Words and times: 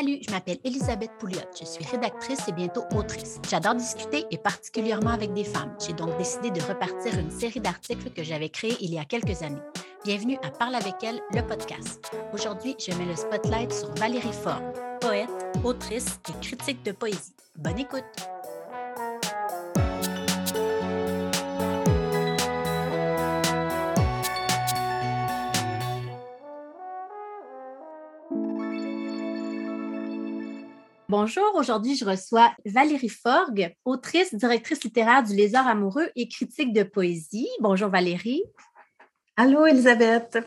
Salut, 0.00 0.18
je 0.26 0.30
m'appelle 0.30 0.56
Elisabeth 0.64 1.10
Pouliot. 1.18 1.40
Je 1.60 1.66
suis 1.66 1.84
rédactrice 1.84 2.48
et 2.48 2.52
bientôt 2.52 2.84
autrice. 2.94 3.38
J'adore 3.50 3.74
discuter 3.74 4.24
et 4.30 4.38
particulièrement 4.38 5.10
avec 5.10 5.34
des 5.34 5.44
femmes. 5.44 5.76
J'ai 5.86 5.92
donc 5.92 6.16
décidé 6.16 6.50
de 6.50 6.62
repartir 6.62 7.18
une 7.18 7.30
série 7.30 7.60
d'articles 7.60 8.08
que 8.08 8.22
j'avais 8.22 8.48
créés 8.48 8.78
il 8.80 8.94
y 8.94 8.98
a 8.98 9.04
quelques 9.04 9.42
années. 9.42 9.60
Bienvenue 10.06 10.38
à 10.42 10.50
Parle 10.50 10.76
avec 10.76 10.94
elle, 11.02 11.20
le 11.34 11.46
podcast. 11.46 12.10
Aujourd'hui, 12.32 12.76
je 12.78 12.96
mets 12.96 13.04
le 13.04 13.14
spotlight 13.14 13.74
sur 13.74 13.92
Valérie 13.96 14.32
Ford, 14.32 14.62
poète, 15.02 15.28
autrice 15.64 16.18
et 16.30 16.40
critique 16.40 16.82
de 16.82 16.92
poésie. 16.92 17.34
Bonne 17.58 17.80
écoute! 17.80 18.39
Bonjour, 31.10 31.56
aujourd'hui 31.56 31.96
je 31.96 32.04
reçois 32.04 32.54
Valérie 32.64 33.08
Forgue, 33.08 33.74
autrice, 33.84 34.32
directrice 34.32 34.84
littéraire 34.84 35.24
du 35.24 35.34
Lézard 35.34 35.66
amoureux 35.66 36.08
et 36.14 36.28
critique 36.28 36.72
de 36.72 36.84
poésie. 36.84 37.48
Bonjour 37.58 37.88
Valérie. 37.88 38.44
Allô 39.36 39.66
Elisabeth. 39.66 40.38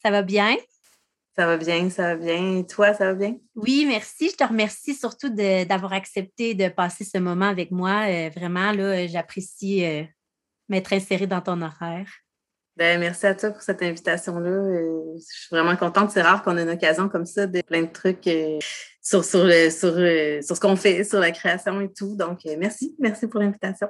Ça 0.00 0.12
va 0.12 0.22
bien? 0.22 0.54
Ça 1.34 1.46
va 1.46 1.56
bien, 1.56 1.90
ça 1.90 2.14
va 2.14 2.24
bien. 2.24 2.58
Et 2.58 2.66
toi, 2.68 2.94
ça 2.94 3.06
va 3.06 3.14
bien? 3.14 3.36
Oui, 3.56 3.84
merci. 3.84 4.30
Je 4.30 4.36
te 4.36 4.44
remercie 4.44 4.94
surtout 4.94 5.28
d'avoir 5.28 5.92
accepté 5.92 6.54
de 6.54 6.68
passer 6.68 7.02
ce 7.02 7.18
moment 7.18 7.48
avec 7.48 7.72
moi. 7.72 8.04
Euh, 8.06 8.30
vraiment, 8.30 8.70
là, 8.70 9.08
j'apprécie 9.08 9.84
euh, 9.84 10.04
m'être 10.68 10.92
insérée 10.92 11.26
dans 11.26 11.40
ton 11.40 11.60
horaire. 11.62 12.08
Ben, 12.76 12.98
merci 12.98 13.26
à 13.26 13.34
toi 13.34 13.50
pour 13.50 13.62
cette 13.62 13.82
invitation-là. 13.82 14.50
Euh, 14.50 15.14
je 15.16 15.40
suis 15.40 15.48
vraiment 15.50 15.76
contente. 15.76 16.10
C'est 16.10 16.22
rare 16.22 16.42
qu'on 16.42 16.56
ait 16.56 16.62
une 16.62 16.70
occasion 16.70 17.08
comme 17.08 17.26
ça 17.26 17.46
de 17.46 17.60
plein 17.60 17.82
de 17.82 17.92
trucs 17.92 18.26
sur, 19.02 19.24
sur, 19.24 19.40
sur, 19.50 19.94
euh, 19.96 20.40
sur 20.40 20.56
ce 20.56 20.60
qu'on 20.60 20.76
fait, 20.76 21.04
sur 21.04 21.18
la 21.18 21.32
création 21.32 21.80
et 21.80 21.92
tout. 21.92 22.16
Donc, 22.16 22.46
euh, 22.46 22.54
merci, 22.58 22.94
merci 22.98 23.26
pour 23.26 23.40
l'invitation. 23.40 23.88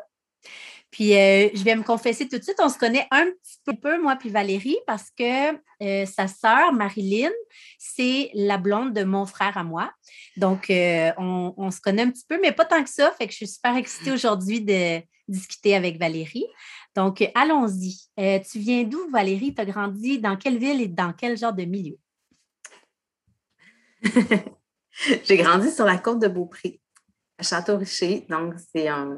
Puis, 0.90 1.14
euh, 1.14 1.48
je 1.54 1.62
vais 1.62 1.74
me 1.74 1.82
confesser 1.82 2.28
tout 2.28 2.38
de 2.38 2.42
suite, 2.42 2.58
on 2.58 2.68
se 2.68 2.78
connaît 2.78 3.06
un 3.10 3.24
petit 3.24 3.76
peu, 3.78 4.00
moi 4.02 4.16
puis 4.16 4.28
Valérie, 4.28 4.76
parce 4.86 5.10
que 5.10 6.04
sa 6.04 6.28
sœur, 6.28 6.72
Marilyn, 6.72 7.30
c'est 7.78 8.30
la 8.34 8.58
blonde 8.58 8.92
de 8.92 9.02
mon 9.02 9.24
frère 9.26 9.56
à 9.56 9.64
moi. 9.64 9.90
Donc, 10.36 10.66
on, 10.70 11.54
on, 11.56 11.70
se 11.70 11.80
connaît 11.80 12.02
un 12.02 12.10
petit 12.10 12.26
peu, 12.28 12.38
mais 12.40 12.52
pas 12.52 12.66
tant 12.66 12.84
que 12.84 12.90
ça. 12.90 13.10
Fait 13.12 13.26
que 13.26 13.32
je 13.32 13.38
suis 13.38 13.48
super 13.48 13.74
excitée 13.76 14.12
aujourd'hui 14.12 14.60
de 14.60 15.00
discuter 15.28 15.74
avec 15.74 15.98
Valérie. 15.98 16.46
Donc, 16.94 17.28
allons-y. 17.34 17.96
tu 18.16 18.58
viens 18.58 18.84
d'où, 18.84 19.10
Valérie? 19.10 19.54
Tu 19.54 19.60
as 19.60 19.66
grandi 19.66 20.18
dans 20.18 20.36
quelle 20.36 20.58
ville 20.58 20.80
et 20.80 20.88
dans 20.88 21.12
quel 21.12 21.36
genre 21.36 21.52
de 21.52 21.64
milieu? 21.64 21.96
J'ai 25.24 25.36
grandi 25.36 25.70
sur 25.70 25.84
la 25.84 25.98
côte 25.98 26.18
de 26.18 26.28
Beaupré, 26.28 26.80
à 27.38 27.42
Château-Richer. 27.42 28.26
Donc, 28.28 28.54
c'est 28.72 28.88
un, 28.88 29.08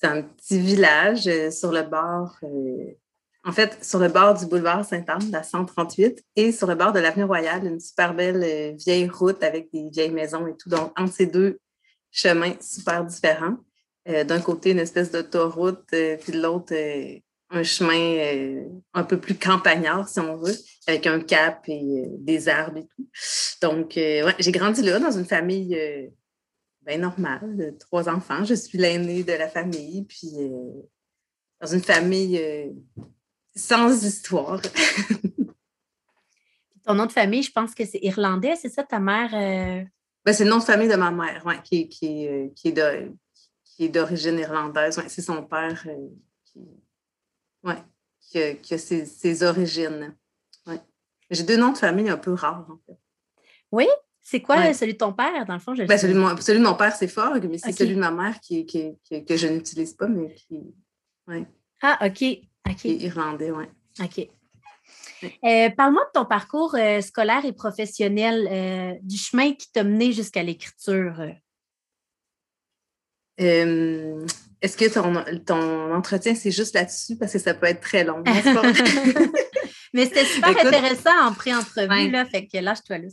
petit 0.00 0.58
village 0.58 1.26
euh, 1.26 1.50
sur 1.50 1.72
le 1.72 1.82
bord, 1.82 2.36
euh, 2.42 2.94
en 3.44 3.52
fait, 3.52 3.84
sur 3.84 3.98
le 3.98 4.08
bord 4.08 4.34
du 4.34 4.46
boulevard 4.46 4.84
Sainte-Anne, 4.84 5.30
la 5.30 5.42
138, 5.42 6.24
et 6.36 6.52
sur 6.52 6.66
le 6.66 6.74
bord 6.74 6.92
de 6.92 7.00
l'avenue 7.00 7.24
Royale, 7.24 7.66
une 7.66 7.80
super 7.80 8.14
belle 8.14 8.42
euh, 8.42 8.72
vieille 8.76 9.08
route 9.08 9.42
avec 9.42 9.70
des 9.72 9.90
vieilles 9.90 10.10
maisons 10.10 10.46
et 10.46 10.56
tout. 10.56 10.68
Donc, 10.68 10.92
entre 10.98 11.12
ces 11.12 11.26
deux 11.26 11.58
chemins 12.10 12.54
super 12.60 13.04
différents. 13.04 13.56
D'un 14.06 14.40
côté, 14.40 14.70
une 14.70 14.78
espèce 14.78 15.10
d'autoroute, 15.10 15.84
puis 15.88 16.32
de 16.32 16.40
l'autre, 16.40 16.74
un 17.50 17.62
chemin 17.64 17.98
euh, 17.98 18.64
un 18.94 19.02
peu 19.02 19.18
plus 19.18 19.34
campagnard, 19.36 20.08
si 20.08 20.20
on 20.20 20.36
veut, 20.36 20.54
avec 20.86 21.06
un 21.06 21.20
cap 21.20 21.64
et 21.66 22.04
euh, 22.04 22.06
des 22.18 22.48
arbres 22.48 22.78
et 22.78 22.86
tout. 22.86 23.08
Donc, 23.60 23.98
euh, 23.98 24.24
ouais, 24.26 24.34
j'ai 24.38 24.52
grandi 24.52 24.82
là 24.82 25.00
dans 25.00 25.10
une 25.10 25.24
famille 25.24 25.76
bien 26.86 26.98
normale, 26.98 27.56
de 27.56 27.70
trois 27.78 28.08
enfants. 28.08 28.44
Je 28.44 28.54
suis 28.54 28.78
l'aînée 28.78 29.24
de 29.24 29.32
la 29.32 29.48
famille, 29.48 30.04
puis 30.04 30.30
dans 31.60 31.66
une 31.66 31.82
famille 31.82 32.40
sans 33.54 34.04
histoire. 34.04 34.62
Ton 36.86 36.94
nom 36.94 37.06
de 37.06 37.12
famille, 37.12 37.42
je 37.42 37.52
pense 37.52 37.74
que 37.74 37.84
c'est 37.84 38.00
irlandais, 38.00 38.56
c'est 38.56 38.70
ça, 38.70 38.82
ta 38.82 38.98
mère? 38.98 39.30
Ben, 40.24 40.32
c'est 40.32 40.44
le 40.44 40.50
nom 40.50 40.58
de 40.58 40.64
famille 40.64 40.88
de 40.88 40.96
ma 40.96 41.10
mère, 41.10 41.44
ouais, 41.44 41.60
qui, 41.62 41.88
qui, 41.88 42.26
qui 42.56 42.68
est 42.68 43.10
d'origine 43.88 44.38
irlandaise. 44.38 44.98
Ouais, 44.98 45.08
c'est 45.08 45.22
son 45.22 45.42
père 45.42 45.86
qui 46.44 46.60
oui, 47.62 47.74
qui, 48.62 48.74
a, 48.74 48.78
ses, 48.78 49.42
origines. 49.42 50.16
Ouais. 50.66 50.80
J'ai 51.30 51.42
deux 51.42 51.56
noms 51.56 51.72
de 51.72 51.78
famille 51.78 52.08
un 52.08 52.16
peu 52.16 52.32
rares, 52.32 52.66
en 52.70 52.78
fait. 52.86 52.98
Oui? 53.70 53.86
C'est 54.22 54.40
quoi 54.40 54.72
celui 54.74 54.92
de 54.92 54.98
ton 54.98 55.12
père, 55.12 55.44
dans 55.46 55.54
le 55.54 55.60
fond? 55.60 55.74
Ben, 55.74 55.98
celui, 55.98 56.14
de 56.14 56.18
mon, 56.18 56.36
celui, 56.36 56.60
de 56.60 56.64
mon, 56.64 56.74
père, 56.74 56.94
c'est 56.94 57.08
fort, 57.08 57.34
mais 57.42 57.58
c'est 57.58 57.72
celui 57.72 57.94
de 57.94 58.00
ma 58.00 58.10
mère 58.10 58.38
qui, 58.40 58.64
qui, 58.64 58.96
que 59.08 59.36
je 59.36 59.48
n'utilise 59.48 59.94
pas, 59.94 60.06
mais 60.06 60.34
qui. 60.34 60.60
Ouais. 61.26 61.46
Ah, 61.82 61.98
OK. 62.06 62.14
Qui 62.14 62.88
est 62.88 62.96
irlandais, 63.02 63.50
oui. 63.50 63.64
OK. 64.00 64.28
Euh, 65.44 65.70
parle-moi 65.70 66.04
de 66.04 66.20
ton 66.20 66.24
parcours 66.24 66.74
euh, 66.74 67.00
scolaire 67.00 67.44
et 67.44 67.52
professionnel, 67.52 68.48
euh, 68.50 68.98
du 69.02 69.16
chemin 69.16 69.52
qui 69.52 69.70
t'a 69.72 69.82
mené 69.82 70.12
jusqu'à 70.12 70.42
l'écriture. 70.42 71.14
Est-ce 73.40 74.76
que 74.76 74.92
ton, 74.92 75.24
ton 75.44 75.94
entretien, 75.94 76.34
c'est 76.34 76.50
juste 76.50 76.74
là-dessus? 76.74 77.16
Parce 77.16 77.32
que 77.32 77.38
ça 77.38 77.54
peut 77.54 77.66
être 77.66 77.80
très 77.80 78.04
long. 78.04 78.22
Mais 79.92 80.04
c'était 80.04 80.24
super 80.24 80.50
intéressant 80.50 81.18
en 81.22 81.32
pré-entrevue, 81.32 82.10
là. 82.10 82.24
Fait 82.26 82.46
que 82.46 82.58
lâche-toi 82.58 82.98
là. 82.98 83.08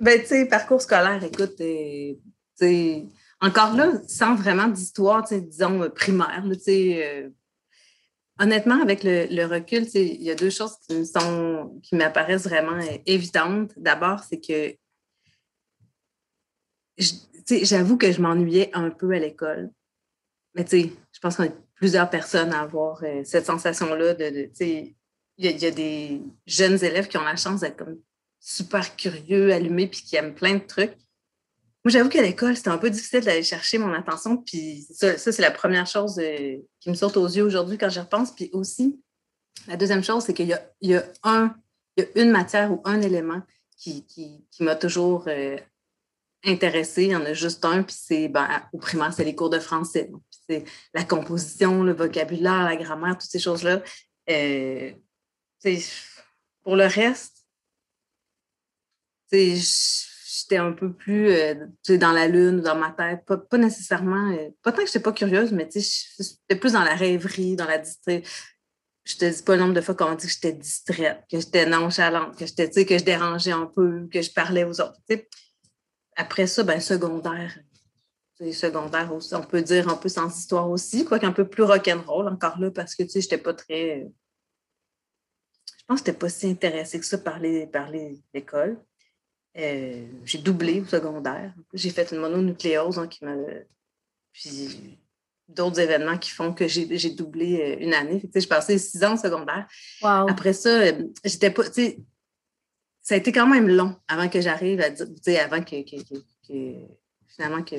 Ben, 0.00 0.20
tu 0.20 0.26
sais, 0.26 0.46
parcours 0.46 0.80
scolaire, 0.80 1.22
écoute, 1.24 1.60
euh, 1.60 3.00
encore 3.40 3.74
là, 3.74 3.92
sans 4.06 4.34
vraiment 4.34 4.68
d'histoire, 4.68 5.24
disons, 5.24 5.82
euh, 5.82 5.88
primaire, 5.88 6.44
tu 6.52 6.60
sais. 6.60 7.06
Euh, 7.06 7.30
honnêtement, 8.38 8.80
avec 8.82 9.02
le, 9.04 9.26
le 9.30 9.46
recul, 9.46 9.86
il 9.94 10.22
y 10.22 10.30
a 10.30 10.34
deux 10.34 10.50
choses 10.50 10.76
qui 10.88 11.06
sont 11.06 11.80
qui 11.82 11.96
m'apparaissent 11.96 12.44
vraiment 12.44 12.78
évidentes. 13.06 13.72
D'abord, 13.76 14.20
c'est 14.28 14.40
que 14.40 14.76
j'avoue 17.48 17.96
que 17.96 18.12
je 18.12 18.20
m'ennuyais 18.20 18.70
un 18.74 18.90
peu 18.90 19.12
à 19.12 19.18
l'école. 19.18 19.70
Mais 20.54 20.64
tu 20.64 20.82
sais, 20.82 20.92
je 21.12 21.20
pense 21.20 21.36
qu'on 21.36 21.44
est 21.44 21.56
plusieurs 21.74 22.10
personnes 22.10 22.52
à 22.52 22.60
avoir 22.60 23.02
euh, 23.02 23.22
cette 23.24 23.46
sensation-là 23.46 24.14
de, 24.14 24.50
il 25.38 25.62
y, 25.62 25.66
a 25.66 25.70
des 25.70 26.22
jeunes 26.46 26.82
élèves 26.84 27.08
qui 27.08 27.16
ont 27.16 27.24
la 27.24 27.36
chance 27.36 27.60
d'être 27.60 27.76
comme 27.76 27.98
super 28.38 28.96
curieux, 28.96 29.52
allumés, 29.52 29.88
puis 29.88 30.02
qui 30.02 30.16
aiment 30.16 30.34
plein 30.34 30.54
de 30.54 30.64
trucs. 30.64 30.94
Moi, 31.84 31.90
j'avoue 31.90 32.08
qu'à 32.08 32.22
l'école, 32.22 32.56
c'était 32.56 32.68
un 32.68 32.78
peu 32.78 32.90
difficile 32.90 33.24
d'aller 33.24 33.42
chercher 33.42 33.78
mon 33.78 33.92
attention, 33.92 34.36
puis 34.36 34.86
ça, 34.92 35.16
c'est 35.18 35.40
la 35.40 35.50
première 35.50 35.86
chose 35.86 36.18
euh, 36.20 36.58
qui 36.78 36.90
me 36.90 36.94
saute 36.94 37.16
aux 37.16 37.26
yeux 37.26 37.42
aujourd'hui 37.42 37.78
quand 37.78 37.88
j'y 37.88 37.98
repense. 37.98 38.32
Puis 38.32 38.50
aussi, 38.52 39.00
la 39.66 39.76
deuxième 39.76 40.04
chose, 40.04 40.24
c'est 40.24 40.34
qu'il 40.34 40.48
y 40.48 40.52
a, 40.52 40.62
y 40.80 40.94
a 40.94 41.04
un, 41.24 41.54
il 41.96 42.04
y 42.04 42.06
a 42.06 42.22
une 42.22 42.30
matière 42.30 42.70
ou 42.72 42.80
un 42.84 43.00
élément 43.00 43.42
qui, 43.76 44.06
qui, 44.06 44.44
qui 44.50 44.62
m'a 44.62 44.76
toujours 44.76 45.24
euh, 45.26 45.56
intéressé. 46.44 47.04
Il 47.04 47.10
y 47.10 47.16
en 47.16 47.24
a 47.24 47.32
juste 47.32 47.64
un, 47.64 47.82
puis 47.82 47.96
c'est 47.98 48.28
ben, 48.28 48.48
au 48.72 48.78
primaire, 48.78 49.12
c'est 49.12 49.24
les 49.24 49.34
cours 49.34 49.50
de 49.50 49.58
français. 49.58 50.10
c'est 50.48 50.64
la 50.94 51.04
composition, 51.04 51.82
le 51.82 51.92
vocabulaire, 51.92 52.64
la 52.64 52.76
grammaire, 52.76 53.18
toutes 53.18 53.30
ces 53.30 53.38
choses-là. 53.38 53.82
Euh, 54.30 54.92
pour 56.62 56.76
le 56.76 56.86
reste, 56.86 57.46
j'étais 59.32 60.56
un 60.56 60.72
peu 60.72 60.92
plus 60.92 61.30
euh, 61.30 61.54
dans 61.88 62.12
la 62.12 62.28
lune, 62.28 62.60
dans 62.60 62.76
ma 62.76 62.90
tête. 62.90 63.24
Pas, 63.24 63.58
nécessairement, 63.58 64.32
euh, 64.32 64.50
pas 64.62 64.72
tant 64.72 64.82
que 64.82 64.86
je 64.86 64.90
n'étais 64.90 65.00
pas 65.00 65.12
curieuse, 65.12 65.52
mais 65.52 65.68
j'étais 65.72 66.56
plus 66.56 66.72
dans 66.72 66.84
la 66.84 66.94
rêverie, 66.94 67.56
dans 67.56 67.66
la 67.66 67.78
distraite. 67.78 68.28
Je 69.04 69.16
te 69.16 69.24
dis 69.24 69.42
pas 69.42 69.56
le 69.56 69.62
nombre 69.62 69.74
de 69.74 69.80
fois 69.80 69.96
qu'on 69.96 70.14
dit 70.14 70.26
que 70.26 70.32
j'étais 70.32 70.52
distraite, 70.52 71.24
que 71.28 71.40
j'étais 71.40 71.66
nonchalante, 71.66 72.36
que 72.38 72.46
j'étais, 72.46 72.68
que 72.84 72.98
je 72.98 73.04
dérangeais 73.04 73.50
un 73.50 73.66
peu, 73.66 74.06
que 74.12 74.22
je 74.22 74.30
parlais 74.30 74.64
aux 74.64 74.80
autres. 74.80 75.00
Après 76.16 76.46
ça, 76.46 76.62
ben, 76.62 76.80
secondaire. 76.80 77.58
Secondaire 78.52 79.14
aussi, 79.14 79.32
on 79.36 79.42
peut 79.42 79.62
dire 79.62 79.88
un 79.88 79.94
peu 79.94 80.08
sans 80.08 80.36
histoire 80.36 80.68
aussi, 80.68 81.04
quoique 81.04 81.24
un 81.24 81.30
peu 81.32 81.46
plus 81.46 81.62
rock'n'roll 81.62 82.26
encore 82.26 82.58
là, 82.58 82.72
parce 82.72 82.96
que 82.96 83.04
tu 83.04 83.10
sais, 83.10 83.20
j'étais 83.20 83.38
pas 83.38 83.54
très. 83.54 84.10
Je 85.78 85.84
pense 85.86 86.00
que 86.00 86.06
j'étais 86.06 86.18
pas 86.18 86.28
si 86.28 86.48
intéressée 86.48 86.98
que 86.98 87.06
ça 87.06 87.18
par 87.18 87.38
l'école. 87.38 88.82
Euh, 89.56 90.06
j'ai 90.24 90.38
doublé 90.38 90.80
au 90.80 90.86
secondaire. 90.86 91.54
J'ai 91.72 91.90
fait 91.90 92.10
une 92.10 92.18
mononucléose 92.18 92.98
hein, 92.98 93.06
qui 93.06 93.24
m'a. 93.24 93.36
Puis 94.32 94.98
d'autres 95.48 95.80
événements 95.80 96.18
qui 96.18 96.30
font 96.30 96.52
que 96.52 96.66
j'ai 96.66 97.10
doublé 97.10 97.60
euh, 97.60 97.84
une 97.84 97.94
année. 97.94 98.22
j'ai 98.34 98.46
passé 98.46 98.78
six 98.78 99.04
ans 99.04 99.14
au 99.14 99.18
secondaire. 99.18 99.66
Après 100.02 100.52
ça, 100.52 100.70
euh, 100.70 101.04
j'étais 101.24 101.50
pas 101.50 101.64
ça 103.02 103.14
a 103.14 103.18
été 103.18 103.32
quand 103.32 103.48
même 103.48 103.68
long 103.68 103.96
avant 104.08 104.28
que 104.28 104.40
j'arrive 104.40 104.80
à 104.80 104.90
dire, 104.90 105.42
avant 105.42 105.62
que, 105.62 105.76
finalement 107.26 107.62
que, 107.64 107.76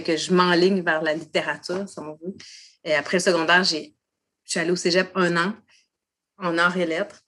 que 0.00 0.16
je 0.16 0.32
m'enligne 0.34 0.82
vers 0.82 1.02
la 1.02 1.14
littérature, 1.14 1.88
si 1.88 1.98
on 1.98 2.12
veut. 2.22 2.36
Et 2.84 2.94
après 2.94 3.16
le 3.16 3.22
secondaire, 3.22 3.64
je 3.64 3.76
suis 4.44 4.60
allée 4.60 4.70
au 4.70 4.76
cégep 4.76 5.10
un 5.14 5.36
an 5.36 5.54
en 6.38 6.58
arts 6.58 6.76
et 6.76 6.86
lettres. 6.86 7.22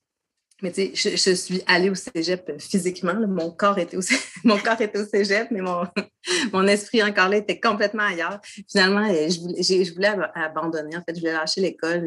mais 0.62 0.72
tu 0.72 0.94
sais, 0.94 1.16
je, 1.16 1.34
suis 1.34 1.62
allée 1.66 1.88
au 1.88 1.94
cégep 1.94 2.60
physiquement. 2.60 3.14
Mon, 3.14 3.50
corps 3.50 3.78
était 3.78 3.96
au, 3.96 4.02
mon 4.44 4.58
corps 4.58 4.80
était 4.80 4.98
au 4.98 5.06
cégep, 5.06 5.50
mais 5.50 5.62
mon, 5.62 5.86
mon 6.52 6.66
esprit 6.66 7.02
encore 7.02 7.30
là 7.30 7.38
était 7.38 7.60
complètement 7.60 8.04
ailleurs. 8.04 8.40
Finalement, 8.70 9.08
euh, 9.08 9.28
je 9.30 9.40
voulais, 9.40 9.84
je 9.84 9.94
voulais 9.94 10.12
abandonner. 10.34 10.96
En 10.98 11.02
fait, 11.02 11.14
je 11.14 11.20
voulais 11.20 11.32
lâcher 11.32 11.62
l'école, 11.62 12.04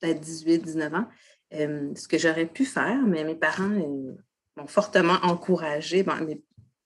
peut-être 0.00 0.20
18, 0.20 0.58
19 0.58 0.94
ans. 0.94 1.08
Euh, 1.54 1.94
ce 1.94 2.08
que 2.08 2.18
j'aurais 2.18 2.46
pu 2.46 2.64
faire, 2.64 3.00
mais 3.06 3.24
mes 3.24 3.34
parents 3.34 3.68
m'ont 4.56 4.66
fortement 4.66 5.18
encouragée. 5.22 6.04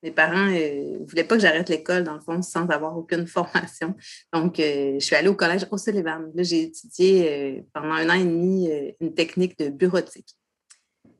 Mes, 0.02 0.10
parents 0.12 0.46
ne 0.46 1.04
voulaient 1.06 1.24
pas 1.24 1.36
que 1.36 1.42
j'arrête 1.42 1.68
l'école, 1.68 2.04
dans 2.04 2.14
le 2.14 2.20
fond, 2.20 2.40
sans 2.42 2.66
avoir 2.68 2.96
aucune 2.96 3.26
formation. 3.38 3.94
Donc, 4.32 4.56
je 4.58 4.98
suis 5.00 5.16
allée 5.16 5.28
au 5.28 5.34
collège 5.34 5.66
au 5.70 5.78
Sullivan. 5.78 6.30
Là, 6.34 6.42
j'ai 6.42 6.62
étudié 6.64 7.64
pendant 7.72 7.94
un 7.94 8.08
an 8.10 8.14
et 8.14 8.24
demi 8.24 8.70
une 9.00 9.14
technique 9.14 9.58
de 9.58 9.70
bureautique 9.70 10.36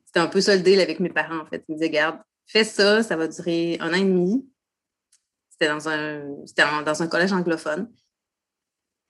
c'était 0.08 0.20
un 0.20 0.26
peu 0.26 0.40
ça 0.40 0.56
le 0.56 0.62
deal 0.62 0.80
avec 0.80 1.00
mes 1.00 1.10
parents, 1.10 1.38
en 1.38 1.44
fait. 1.44 1.62
Ils 1.68 1.72
me 1.72 1.78
disaient, 1.78 1.90
garde, 1.90 2.18
fais 2.46 2.64
ça, 2.64 3.02
ça 3.02 3.14
va 3.14 3.28
durer 3.28 3.76
un 3.80 3.90
an 3.90 3.96
et 3.96 4.04
demi. 4.04 4.48
C'était 5.50 5.68
dans 5.68 5.86
un, 5.86 6.82
dans 6.82 7.02
un 7.02 7.06
collège 7.08 7.32
anglophone. 7.32 7.92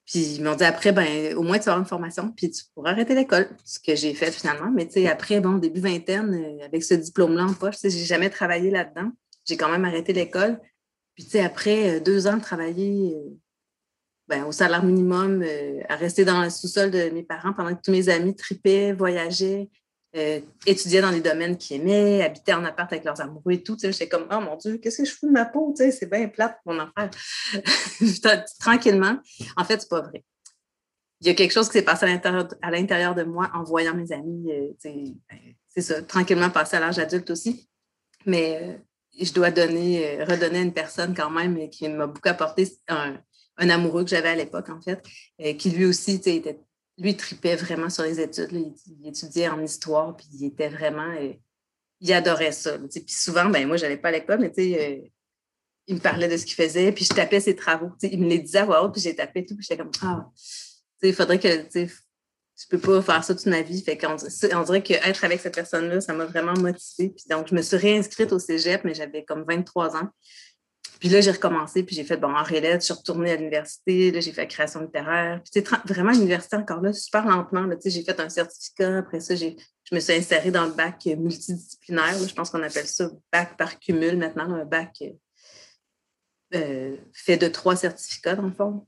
Puis 0.08 0.36
ils 0.36 0.42
m'ont 0.42 0.54
dit 0.54 0.64
après, 0.64 0.90
ben, 0.90 1.34
au 1.36 1.42
moins 1.42 1.58
tu 1.58 1.68
avoir 1.68 1.80
une 1.80 1.84
formation, 1.84 2.32
puis 2.32 2.50
tu 2.50 2.64
pourras 2.74 2.92
arrêter 2.92 3.14
l'école, 3.14 3.46
ce 3.62 3.78
que 3.78 3.94
j'ai 3.94 4.14
fait 4.14 4.32
finalement. 4.32 4.70
Mais 4.70 4.86
tu 4.86 4.94
sais, 4.94 5.06
après, 5.06 5.38
bon, 5.40 5.58
début 5.58 5.80
vingtaine, 5.80 6.32
euh, 6.32 6.64
avec 6.64 6.82
ce 6.82 6.94
diplôme-là 6.94 7.44
en 7.44 7.52
poche, 7.52 7.76
j'ai 7.82 7.90
jamais 7.90 8.30
travaillé 8.30 8.70
là-dedans. 8.70 9.12
J'ai 9.44 9.58
quand 9.58 9.70
même 9.70 9.84
arrêté 9.84 10.14
l'école. 10.14 10.58
Puis 11.14 11.24
tu 11.24 11.32
sais, 11.32 11.40
après 11.40 11.96
euh, 11.96 12.00
deux 12.00 12.26
ans 12.26 12.38
de 12.38 12.42
travailler 12.42 13.16
euh, 13.16 13.36
ben, 14.28 14.44
au 14.44 14.52
salaire 14.52 14.82
minimum, 14.82 15.44
à 15.90 15.96
rester 15.96 16.24
dans 16.24 16.42
le 16.42 16.48
sous-sol 16.48 16.90
de 16.90 17.10
mes 17.10 17.22
parents 17.22 17.52
pendant 17.52 17.74
que 17.74 17.82
tous 17.82 17.90
mes 17.90 18.08
amis 18.08 18.34
tripaient, 18.34 18.94
voyageaient, 18.94 19.68
euh, 20.18 20.40
étudiaient 20.66 21.00
dans 21.00 21.10
les 21.10 21.20
domaines 21.20 21.56
qu'ils 21.56 21.80
aimaient, 21.80 22.22
habitaient 22.22 22.52
en 22.52 22.64
appart 22.64 22.92
avec 22.92 23.04
leurs 23.04 23.20
amoureux 23.20 23.52
et 23.52 23.62
tout. 23.62 23.76
J'étais 23.80 24.08
comme, 24.08 24.26
oh 24.30 24.40
mon 24.40 24.56
Dieu, 24.56 24.78
qu'est-ce 24.78 24.98
que 24.98 25.04
je 25.04 25.14
fous 25.14 25.26
de 25.26 25.32
ma 25.32 25.44
peau? 25.44 25.72
C'est 25.76 26.10
bien 26.10 26.28
plate, 26.28 26.58
mon 26.66 26.78
affaire. 26.78 27.10
Tranquillement. 28.60 29.18
En 29.56 29.64
fait, 29.64 29.80
c'est 29.80 29.88
pas 29.88 30.00
vrai. 30.00 30.24
Il 31.20 31.26
y 31.26 31.30
a 31.30 31.34
quelque 31.34 31.52
chose 31.52 31.68
qui 31.68 31.74
s'est 31.74 31.84
passé 31.84 32.06
à 32.06 32.70
l'intérieur 32.70 33.14
de 33.14 33.22
moi 33.22 33.50
en 33.54 33.64
voyant 33.64 33.94
mes 33.94 34.12
amis. 34.12 34.52
Euh, 34.52 34.68
ben, 34.84 35.14
c'est 35.68 35.82
ça, 35.82 36.02
tranquillement 36.02 36.50
passer 36.50 36.76
à 36.76 36.80
l'âge 36.80 36.98
adulte 36.98 37.30
aussi. 37.30 37.68
Mais 38.26 38.60
euh, 38.62 38.74
je 39.20 39.32
dois 39.32 39.50
donner, 39.50 40.24
redonner 40.24 40.58
à 40.58 40.62
une 40.62 40.74
personne 40.74 41.14
quand 41.14 41.30
même 41.30 41.70
qui 41.70 41.88
m'a 41.88 42.06
beaucoup 42.06 42.28
apporté, 42.28 42.68
un 42.88 43.70
amoureux 43.70 44.04
que 44.04 44.10
j'avais 44.10 44.28
à 44.28 44.36
l'époque, 44.36 44.68
en 44.68 44.80
fait, 44.80 45.02
qui 45.56 45.70
lui 45.70 45.84
aussi 45.86 46.12
était 46.12 46.60
lui, 46.98 47.16
tripait 47.16 47.56
vraiment 47.56 47.90
sur 47.90 48.04
les 48.04 48.20
études. 48.20 48.50
Il, 48.52 49.08
étudiait 49.08 49.48
en 49.48 49.62
histoire, 49.62 50.16
puis 50.16 50.26
il 50.34 50.46
était 50.46 50.68
vraiment. 50.68 51.10
Euh, 51.18 51.32
il 52.00 52.12
adorait 52.12 52.52
ça. 52.52 52.78
puis 52.78 53.02
souvent, 53.08 53.46
ben 53.46 53.66
moi, 53.66 53.76
je 53.76 53.82
n'allais 53.82 53.96
pas 53.96 54.08
à 54.08 54.12
l'école, 54.12 54.38
mais 54.38 54.52
euh, 54.58 55.08
il 55.86 55.94
me 55.96 56.00
parlait 56.00 56.28
de 56.28 56.36
ce 56.36 56.44
qu'il 56.44 56.54
faisait, 56.54 56.92
puis 56.92 57.04
je 57.04 57.14
tapais 57.14 57.40
ses 57.40 57.56
travaux. 57.56 57.90
Il 58.02 58.20
me 58.20 58.28
les 58.28 58.38
disait 58.38 58.58
à 58.58 58.64
voix 58.64 58.84
haute, 58.84 58.92
puis 58.92 59.02
j'ai 59.02 59.16
tapé 59.16 59.44
tout, 59.44 59.56
puis 59.56 59.66
j'étais 59.68 59.82
comme 59.82 59.90
Ah, 60.02 60.28
il 61.02 61.14
faudrait 61.14 61.38
que. 61.38 61.48
Je 62.60 62.66
peux 62.68 62.78
pas 62.78 63.00
faire 63.00 63.22
ça 63.22 63.36
toute 63.36 63.46
ma 63.46 63.62
vie. 63.62 63.80
Fait 63.82 63.96
on 64.04 64.62
dirait 64.64 64.82
qu'être 64.82 65.24
avec 65.24 65.40
cette 65.40 65.54
personne-là, 65.54 66.00
ça 66.00 66.12
m'a 66.12 66.24
vraiment 66.24 66.54
motivée. 66.54 67.10
Puis 67.10 67.24
donc, 67.30 67.46
je 67.48 67.54
me 67.54 67.62
suis 67.62 67.76
réinscrite 67.76 68.32
au 68.32 68.40
cégep, 68.40 68.82
mais 68.82 68.94
j'avais 68.94 69.24
comme 69.24 69.44
23 69.46 69.94
ans. 69.94 70.08
Puis 70.98 71.08
là, 71.08 71.20
j'ai 71.20 71.30
recommencé, 71.30 71.82
puis 71.84 71.94
j'ai 71.94 72.04
fait, 72.04 72.16
bon, 72.16 72.34
en 72.34 72.42
relais, 72.42 72.74
je 72.74 72.86
suis 72.86 72.92
retournée 72.92 73.30
à 73.30 73.36
l'université, 73.36 74.10
là, 74.10 74.20
j'ai 74.20 74.32
fait 74.32 74.46
création 74.48 74.80
littéraire. 74.80 75.40
Puis 75.42 75.50
c'est 75.52 75.68
vraiment 75.86 76.10
l'université 76.10 76.56
encore 76.56 76.80
là, 76.80 76.92
super 76.92 77.24
lentement. 77.24 77.62
Là, 77.62 77.76
j'ai 77.84 78.02
fait 78.02 78.18
un 78.18 78.28
certificat, 78.28 78.98
après 78.98 79.20
ça, 79.20 79.34
j'ai, 79.34 79.56
je 79.84 79.94
me 79.94 80.00
suis 80.00 80.12
insérée 80.14 80.50
dans 80.50 80.66
le 80.66 80.72
bac 80.72 81.06
multidisciplinaire. 81.06 82.18
je 82.18 82.34
pense 82.34 82.50
qu'on 82.50 82.62
appelle 82.62 82.86
ça 82.86 83.10
bac 83.32 83.56
par 83.56 83.78
cumul 83.78 84.16
maintenant, 84.16 84.52
un 84.52 84.64
bac 84.64 85.02
euh, 86.54 86.96
fait 87.12 87.36
de 87.36 87.48
trois 87.48 87.76
certificats, 87.76 88.34
dans 88.34 88.42
le 88.42 88.52
fond, 88.52 88.86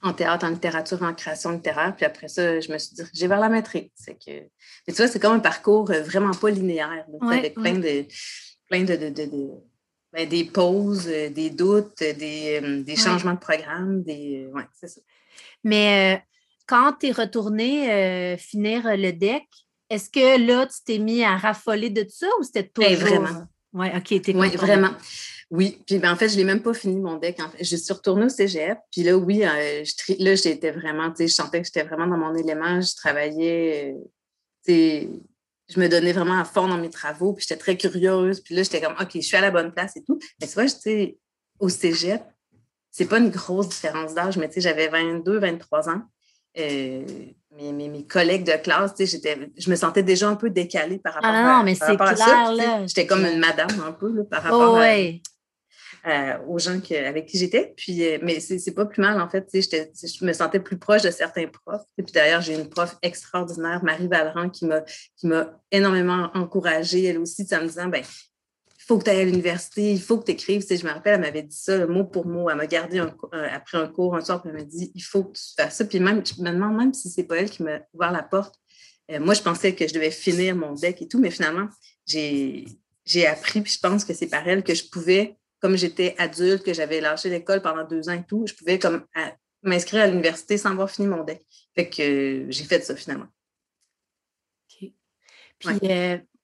en 0.00 0.12
théâtre, 0.14 0.46
en 0.46 0.50
littérature, 0.50 1.02
en 1.02 1.12
création 1.12 1.50
littéraire. 1.50 1.94
Puis 1.94 2.06
après 2.06 2.28
ça, 2.28 2.60
je 2.60 2.72
me 2.72 2.78
suis 2.78 2.94
dirigée 2.94 3.26
vers 3.26 3.40
la 3.40 3.48
maîtrise. 3.48 3.90
C'est 3.94 4.14
que... 4.14 4.30
Mais 4.86 4.94
tu 4.94 4.94
vois, 4.94 5.08
c'est 5.08 5.18
comme 5.18 5.34
un 5.34 5.40
parcours 5.40 5.90
euh, 5.90 6.02
vraiment 6.02 6.32
pas 6.32 6.50
linéaire, 6.50 7.06
avec 7.20 7.54
plein 7.54 7.78
de... 7.78 8.06
Plein 8.70 8.84
de, 8.84 8.96
de, 8.96 9.10
de 9.10 9.50
ben, 10.14 10.28
des 10.28 10.44
pauses, 10.44 11.08
euh, 11.08 11.28
des 11.28 11.50
doutes, 11.50 11.98
des, 11.98 12.60
euh, 12.62 12.82
des 12.82 12.94
changements 12.94 13.34
de 13.34 13.38
programme, 13.38 14.02
des. 14.04 14.48
Ouais, 14.54 14.62
c'est 14.72 14.86
ça. 14.86 15.00
Mais 15.64 16.14
euh, 16.14 16.20
quand 16.66 16.92
tu 17.00 17.08
es 17.08 17.12
retourné 17.12 18.36
finir 18.38 18.96
le 18.96 19.10
deck, 19.10 19.44
est-ce 19.90 20.08
que 20.08 20.46
là, 20.46 20.66
tu 20.66 20.76
t'es 20.84 20.98
mis 20.98 21.24
à 21.24 21.36
raffoler 21.36 21.90
de 21.90 22.06
ça 22.08 22.28
ou 22.38 22.44
c'était 22.44 22.70
ben, 22.76 22.94
toujours. 22.94 23.22
vraiment. 23.22 23.46
Oui, 23.72 23.88
OK, 23.96 24.22
t'es 24.22 24.34
Oui, 24.36 24.50
vraiment. 24.50 24.92
Oui, 25.50 25.82
puis 25.84 25.98
ben, 25.98 26.12
en 26.12 26.16
fait, 26.16 26.28
je 26.28 26.34
ne 26.34 26.38
l'ai 26.38 26.44
même 26.44 26.62
pas 26.62 26.74
fini 26.74 27.00
mon 27.00 27.16
deck. 27.16 27.40
En 27.40 27.50
fait. 27.50 27.64
Je 27.64 27.76
suis 27.76 27.92
retournée 27.92 28.26
au 28.26 28.30
cégep, 28.30 28.78
puis 28.92 29.02
là, 29.02 29.16
oui, 29.16 29.40
je, 29.40 30.24
là, 30.24 30.34
j'étais 30.36 30.70
vraiment, 30.70 31.10
tu 31.10 31.16
sais, 31.16 31.28
je 31.28 31.34
sentais 31.34 31.60
que 31.60 31.66
j'étais 31.66 31.82
vraiment 31.82 32.06
dans 32.06 32.18
mon 32.18 32.34
élément. 32.36 32.80
Je 32.80 32.94
travaillais, 32.94 33.96
tu 34.64 34.72
sais, 34.72 35.08
je 35.68 35.80
me 35.80 35.88
donnais 35.88 36.12
vraiment 36.12 36.38
à 36.38 36.44
fond 36.44 36.68
dans 36.68 36.76
mes 36.76 36.90
travaux, 36.90 37.32
puis 37.32 37.46
j'étais 37.48 37.58
très 37.58 37.76
curieuse. 37.76 38.40
Puis 38.40 38.54
là, 38.54 38.62
j'étais 38.62 38.80
comme, 38.80 38.94
OK, 39.00 39.10
je 39.14 39.20
suis 39.20 39.36
à 39.36 39.40
la 39.40 39.50
bonne 39.50 39.72
place 39.72 39.96
et 39.96 40.04
tout. 40.04 40.18
Mais 40.40 40.46
tu 40.46 40.54
vois, 40.54 40.64
tu 40.64 40.70
sais, 40.80 41.18
au 41.58 41.68
cégep, 41.68 42.22
c'est 42.90 43.06
pas 43.06 43.18
une 43.18 43.30
grosse 43.30 43.68
différence 43.68 44.14
d'âge, 44.14 44.36
mais 44.36 44.48
tu 44.48 44.54
sais, 44.54 44.60
j'avais 44.60 44.88
22, 44.88 45.38
23 45.38 45.88
ans. 45.88 46.02
Euh, 46.56 47.04
mes, 47.56 47.72
mes, 47.72 48.06
collègues 48.06 48.44
de 48.44 48.56
classe, 48.62 48.94
tu 48.94 49.06
sais, 49.06 49.50
je 49.56 49.70
me 49.70 49.76
sentais 49.76 50.02
déjà 50.02 50.28
un 50.28 50.36
peu 50.36 50.50
décalée 50.50 50.98
par 50.98 51.14
rapport 51.14 51.30
ah 51.32 51.58
non, 51.58 51.64
mais 51.64 51.74
c'est 51.74 51.96
clair, 51.96 52.52
là. 52.52 52.86
J'étais 52.86 53.06
comme 53.06 53.24
une 53.24 53.38
madame 53.38 53.68
un 53.84 53.92
peu 53.92 54.24
par 54.24 54.42
rapport 54.42 54.76
à, 54.78 54.94
euh, 56.06 56.38
aux 56.46 56.58
gens 56.58 56.78
avec 56.90 57.26
qui 57.26 57.38
j'étais. 57.38 57.72
Puis, 57.76 58.06
euh, 58.06 58.18
mais 58.22 58.40
c'est 58.40 58.74
pas 58.74 58.84
plus 58.84 59.00
mal, 59.00 59.20
en 59.20 59.28
fait. 59.28 59.48
Je 59.52 60.24
me 60.24 60.32
sentais 60.32 60.60
plus 60.60 60.78
proche 60.78 61.02
de 61.02 61.10
certains 61.10 61.46
profs. 61.46 61.86
Et 61.98 62.02
puis 62.02 62.12
d'ailleurs, 62.12 62.40
j'ai 62.40 62.54
une 62.54 62.68
prof 62.68 62.96
extraordinaire, 63.02 63.82
Marie 63.82 64.08
Valran, 64.08 64.50
qui 64.50 64.66
m'a 64.66 65.60
énormément 65.70 66.30
encouragée, 66.34 67.04
elle 67.04 67.18
aussi, 67.18 67.46
en 67.52 67.62
me 67.62 67.66
disant, 67.66 67.88
ben 67.88 68.02
il 68.84 68.86
faut 68.86 68.98
que 68.98 69.04
tu 69.04 69.10
ailles 69.10 69.22
à 69.22 69.24
l'université, 69.24 69.92
il 69.92 70.00
faut 70.00 70.18
que 70.18 70.26
tu 70.26 70.32
écrives. 70.32 70.62
je 70.68 70.86
me 70.86 70.92
rappelle, 70.92 71.14
elle 71.14 71.20
m'avait 71.22 71.42
dit 71.42 71.56
ça 71.56 71.86
mot 71.86 72.04
pour 72.04 72.26
mot. 72.26 72.50
Elle 72.50 72.56
m'a 72.56 72.66
gardé 72.66 73.02
après 73.32 73.78
un 73.78 73.88
cours 73.88 74.14
un 74.14 74.20
soir, 74.20 74.42
puis 74.42 74.50
elle 74.50 74.58
m'a 74.58 74.64
dit 74.64 74.92
il 74.94 75.00
faut 75.00 75.24
que 75.24 75.38
tu 75.38 75.42
fasses 75.56 75.76
ça. 75.76 75.86
Puis 75.86 76.00
même, 76.00 76.22
je 76.26 76.42
me 76.42 76.50
demande 76.50 76.76
même 76.76 76.92
si 76.92 77.08
c'est 77.08 77.24
pas 77.24 77.36
elle 77.36 77.48
qui 77.48 77.62
m'a 77.62 77.80
ouvert 77.94 78.12
la 78.12 78.22
porte. 78.22 78.56
Euh, 79.10 79.20
moi, 79.20 79.32
je 79.32 79.40
pensais 79.40 79.74
que 79.74 79.88
je 79.88 79.94
devais 79.94 80.10
finir 80.10 80.54
mon 80.54 80.74
deck 80.74 81.00
et 81.00 81.08
tout, 81.08 81.18
mais 81.18 81.30
finalement, 81.30 81.68
j'ai 82.06 82.66
appris, 83.26 83.62
puis 83.62 83.72
je 83.72 83.80
pense 83.80 84.04
que 84.04 84.12
c'est 84.12 84.26
par 84.26 84.46
elle 84.46 84.62
que 84.62 84.74
je 84.74 84.84
pouvais 84.84 85.38
comme 85.64 85.78
j'étais 85.78 86.14
adulte, 86.18 86.62
que 86.62 86.74
j'avais 86.74 87.00
lâché 87.00 87.30
l'école 87.30 87.62
pendant 87.62 87.84
deux 87.84 88.10
ans 88.10 88.12
et 88.12 88.22
tout, 88.22 88.44
je 88.46 88.52
pouvais 88.52 88.78
comme 88.78 89.06
m'inscrire 89.62 90.02
à 90.02 90.06
l'université 90.08 90.58
sans 90.58 90.72
avoir 90.72 90.90
fini 90.90 91.08
mon 91.08 91.24
deck. 91.24 91.40
Fait 91.74 91.88
que 91.88 92.02
euh, 92.02 92.46
j'ai 92.50 92.64
fait 92.64 92.84
ça 92.84 92.94
finalement. 92.94 93.28
OK. 94.82 94.90
Puis 95.58 95.78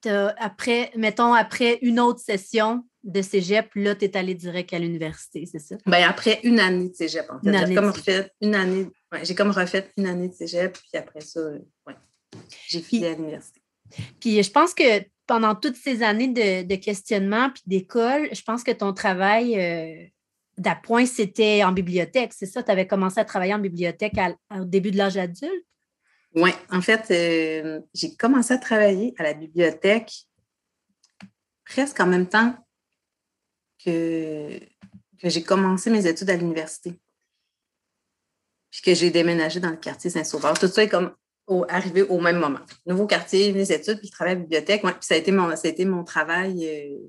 euh, 0.07 0.33
après, 0.39 0.91
mettons, 0.97 1.35
après 1.35 1.81
une 1.83 2.01
autre 2.01 2.19
session 2.21 2.83
de 3.05 3.21
cégep, 3.21 3.69
là, 3.75 3.95
tu 3.95 4.07
es 4.07 4.17
allé 4.17 4.35
direct 4.35 4.73
à 4.73 4.79
l'université, 4.79 5.45
c'est 5.45 5.59
ça? 5.59 5.77
Bien, 5.85 6.09
après 6.09 6.41
une 6.43 6.59
année 6.59 6.89
de 6.89 6.95
cégep, 6.95 7.27
en 7.29 7.41
fait. 7.41 7.67
J'ai 7.67 7.75
comme 7.75 7.91
refait 7.91 8.33
une 8.41 8.55
année, 8.55 8.89
j'ai 9.23 9.35
comme 9.35 9.51
refait 9.51 9.91
une 9.99 10.07
année 10.07 10.29
de 10.29 10.35
cégep, 10.35 10.73
puis 10.73 10.99
après 10.99 11.21
ça, 11.21 11.41
ouais, 11.87 11.95
j'ai 12.69 12.81
fini 12.81 13.05
à 13.05 13.11
l'université. 13.11 13.61
Puis 14.19 14.43
je 14.43 14.51
pense 14.51 14.73
que 14.73 15.05
pendant 15.31 15.55
toutes 15.55 15.77
ces 15.77 16.03
années 16.03 16.27
de, 16.27 16.75
questionnement 16.75 17.51
puis 17.51 17.63
d'école, 17.65 18.29
je 18.33 18.43
pense 18.43 18.65
que 18.65 18.73
ton 18.73 18.93
travail 18.93 19.57
euh, 19.61 20.05
d'appoint, 20.59 21.07
c'était 21.07 21.63
en 21.63 21.71
bibliothèque, 21.71 22.33
c'est 22.33 22.47
ça? 22.47 22.65
Tu 22.65 22.71
avais 22.73 22.89
commencé 22.89 23.21
à 23.21 23.25
travailler 23.25 23.55
en 23.55 23.61
bibliothèque 23.61 24.15
au 24.51 24.65
début 24.65 24.91
de 24.91 24.97
l'âge 24.97 25.17
adulte? 25.17 25.65
Oui, 26.35 26.51
en 26.73 26.81
fait, 26.81 27.13
euh, 27.13 27.81
j'ai 27.95 28.17
commencé 28.17 28.55
à 28.55 28.59
travailler 28.59 29.15
à 29.19 29.23
la 29.23 29.35
bibliothèque 29.35 30.13
presque 31.65 32.01
en 32.01 32.09
même 32.09 32.29
temps 32.29 32.53
que, 33.85 34.59
que 35.23 35.29
j'ai 35.29 35.45
commencé 35.45 35.91
mes 35.91 36.09
études 36.09 36.31
à 36.31 36.37
l'université. 36.37 36.99
Puis 38.73 38.83
que 38.83 38.95
j'ai 38.95 39.13
déménagé 39.13 39.61
dans 39.61 39.71
le 39.71 39.77
quartier 39.77 40.11
Saint-Sauveur. 40.11 40.59
Tout 40.59 40.67
ça 40.67 40.83
est 40.83 40.89
comme 40.89 41.15
arrivé 41.69 42.03
au 42.03 42.21
même 42.21 42.39
moment. 42.39 42.61
Nouveau 42.87 43.07
quartier, 43.07 43.53
les 43.53 43.73
études, 43.73 43.99
puis 43.99 44.09
je 44.09 44.13
travaille 44.13 44.35
à 44.35 44.37
la 44.37 44.43
bibliothèque. 44.43 44.83
puis 44.83 44.93
ça 45.01 45.15
a 45.15 45.19
été 45.19 45.33
mon, 45.33 45.55
ça 45.57 45.69
a 45.69 45.71
été 45.71 45.85
mon 45.85 46.05
travail. 46.05 46.67
Euh, 46.67 47.09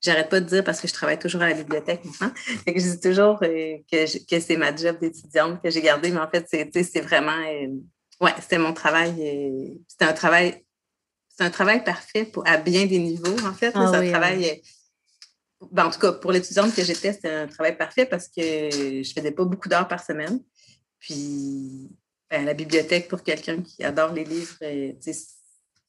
j'arrête 0.00 0.28
pas 0.28 0.40
de 0.40 0.46
dire 0.46 0.64
parce 0.64 0.80
que 0.80 0.88
je 0.88 0.92
travaille 0.92 1.18
toujours 1.18 1.42
à 1.42 1.48
la 1.48 1.54
bibliothèque 1.54 2.04
maintenant. 2.04 2.32
je 2.66 2.72
dis 2.72 3.00
toujours 3.00 3.38
euh, 3.42 3.78
que, 3.90 4.26
que 4.26 4.40
c'est 4.40 4.56
ma 4.56 4.74
job 4.74 4.98
d'étudiante 4.98 5.62
que 5.62 5.70
j'ai 5.70 5.82
gardé, 5.82 6.10
mais 6.10 6.20
en 6.20 6.28
fait, 6.28 6.46
c'est 6.48 7.00
vraiment. 7.00 7.36
Euh, 7.36 7.68
ouais, 8.20 8.32
c'était 8.40 8.58
mon 8.58 8.72
travail. 8.72 9.76
c'était 9.88 10.04
un 10.04 10.14
travail. 10.14 10.64
C'est 11.28 11.44
un 11.44 11.50
travail 11.50 11.84
parfait 11.84 12.24
pour, 12.24 12.46
à 12.46 12.56
bien 12.56 12.86
des 12.86 12.98
niveaux, 12.98 13.36
en 13.46 13.52
fait. 13.52 13.72
Ah 13.74 13.90
c'est 13.90 13.98
un 13.98 14.10
travail. 14.10 14.62
Ben, 15.70 15.86
en 15.86 15.90
tout 15.90 15.98
cas, 15.98 16.12
pour 16.12 16.32
l'étudiante 16.32 16.74
que 16.74 16.82
j'étais, 16.82 17.12
c'était 17.12 17.30
un 17.30 17.46
travail 17.46 17.76
parfait 17.76 18.06
parce 18.06 18.28
que 18.28 18.42
je 19.02 19.12
faisais 19.14 19.32
pas 19.32 19.44
beaucoup 19.44 19.68
d'heures 19.68 19.88
par 19.88 20.02
semaine. 20.02 20.40
Puis 20.98 21.90
ben, 22.30 22.44
la 22.44 22.54
bibliothèque 22.54 23.08
pour 23.08 23.22
quelqu'un 23.22 23.62
qui 23.62 23.84
adore 23.84 24.12
les 24.12 24.24
livres, 24.24 24.56
euh, 24.62 24.92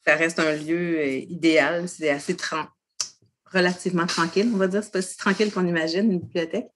ça 0.06 0.16
reste 0.16 0.40
un 0.40 0.54
lieu 0.56 1.00
euh, 1.00 1.18
idéal. 1.30 1.90
C'est 1.90 2.10
assez 2.10 2.36
relativement 3.46 4.06
tranquille, 4.06 4.50
on 4.54 4.58
va 4.58 4.68
dire. 4.68 4.84
C'est 4.84 4.94
pas 4.94 5.02
si 5.02 5.18
tranquille 5.18 5.52
qu'on 5.52 5.66
imagine, 5.66 6.12
une 6.12 6.20
bibliothèque. 6.20 6.68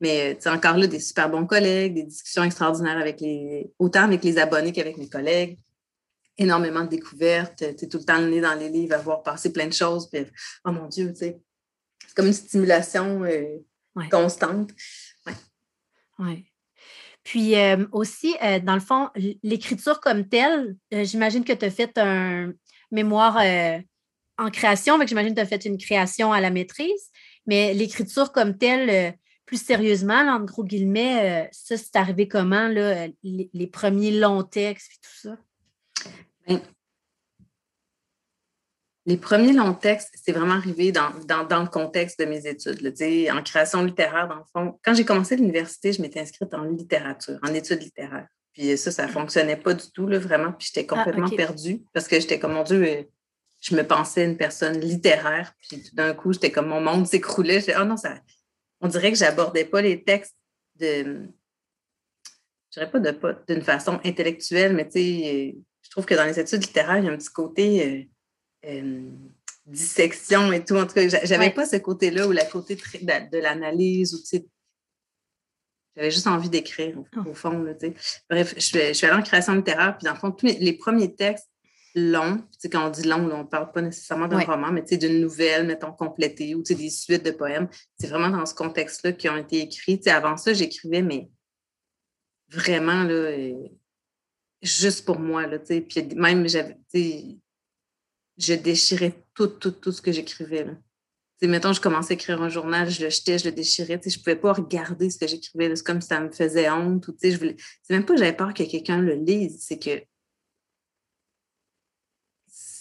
Mais 0.00 0.36
c'est 0.38 0.50
encore 0.50 0.76
là 0.76 0.86
des 0.86 1.00
super 1.00 1.30
bons 1.30 1.46
collègues, 1.46 1.94
des 1.94 2.02
discussions 2.02 2.44
extraordinaires 2.44 2.98
avec 2.98 3.20
les, 3.20 3.72
autant 3.78 4.02
avec 4.02 4.22
les 4.22 4.36
abonnés 4.36 4.72
qu'avec 4.72 4.98
mes 4.98 5.08
collègues. 5.08 5.58
Énormément 6.36 6.84
de 6.84 6.90
découvertes. 6.90 7.64
Tu 7.78 7.88
tout 7.88 7.98
le 7.98 8.04
temps 8.04 8.18
le 8.18 8.28
nez 8.28 8.42
dans 8.42 8.54
les 8.54 8.68
livres, 8.68 8.94
à 8.94 8.98
voir 8.98 9.22
passer 9.22 9.52
plein 9.52 9.66
de 9.66 9.72
choses. 9.72 10.10
Puis, 10.10 10.26
oh 10.66 10.72
mon 10.72 10.86
Dieu. 10.88 11.14
C'est 11.16 11.40
comme 12.14 12.26
une 12.26 12.34
stimulation 12.34 13.24
euh, 13.24 13.56
constante. 14.10 14.70
Oui. 15.26 15.32
Ouais. 16.18 16.44
Puis 17.26 17.56
euh, 17.56 17.84
aussi, 17.90 18.36
euh, 18.40 18.60
dans 18.60 18.74
le 18.74 18.80
fond, 18.80 19.10
l'écriture 19.42 20.00
comme 20.00 20.28
telle, 20.28 20.76
j'imagine 20.92 21.44
que 21.44 21.52
tu 21.52 21.64
as 21.64 21.70
fait 21.72 21.98
un 21.98 22.52
mémoire 22.92 23.38
en 24.38 24.50
création, 24.50 24.96
j'imagine 25.04 25.34
que 25.34 25.40
tu 25.40 25.42
as 25.42 25.46
fait 25.46 25.64
une 25.64 25.76
création 25.76 26.32
à 26.32 26.40
la 26.40 26.50
maîtrise, 26.50 27.10
mais 27.44 27.74
l'écriture 27.74 28.30
comme 28.30 28.56
telle, 28.56 29.16
plus 29.44 29.60
sérieusement, 29.60 30.20
en 30.20 30.38
gros 30.38 30.62
guillemets, 30.62 31.48
ça, 31.50 31.76
c'est 31.76 31.96
arrivé 31.96 32.28
comment, 32.28 32.68
là, 32.68 33.08
les, 33.24 33.66
premiers 33.66 34.12
longs 34.12 34.44
textes 34.44 34.92
et 34.92 35.00
tout 35.02 35.28
ça? 35.28 35.36
Ben, 36.46 36.60
les 39.06 39.16
premiers 39.16 39.52
longs 39.52 39.74
textes, 39.74 40.12
c'est 40.20 40.32
vraiment 40.32 40.54
arrivé 40.54 40.90
dans, 40.90 41.12
le 41.12 41.70
contexte 41.70 42.18
de 42.18 42.24
mes 42.24 42.44
études. 42.46 42.92
en 43.32 43.42
création 43.42 43.84
littéraire, 43.84 44.26
dans 44.26 44.36
le 44.36 44.44
fond. 44.52 44.78
Quand 44.84 44.94
j'ai 44.94 45.04
commencé 45.04 45.36
l'université, 45.36 45.92
je 45.92 46.02
m'étais 46.02 46.20
inscrite 46.20 46.52
en 46.52 46.64
littérature, 46.64 47.38
en 47.42 47.54
études 47.54 47.82
littéraires. 47.82 48.26
Puis 48.52 48.76
ça, 48.76 48.90
ça 48.90 49.06
ne 49.06 49.12
fonctionnait 49.12 49.56
pas 49.56 49.74
du 49.74 49.90
tout, 49.92 50.08
là, 50.08 50.18
vraiment. 50.18 50.52
Puis 50.52 50.70
j'étais 50.72 50.86
ah, 50.90 50.96
complètement 50.96 51.28
perdue 51.28 51.84
parce 51.92 52.08
que 52.08 52.18
j'étais 52.18 52.40
comme, 52.40 52.54
mon 52.54 52.64
Dieu, 52.64 52.82
euh, 52.82 53.02
je 53.60 53.76
me 53.76 53.86
pensais 53.86 54.24
une 54.24 54.36
personne 54.36 54.80
littéraire. 54.80 55.52
Puis 55.60 55.82
tout 55.82 55.94
d'un 55.94 56.12
coup, 56.12 56.32
j'étais 56.32 56.50
comme, 56.50 56.66
mon 56.66 56.80
monde 56.80 57.06
s'écroulait. 57.06 57.64
oh 57.80 57.84
non, 57.84 57.96
ça, 57.96 58.14
on 58.80 58.88
dirait 58.88 59.12
que 59.12 59.18
j'abordais 59.18 59.64
pas 59.64 59.82
les 59.82 60.02
textes 60.02 60.34
de, 60.80 61.28
je 62.70 62.80
dirais 62.80 62.90
pas 62.90 62.98
d'une 63.48 63.62
façon 63.62 64.00
intellectuelle, 64.04 64.74
mais 64.74 64.86
tu 64.86 64.92
sais, 64.92 65.56
je 65.82 65.90
trouve 65.90 66.06
que 66.06 66.14
dans 66.14 66.24
les 66.24 66.40
études 66.40 66.62
littéraires, 66.62 66.98
il 66.98 67.04
y 67.04 67.08
a 67.08 67.12
un 67.12 67.16
petit 67.16 67.32
côté 67.32 68.10
euh, 68.66 69.10
dissection 69.66 70.52
et 70.52 70.64
tout. 70.64 70.76
En 70.76 70.86
tout 70.86 70.94
cas, 70.94 71.08
j'avais 71.08 71.50
pas 71.50 71.66
ce 71.66 71.76
côté-là 71.76 72.26
ou 72.26 72.32
la 72.32 72.44
côté 72.44 72.76
de, 72.76 73.38
l'analyse 73.38 74.14
ou 74.14 74.18
j'avais 75.96 76.10
juste 76.10 76.26
envie 76.26 76.50
d'écrire 76.50 76.98
au, 76.98 77.06
ah. 77.16 77.24
fond. 77.34 77.64
Bref, 78.28 78.54
je 78.56 78.60
suis, 78.60 78.78
je 78.78 78.92
suis, 78.92 79.06
allée 79.06 79.16
en 79.16 79.22
création 79.22 79.54
littéraire, 79.54 79.96
puis 79.96 80.04
dans 80.04 80.12
le 80.12 80.18
fond, 80.18 80.30
tous 80.30 80.46
les, 80.46 80.72
premiers 80.74 81.14
textes 81.14 81.50
longs, 81.94 82.44
quand 82.70 82.88
on 82.88 82.90
dit 82.90 83.04
long, 83.04 83.30
on 83.32 83.38
ne 83.38 83.44
parle 83.44 83.72
pas 83.72 83.80
nécessairement 83.80 84.28
d'un 84.28 84.40
roman, 84.40 84.70
mais 84.70 84.82
d'une 84.82 85.20
nouvelle, 85.20 85.66
mettons, 85.66 85.92
complétée 85.92 86.54
ou 86.54 86.62
des 86.62 86.90
suites 86.90 87.24
de 87.24 87.30
poèmes. 87.30 87.68
C'est 87.98 88.08
vraiment 88.08 88.28
dans 88.28 88.44
ce 88.44 88.54
contexte-là 88.54 89.12
qui 89.12 89.30
ont 89.30 89.36
été 89.38 89.60
écrits. 89.60 90.00
avant 90.06 90.36
ça, 90.36 90.52
j'écrivais, 90.52 91.00
mais 91.00 91.30
vraiment, 92.50 93.02
là, 93.04 93.14
euh, 93.14 93.68
juste 94.60 95.06
pour 95.06 95.18
moi. 95.18 95.46
Là, 95.46 95.58
puis 95.58 96.08
même, 96.14 96.46
j'avais, 96.46 96.76
je 98.38 98.54
déchirais 98.54 99.14
tout, 99.34 99.46
tout, 99.46 99.70
tout 99.70 99.92
ce 99.92 100.02
que 100.02 100.12
j'écrivais. 100.12 100.66
Mettons, 101.42 101.72
je 101.74 101.80
commençais 101.80 102.12
à 102.12 102.14
écrire 102.14 102.40
un 102.40 102.48
journal, 102.48 102.88
je 102.88 103.04
le 103.04 103.10
jetais, 103.10 103.38
je 103.38 103.44
le 103.44 103.52
déchirais. 103.52 104.00
Je 104.02 104.18
ne 104.18 104.22
pouvais 104.22 104.36
pas 104.36 104.54
regarder 104.54 105.10
ce 105.10 105.18
que 105.18 105.26
j'écrivais. 105.26 105.74
C'est 105.76 105.84
comme 105.84 106.00
si 106.00 106.08
ça 106.08 106.20
me 106.20 106.30
faisait 106.30 106.70
honte. 106.70 107.10
je 107.22 107.36
voulais... 107.36 107.56
C'est 107.82 107.92
même 107.92 108.06
pas 108.06 108.14
que 108.14 108.20
j'avais 108.20 108.36
peur 108.36 108.54
que 108.54 108.62
quelqu'un 108.62 109.02
le 109.02 109.14
lise, 109.14 109.58
c'est 109.60 109.78
que 109.78 110.02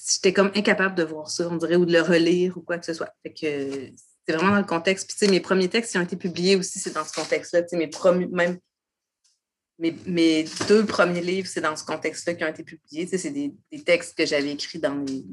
j'étais 0.08 0.32
comme 0.32 0.52
incapable 0.56 0.96
de 0.96 1.04
voir 1.04 1.30
ça, 1.30 1.50
on 1.50 1.58
dirait, 1.58 1.76
ou 1.76 1.86
de 1.86 1.92
le 1.92 2.02
relire 2.02 2.58
ou 2.58 2.62
quoi 2.62 2.78
que 2.78 2.86
ce 2.86 2.94
soit. 2.94 3.14
Fait 3.24 3.34
que 3.34 3.92
c'est 4.26 4.34
vraiment 4.34 4.52
dans 4.52 4.60
le 4.60 4.66
contexte. 4.66 5.14
Puis, 5.18 5.28
mes 5.28 5.42
premiers 5.42 5.70
textes 5.70 5.92
qui 5.92 5.98
ont 5.98 6.04
été 6.04 6.16
publiés 6.16 6.56
aussi, 6.56 6.80
c'est 6.80 6.94
dans 6.94 7.04
ce 7.04 7.14
contexte-là. 7.14 7.64
Mes 7.74 7.88
premiers, 7.88 8.28
même 8.28 8.58
mes, 9.78 10.46
deux 10.70 10.86
premiers 10.86 11.22
livres, 11.22 11.48
c'est 11.48 11.60
dans 11.60 11.76
ce 11.76 11.84
contexte-là 11.84 12.36
qui 12.36 12.44
ont 12.46 12.48
été 12.48 12.64
publiés. 12.64 13.06
C'est 13.06 13.32
des, 13.32 13.54
des, 13.70 13.84
textes 13.84 14.18
que 14.18 14.26
j'avais 14.26 14.52
écrits 14.52 14.80
dans 14.80 14.96
les, 14.96 15.26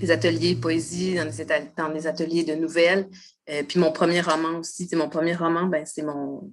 des 0.00 0.10
ateliers 0.10 0.54
poésie, 0.54 1.14
dans 1.14 1.26
des, 1.26 1.46
dans 1.76 1.88
des 1.90 2.06
ateliers 2.06 2.44
de 2.44 2.54
nouvelles. 2.54 3.08
Euh, 3.50 3.62
puis 3.62 3.78
mon 3.78 3.92
premier 3.92 4.20
roman 4.20 4.58
aussi, 4.58 4.88
mon 4.94 5.08
premier 5.08 5.34
roman, 5.34 5.66
ben, 5.66 5.84
c'est 5.86 6.02
mon 6.02 6.52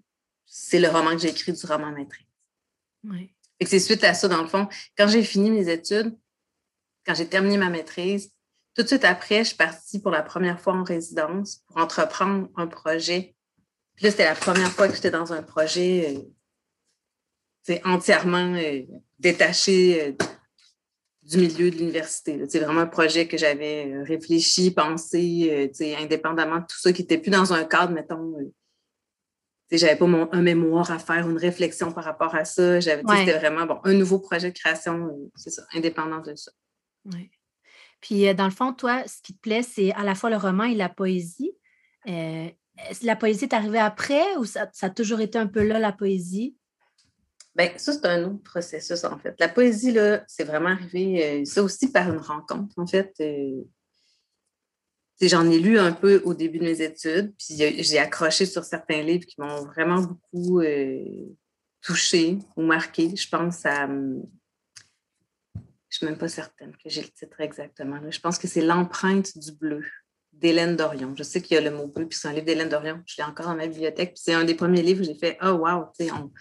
c'est 0.53 0.79
le 0.79 0.89
roman 0.89 1.11
que 1.11 1.19
j'ai 1.19 1.29
écrit 1.29 1.53
du 1.53 1.65
roman 1.65 1.91
maîtrise. 1.91 2.27
Oui. 3.05 3.33
c'est 3.65 3.79
suite 3.79 4.03
à 4.03 4.13
ça, 4.13 4.27
dans 4.27 4.41
le 4.41 4.50
fond, 4.50 4.67
quand 4.97 5.07
j'ai 5.07 5.23
fini 5.23 5.50
mes 5.50 5.69
études, 5.69 6.13
quand 7.05 7.15
j'ai 7.15 7.25
terminé 7.25 7.57
ma 7.57 7.69
maîtrise, 7.69 8.31
tout 8.75 8.83
de 8.83 8.88
suite 8.88 9.05
après, 9.05 9.39
je 9.39 9.50
suis 9.50 9.55
partie 9.55 10.00
pour 10.00 10.11
la 10.11 10.21
première 10.21 10.59
fois 10.59 10.73
en 10.73 10.83
résidence 10.83 11.63
pour 11.67 11.77
entreprendre 11.77 12.50
un 12.57 12.67
projet. 12.67 13.33
Puis 13.95 14.05
là, 14.05 14.11
c'était 14.11 14.25
la 14.25 14.35
première 14.35 14.71
fois 14.71 14.89
que 14.89 14.95
j'étais 14.95 15.11
dans 15.11 15.31
un 15.31 15.41
projet 15.41 16.21
c'est 17.63 17.79
euh, 17.85 17.89
entièrement 17.89 18.53
euh, 18.55 18.81
détaché 19.19 20.15
du 21.23 21.37
milieu 21.37 21.69
de 21.69 21.77
l'université. 21.77 22.43
C'est 22.49 22.59
vraiment 22.59 22.81
un 22.81 22.87
projet 22.87 23.27
que 23.27 23.37
j'avais 23.37 23.91
euh, 23.91 24.03
réfléchi, 24.03 24.71
pensé, 24.71 25.71
euh, 25.71 25.95
indépendamment 25.99 26.59
de 26.59 26.65
tout 26.65 26.79
ça, 26.79 26.91
qui 26.91 27.03
n'était 27.03 27.17
plus 27.17 27.31
dans 27.31 27.53
un 27.53 27.63
cadre, 27.63 27.93
mettons. 27.93 28.33
Euh, 28.39 28.51
j'avais 29.71 29.95
pas 29.95 30.07
mon, 30.07 30.27
un 30.33 30.41
mémoire 30.41 30.91
à 30.91 30.99
faire, 30.99 31.29
une 31.29 31.37
réflexion 31.37 31.91
par 31.91 32.03
rapport 32.03 32.35
à 32.35 32.43
ça. 32.43 32.79
J'avais, 32.79 33.03
C'était 33.07 33.37
vraiment 33.37 33.65
bon, 33.65 33.79
un 33.83 33.93
nouveau 33.93 34.19
projet 34.19 34.51
de 34.51 34.57
création, 34.57 35.31
c'est 35.35 35.51
ça, 35.51 35.63
indépendant 35.73 36.19
de 36.19 36.35
ça. 36.35 36.51
Oui. 37.05 37.31
Puis, 38.01 38.33
dans 38.33 38.45
le 38.45 38.51
fond, 38.51 38.73
toi, 38.73 39.03
ce 39.07 39.21
qui 39.21 39.33
te 39.33 39.39
plaît, 39.39 39.63
c'est 39.63 39.93
à 39.93 40.03
la 40.03 40.15
fois 40.15 40.29
le 40.29 40.35
roman 40.35 40.63
et 40.63 40.75
la 40.75 40.89
poésie. 40.89 41.53
la 42.05 43.15
poésie 43.15 43.45
est 43.45 43.53
arrivée 43.53 43.79
après 43.79 44.35
ou 44.37 44.43
ça, 44.43 44.67
ça, 44.73 44.87
a 44.87 44.89
toujours 44.89 45.21
été 45.21 45.37
un 45.37 45.47
peu 45.47 45.65
là, 45.65 45.79
la 45.79 45.93
poésie? 45.93 46.57
Bien, 47.55 47.72
ça, 47.77 47.91
c'est 47.93 48.05
un 48.05 48.24
autre 48.24 48.43
processus, 48.43 49.03
en 49.03 49.17
fait. 49.17 49.36
La 49.39 49.50
poésie, 49.50 49.91
là, 49.91 50.24
c'est 50.27 50.46
vraiment 50.46 50.70
arrivé, 50.70 51.41
euh, 51.41 51.46
ça 51.46 51.62
aussi 51.62 51.91
par 51.91 52.10
une 52.10 52.20
rencontre, 52.20 52.74
en 52.77 52.88
fait. 52.88 53.13
Euh, 53.20 53.63
j'en 55.22 55.50
ai 55.50 55.60
lu 55.60 55.77
un 55.77 55.91
peu 55.91 56.22
au 56.24 56.34
début 56.34 56.60
de 56.60 56.63
mes 56.63 56.81
études, 56.81 57.34
puis 57.38 57.55
j'ai 57.84 58.00
accroché 58.00 58.46
sur 58.46 58.63
certains 58.63 59.01
livres 59.03 59.25
qui 59.25 59.39
m'ont 59.39 59.65
vraiment 59.65 60.01
beaucoup 60.01 60.62
euh, 60.62 61.03
touché 61.81 62.39
ou 62.55 62.63
marqué. 62.63 63.15
Je 63.15 63.27
pense 63.27 63.65
à. 63.65 63.86
Hum, 63.86 64.24
je 65.55 65.98
ne 65.98 65.98
suis 65.98 66.05
même 66.05 66.17
pas 66.17 66.29
certaine 66.29 66.72
que 66.72 66.89
j'ai 66.89 67.01
le 67.01 67.10
titre 67.10 67.41
exactement. 67.41 68.00
Je 68.10 68.20
pense 68.22 68.39
que 68.39 68.48
c'est 68.48 68.62
L'empreinte 68.62 69.38
du 69.38 69.51
bleu 69.51 69.84
d'Hélène 70.31 70.77
Dorion. 70.77 71.13
Je 71.17 71.24
sais 71.24 71.41
qu'il 71.41 71.55
y 71.55 71.58
a 71.58 71.62
le 71.62 71.75
mot 71.75 71.88
bleu, 71.88 72.08
puis 72.08 72.17
c'est 72.17 72.29
un 72.29 72.34
livre 72.34 72.46
d'Hélène 72.46 72.70
Dorion. 72.70 73.03
Je 73.05 73.17
l'ai 73.17 73.25
encore 73.25 73.48
dans 73.48 73.55
ma 73.55 73.67
bibliothèque. 73.67 74.13
Puis 74.13 74.24
c'est 74.24 74.34
un 74.34 74.46
des 74.46 74.55
premiers 74.55 74.84
livres 74.84 75.01
où 75.01 75.03
j'ai 75.03 75.15
fait 75.15 75.38
Oh, 75.43 75.50
wow, 75.50 75.91
on 76.13 76.31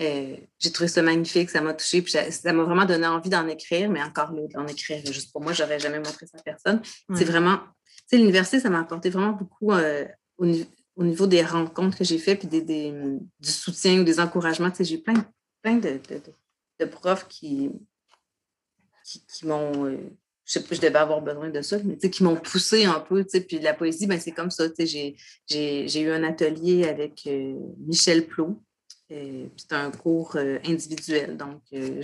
euh, 0.00 0.36
j'ai 0.58 0.72
trouvé 0.72 0.88
ça 0.88 1.02
magnifique, 1.02 1.50
ça 1.50 1.60
m'a 1.60 1.72
touché, 1.72 2.02
puis 2.02 2.12
ça 2.12 2.52
m'a 2.52 2.64
vraiment 2.64 2.84
donné 2.84 3.06
envie 3.06 3.30
d'en 3.30 3.46
écrire, 3.46 3.88
mais 3.88 4.02
encore 4.02 4.32
là, 4.32 4.42
d'en 4.52 4.66
écrire 4.66 5.04
juste 5.06 5.32
pour 5.32 5.40
moi, 5.40 5.52
j'aurais 5.52 5.78
jamais 5.78 5.98
montré 5.98 6.26
ça 6.26 6.38
à 6.38 6.42
personne. 6.42 6.82
C'est 7.14 7.24
vraiment, 7.24 7.58
tu 7.58 7.62
sais, 8.06 8.16
l'université, 8.16 8.58
ça 8.58 8.70
m'a 8.70 8.80
apporté 8.80 9.10
vraiment 9.10 9.32
beaucoup 9.32 9.72
euh, 9.72 10.04
au, 10.38 11.04
niveau 11.04 11.26
des 11.28 11.44
rencontres 11.44 11.96
que 11.96 12.04
j'ai 12.04 12.18
faites, 12.18 12.40
puis 12.40 12.48
des, 12.48 12.62
du 12.90 13.50
soutien 13.50 14.00
ou 14.00 14.04
des 14.04 14.18
encouragements. 14.18 14.70
Tu 14.70 14.78
sais, 14.78 14.84
j'ai 14.84 14.98
plein, 14.98 15.24
plein 15.62 15.76
de, 15.76 16.00
de, 16.80 16.84
profs 16.86 17.28
qui, 17.28 17.70
qui, 19.04 19.46
m'ont. 19.46 19.86
Euh, 19.86 19.96
je 20.44 20.52
sais 20.52 20.62
pas, 20.64 20.74
je 20.74 20.80
devais 20.80 20.98
avoir 20.98 21.22
besoin 21.22 21.50
de 21.50 21.62
ça, 21.62 21.78
mais 21.84 21.96
qui 21.96 22.24
m'ont 22.24 22.36
poussé 22.36 22.84
un 22.84 22.98
peu. 22.98 23.24
Puis 23.24 23.60
la 23.60 23.74
poésie, 23.74 24.08
ben, 24.08 24.18
c'est 24.18 24.32
comme 24.32 24.50
ça. 24.50 24.64
J'ai 24.76 26.00
eu 26.00 26.10
un 26.10 26.24
atelier 26.24 26.84
avec 26.86 27.28
Michel 27.78 28.26
Plot, 28.26 28.60
c'était 29.08 29.74
un 29.74 29.90
cours 29.90 30.36
euh, 30.36 30.58
individuel. 30.64 31.36
Donc, 31.36 31.62
euh, 31.72 32.02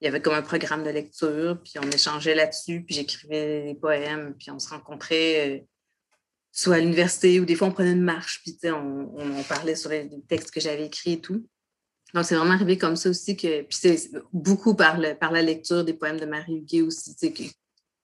il 0.00 0.04
y 0.04 0.06
avait 0.06 0.20
comme 0.20 0.34
un 0.34 0.42
programme 0.42 0.84
de 0.84 0.90
lecture, 0.90 1.60
puis 1.62 1.74
on 1.78 1.90
échangeait 1.90 2.34
là-dessus, 2.34 2.82
puis 2.82 2.94
j'écrivais 2.94 3.64
des 3.64 3.74
poèmes, 3.74 4.34
puis 4.34 4.50
on 4.50 4.58
se 4.58 4.68
rencontrait 4.68 5.48
euh, 5.48 5.60
soit 6.52 6.76
à 6.76 6.78
l'université 6.80 7.40
ou 7.40 7.44
des 7.44 7.54
fois 7.54 7.68
on 7.68 7.72
prenait 7.72 7.92
une 7.92 8.02
marche, 8.02 8.42
puis 8.42 8.58
on, 8.70 9.42
parlait 9.48 9.76
sur 9.76 9.90
les 9.90 10.10
textes 10.28 10.50
que 10.50 10.60
j'avais 10.60 10.86
écrits 10.86 11.12
et 11.12 11.20
tout. 11.20 11.46
Donc, 12.14 12.24
c'est 12.24 12.36
vraiment 12.36 12.54
arrivé 12.54 12.78
comme 12.78 12.96
ça 12.96 13.10
aussi 13.10 13.36
que. 13.36 13.62
Puis 13.62 13.78
c'est 13.78 14.10
beaucoup 14.32 14.74
par, 14.74 14.98
le, 14.98 15.14
par 15.14 15.32
la 15.32 15.42
lecture 15.42 15.84
des 15.84 15.94
poèmes 15.94 16.20
de 16.20 16.26
Marie 16.26 16.58
Huguet 16.58 16.82
aussi, 16.82 17.14
que, 17.32 17.42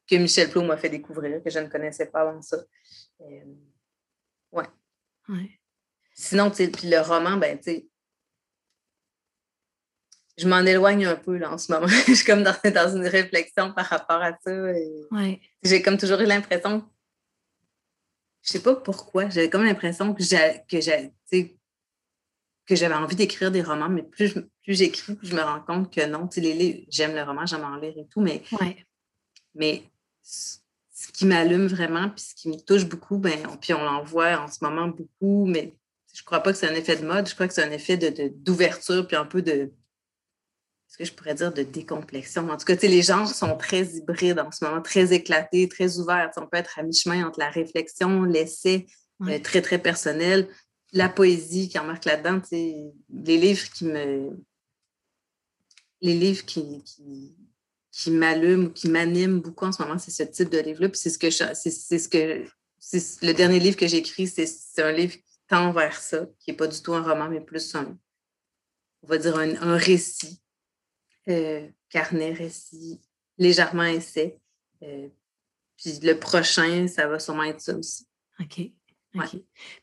que 0.09 0.17
Michel 0.17 0.51
Plot 0.51 0.65
m'a 0.65 0.77
fait 0.77 0.89
découvrir, 0.89 1.43
que 1.43 1.51
je 1.51 1.59
ne 1.59 1.69
connaissais 1.69 2.07
pas 2.07 2.23
avant 2.23 2.43
ça. 2.43 2.59
ouais. 3.21 4.67
Ouais. 5.29 5.62
Sinon, 6.15 6.51
puis 6.51 6.69
le 6.85 7.01
roman, 7.01 7.37
ben, 7.37 7.59
tu 7.59 7.65
sais, 7.65 7.87
je 10.39 10.49
m'en 10.49 10.61
éloigne 10.61 11.07
un 11.07 11.17
peu 11.17 11.37
là, 11.37 11.53
en 11.53 11.59
ce 11.59 11.73
moment. 11.73 11.87
je 12.09 12.15
suis 12.15 12.25
comme 12.25 12.43
dans, 12.43 12.55
dans, 12.65 12.97
une 12.97 13.07
réflexion 13.07 13.73
par 13.73 13.87
rapport 13.87 14.23
à 14.23 14.33
ça. 14.45 14.73
J'ai 15.63 15.83
comme 15.83 15.99
toujours 15.99 16.21
eu 16.21 16.27
l'impression, 16.27 16.85
je 18.43 18.53
sais 18.53 18.63
pas 18.63 18.75
pourquoi, 18.75 19.29
j'avais 19.29 19.51
comme 19.51 19.65
l'impression 19.65 20.15
que 20.15 20.23
j'ai, 20.23 20.63
que 20.69 20.81
j'avais 22.77 22.95
envie 22.95 23.17
d'écrire 23.17 23.51
des 23.51 23.63
romans, 23.63 23.89
mais 23.89 24.03
plus, 24.03 24.35
plus 24.63 24.79
j'écris, 24.79 25.15
plus 25.15 25.29
je 25.29 25.35
me 25.35 25.43
rends 25.43 25.61
compte 25.61 25.93
que 25.93 26.07
non. 26.07 26.29
Tu 26.29 26.41
j'aime 26.89 27.15
le 27.15 27.23
roman, 27.23 27.47
j'aime 27.47 27.65
en 27.65 27.77
lire 27.77 27.95
et 27.97 28.07
tout, 28.09 28.21
mais, 28.21 28.43
mais 29.55 29.85
ce 30.23 30.59
qui 31.13 31.27
m'allume 31.27 31.67
vraiment, 31.67 32.11
puis 32.11 32.23
ce 32.23 32.35
qui 32.35 32.49
me 32.49 32.57
touche 32.57 32.85
beaucoup, 32.85 33.19
ben, 33.19 33.39
puis 33.61 33.75
on 33.75 33.85
l'en 33.85 34.03
voit 34.03 34.41
en 34.41 34.49
ce 34.49 34.59
moment 34.63 34.89
beaucoup, 34.89 35.47
mais 35.47 35.75
je 36.13 36.23
crois 36.23 36.41
pas 36.41 36.53
que 36.53 36.59
c'est 36.59 36.69
un 36.69 36.75
effet 36.75 36.97
de 36.97 37.07
mode, 37.07 37.29
je 37.29 37.35
crois 37.35 37.49
que 37.49 37.55
c'est 37.55 37.65
un 37.65 37.71
effet 37.71 37.97
d'ouverture, 37.97 39.03
de, 39.03 39.07
puis 39.07 39.17
un 39.17 39.25
peu 39.25 39.43
de, 39.43 39.73
ce 40.93 40.99
que 40.99 41.05
je 41.07 41.13
pourrais 41.13 41.35
dire, 41.35 41.53
de 41.53 41.63
décomplexion. 41.63 42.51
En 42.51 42.57
tout 42.59 42.67
cas, 42.67 42.77
les 42.83 43.03
genres 43.03 43.27
sont 43.27 43.57
très 43.57 43.83
hybrides 43.97 44.39
en 44.39 44.51
ce 44.51 44.63
moment, 44.65 44.83
très 44.83 45.15
éclatés, 45.15 45.67
très 45.69 45.99
ouverts. 45.99 46.31
on 46.37 46.47
peut 46.47 46.59
être 46.59 46.79
à 46.79 46.83
mi-chemin 46.83 47.27
entre 47.27 47.39
la 47.39 47.49
réflexion, 47.49 48.25
l'essai, 48.25 48.87
euh, 49.23 49.39
très, 49.39 49.63
très 49.63 49.79
personnel, 49.79 50.49
la 50.93 51.09
poésie 51.09 51.71
qui 51.71 51.79
embarque 51.79 52.05
là-dedans, 52.05 52.43
les 52.51 52.93
livres 53.39 53.71
qui 53.73 53.87
me. 53.87 54.37
Les 56.03 56.15
livres 56.15 56.45
qui, 56.45 56.83
qui 57.93 58.11
m'allume 58.11 58.65
ou 58.65 58.71
qui 58.71 58.89
m'anime 58.89 59.41
beaucoup 59.41 59.65
en 59.65 59.73
ce 59.73 59.81
moment, 59.81 59.99
c'est 59.99 60.11
ce 60.11 60.25
type 60.25 60.51
de 60.51 60.59
livre-là. 60.59 60.89
Puis 60.89 60.99
c'est 60.99 61.11
ce 61.11 61.19
que 61.19 61.31
c'est 61.31 61.99
ce 61.99 62.09
que 62.09 62.45
le 63.25 63.33
dernier 63.33 63.61
livre 63.61 63.77
que 63.77 63.87
j'ai 63.87 63.99
écrit, 63.99 64.27
c'est 64.27 64.83
un 64.83 64.93
livre 64.93 65.15
qui 65.15 65.32
tend 65.53 65.71
vers 65.71 66.01
ça, 66.01 66.25
qui 66.39 66.51
n'est 66.51 66.57
pas 66.57 66.67
du 66.67 66.81
tout 66.81 66.95
un 66.95 67.03
roman, 67.03 67.29
mais 67.29 67.43
plus 67.43 67.75
un, 67.75 67.99
on 69.03 69.07
va 69.07 69.19
dire 69.19 69.37
un, 69.37 69.77
récit, 69.77 70.43
euh, 71.29 71.69
carnet, 71.91 72.33
récit, 72.33 73.03
légèrement 73.37 73.85
essai. 73.85 74.41
Euh, 74.83 75.09
puis 75.77 75.99
le 76.03 76.15
prochain, 76.15 76.89
ça 76.89 77.07
va 77.07 77.19
sûrement 77.19 77.43
être 77.43 77.61
ça 77.61 77.77
aussi. 77.77 78.07
OK. 78.41 78.63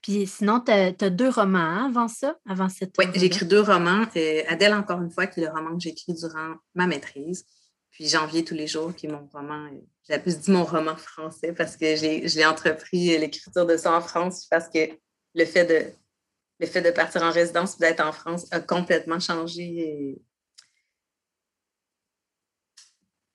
Puis 0.01 0.25
sinon, 0.25 0.59
tu 0.59 0.71
as, 0.71 1.09
deux 1.11 1.29
romans 1.29 1.59
hein, 1.59 1.85
avant 1.85 2.07
ça, 2.07 2.39
avant 2.47 2.67
cette. 2.67 2.95
Oui, 2.97 3.05
j'ai 3.13 3.27
écrit 3.27 3.45
deux 3.45 3.61
romans. 3.61 4.07
Euh, 4.15 4.41
Adèle, 4.47 4.73
encore 4.73 4.99
une 4.99 5.11
fois, 5.11 5.27
qui 5.27 5.39
est 5.39 5.45
le 5.45 5.51
roman 5.51 5.77
que 5.77 5.83
j'ai 5.83 5.89
écrit 5.89 6.15
durant 6.15 6.55
ma 6.73 6.87
maîtrise. 6.87 7.45
Puis 7.91 8.07
Janvier 8.07 8.43
tous 8.43 8.55
les 8.55 8.65
jours, 8.65 8.95
qui 8.95 9.05
est 9.05 9.11
mon 9.11 9.27
roman. 9.31 9.69
J'ai 10.09 10.17
plus 10.17 10.39
dit 10.39 10.49
mon 10.49 10.63
roman 10.63 10.95
français 10.95 11.53
parce 11.53 11.77
que 11.77 11.95
j'ai 11.95 12.45
entrepris 12.47 13.19
l'écriture 13.19 13.67
de 13.67 13.77
ça 13.77 13.95
en 13.95 14.01
France 14.01 14.47
parce 14.49 14.67
que 14.67 14.89
le 15.35 15.45
fait 15.45 15.65
de, 15.65 15.91
le 16.59 16.67
fait 16.67 16.81
de 16.81 16.91
partir 16.91 17.23
en 17.23 17.31
résidence 17.31 17.75
ou 17.75 17.79
d'être 17.79 18.01
en 18.01 18.11
France 18.11 18.47
a 18.51 18.59
complètement 18.59 19.19
changé. 19.19 20.21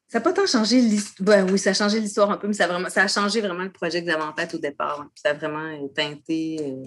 Ça 0.09 0.19
n'a 0.19 0.23
pas 0.23 0.33
tant 0.33 0.47
changé 0.47 0.81
l'histoire. 0.81 1.27
Ben 1.27 1.51
oui, 1.51 1.59
ça 1.59 1.71
a 1.71 1.75
changé 1.75 1.99
l'histoire 1.99 2.31
un 2.31 2.37
peu, 2.37 2.47
mais 2.47 2.55
ça 2.55 2.65
a, 2.65 2.69
vraiment, 2.69 2.89
ça 2.89 3.03
a 3.03 3.09
changé 3.09 3.41
vraiment 3.41 3.65
le 3.65 3.73
projet 3.73 4.05
que 4.05 4.11
j'avais 4.11 4.23
en 4.23 4.33
tête 4.33 4.55
au 4.55 4.59
départ. 4.59 5.09
Puis 5.15 5.23
ça 5.23 5.31
a 5.31 5.35
vraiment 5.35 5.59
euh, 5.59 5.89
teinté 5.89 6.59
euh, 6.61 6.85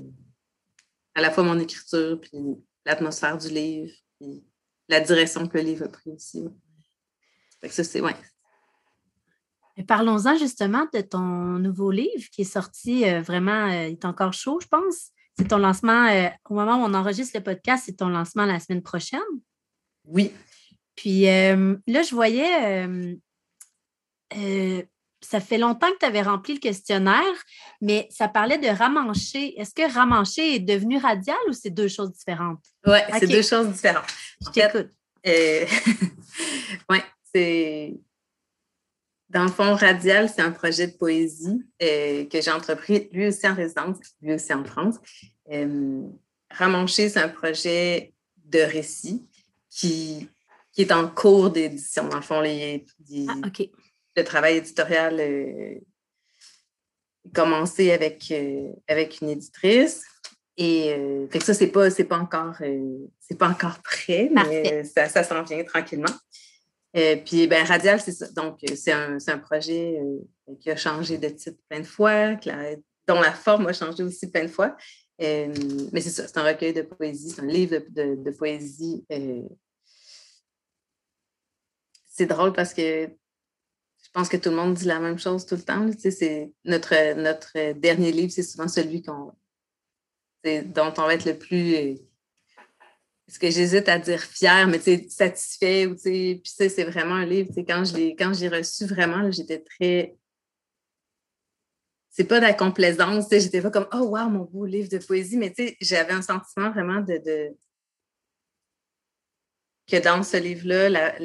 à 1.15 1.21
la 1.21 1.31
fois 1.31 1.43
mon 1.43 1.59
écriture, 1.59 2.21
puis 2.21 2.39
l'atmosphère 2.85 3.37
du 3.37 3.49
livre, 3.49 3.91
puis 4.19 4.45
la 4.87 5.01
direction 5.01 5.47
que 5.47 5.57
le 5.57 5.63
livre 5.63 5.85
a 5.85 5.89
pris 5.89 6.11
aussi 6.11 6.47
ça, 7.63 7.83
c'est, 7.83 8.01
ouais. 8.01 8.15
Parlons-en 9.85 10.37
justement 10.37 10.87
de 10.93 11.01
ton 11.01 11.19
nouveau 11.59 11.91
livre 11.91 12.29
qui 12.31 12.41
est 12.41 12.51
sorti 12.51 13.07
euh, 13.07 13.21
vraiment, 13.21 13.69
euh, 13.69 13.87
il 13.87 13.93
est 13.93 14.05
encore 14.05 14.33
chaud, 14.33 14.59
je 14.59 14.67
pense. 14.67 15.11
C'est 15.37 15.49
ton 15.49 15.59
lancement, 15.59 16.07
euh, 16.07 16.29
au 16.49 16.55
moment 16.55 16.77
où 16.77 16.85
on 16.85 16.95
enregistre 16.95 17.37
le 17.37 17.43
podcast, 17.43 17.83
c'est 17.85 17.97
ton 17.97 18.09
lancement 18.09 18.45
la 18.45 18.59
semaine 18.59 18.81
prochaine. 18.81 19.19
Oui. 20.05 20.31
Puis 20.95 21.25
là, 21.25 22.01
je 22.01 22.15
voyais, 22.15 22.87
ça 25.21 25.39
fait 25.39 25.59
longtemps 25.59 25.91
que 25.91 25.99
tu 25.99 26.05
avais 26.07 26.23
rempli 26.23 26.55
le 26.55 26.59
questionnaire, 26.59 27.21
mais 27.81 28.07
ça 28.09 28.27
parlait 28.27 28.57
de 28.57 28.67
ramancher. 28.67 29.59
Est-ce 29.59 29.75
que 29.75 29.93
ramancher 29.93 30.55
est 30.55 30.59
devenu 30.59 30.97
radial 30.97 31.37
ou 31.49 31.53
c'est 31.53 31.69
deux 31.69 31.87
choses 31.87 32.13
différentes? 32.13 32.65
Oui, 32.87 32.97
c'est 33.19 33.27
deux 33.27 33.43
choses 33.43 33.67
différentes. 33.67 34.07
Je 34.41 34.49
t'écoute. 34.49 34.89
oui, 36.89 36.97
c'est. 37.31 37.93
Dans 39.29 39.43
le 39.43 39.49
fond, 39.49 39.75
Radial, 39.75 40.29
c'est 40.29 40.41
un 40.41 40.51
projet 40.51 40.87
de 40.87 40.93
poésie 40.93 41.61
euh, 41.81 42.25
que 42.25 42.41
j'ai 42.41 42.51
entrepris, 42.51 43.09
lui 43.11 43.27
aussi 43.27 43.45
en 43.47 43.55
résidence, 43.55 43.97
lui 44.21 44.33
aussi 44.33 44.53
en 44.53 44.63
France. 44.63 44.95
Euh, 45.51 46.01
Ramanché, 46.49 47.09
c'est 47.09 47.19
un 47.19 47.27
projet 47.27 48.13
de 48.45 48.59
récit 48.59 49.27
qui, 49.69 50.29
qui 50.71 50.83
est 50.83 50.91
en 50.93 51.09
cours 51.09 51.49
d'édition. 51.49 52.07
Dans 52.07 52.17
le 52.17 52.21
fond, 52.21 52.39
les, 52.39 52.85
ah, 53.27 53.33
le 54.15 54.23
travail 54.23 54.57
éditorial 54.57 55.19
euh, 55.19 55.75
commencé 57.35 57.91
avec, 57.91 58.31
euh, 58.31 58.71
avec 58.87 59.19
une 59.21 59.29
éditrice. 59.29 60.03
Et 60.59 60.95
fait 61.29 61.37
que 61.37 61.45
ça, 61.45 61.53
c'est 61.53 61.67
pas, 61.67 61.87
pas 61.91 62.17
encore 62.17 62.55
c'est 63.19 63.37
pas 63.37 63.47
encore 63.47 63.77
prêt, 63.83 64.31
mais 64.33 64.83
ça, 64.85 65.07
ça 65.07 65.23
s'en 65.23 65.43
vient 65.43 65.63
tranquillement. 65.63 66.09
Euh, 66.95 67.17
puis, 67.17 67.47
ben, 67.47 67.65
Radial, 67.65 67.99
c'est 67.99 68.11
ça. 68.11 68.29
Donc, 68.29 68.59
euh, 68.63 68.75
c'est 68.75 68.91
un, 68.91 69.17
un, 69.25 69.37
projet 69.37 69.99
euh, 69.99 70.55
qui 70.59 70.71
a 70.71 70.75
changé 70.75 71.17
de 71.17 71.29
titre 71.29 71.59
plein 71.69 71.81
de 71.81 71.85
fois, 71.85 72.35
dont 73.07 73.19
la 73.19 73.33
forme 73.33 73.67
a 73.67 73.73
changé 73.73 74.03
aussi 74.03 74.29
plein 74.31 74.43
de 74.43 74.49
fois. 74.49 74.75
mais 75.19 76.01
c'est 76.01 76.09
ça, 76.09 76.27
c'est 76.27 76.37
un 76.37 76.43
recueil 76.43 76.73
de 76.73 76.83
poésie, 76.83 77.29
c'est 77.29 77.41
un 77.41 77.45
livre 77.45 77.79
de, 77.89 78.15
de, 78.15 78.31
poésie. 78.31 79.05
c'est 82.05 82.25
drôle 82.25 82.53
parce 82.53 82.73
que 82.73 83.09
je 84.03 84.09
pense 84.13 84.29
que 84.29 84.37
tout 84.37 84.49
le 84.49 84.55
monde 84.55 84.73
dit 84.73 84.85
la 84.85 84.99
même 84.99 85.19
chose 85.19 85.45
tout 85.45 85.55
le 85.55 85.61
temps. 85.61 85.85
Notre, 86.65 87.13
notre 87.15 87.73
dernier 87.73 88.11
livre, 88.11 88.31
c'est 88.31 88.43
souvent 88.43 88.67
celui 88.67 89.01
qu'on, 89.03 89.33
dont 90.43 90.93
on 90.97 91.01
va 91.01 91.13
être 91.13 91.25
le 91.25 91.37
plus 91.37 91.97
ce 93.27 93.39
que 93.39 93.49
j'hésite 93.51 93.89
à 93.89 93.99
dire 93.99 94.21
fier, 94.21 94.67
mais 94.67 94.79
satisfait. 95.09 95.85
Ou, 95.85 95.95
puis 95.95 96.41
c'est 96.45 96.83
vraiment 96.83 97.15
un 97.15 97.25
livre. 97.25 97.51
Quand 97.67 97.83
je 97.83 97.95
l'ai 97.95 98.15
quand 98.15 98.33
j'ai 98.33 98.47
reçu 98.47 98.85
vraiment, 98.85 99.29
j'étais 99.31 99.59
très. 99.59 100.15
C'est 102.09 102.23
pas 102.23 102.39
de 102.39 102.45
la 102.45 102.53
complaisance, 102.53 103.27
j'étais 103.29 103.61
pas 103.61 103.69
comme 103.69 103.87
Oh 103.93 104.07
wow, 104.07 104.29
mon 104.29 104.45
beau 104.45 104.65
livre 104.65 104.89
de 104.89 104.97
poésie, 104.97 105.37
mais 105.37 105.53
j'avais 105.79 106.13
un 106.13 106.23
sentiment 106.23 106.71
vraiment 106.71 107.01
de, 107.01 107.17
de, 107.23 107.55
que 109.87 109.97
dans 109.97 110.23
ce 110.23 110.37
livre-là, 110.37 111.15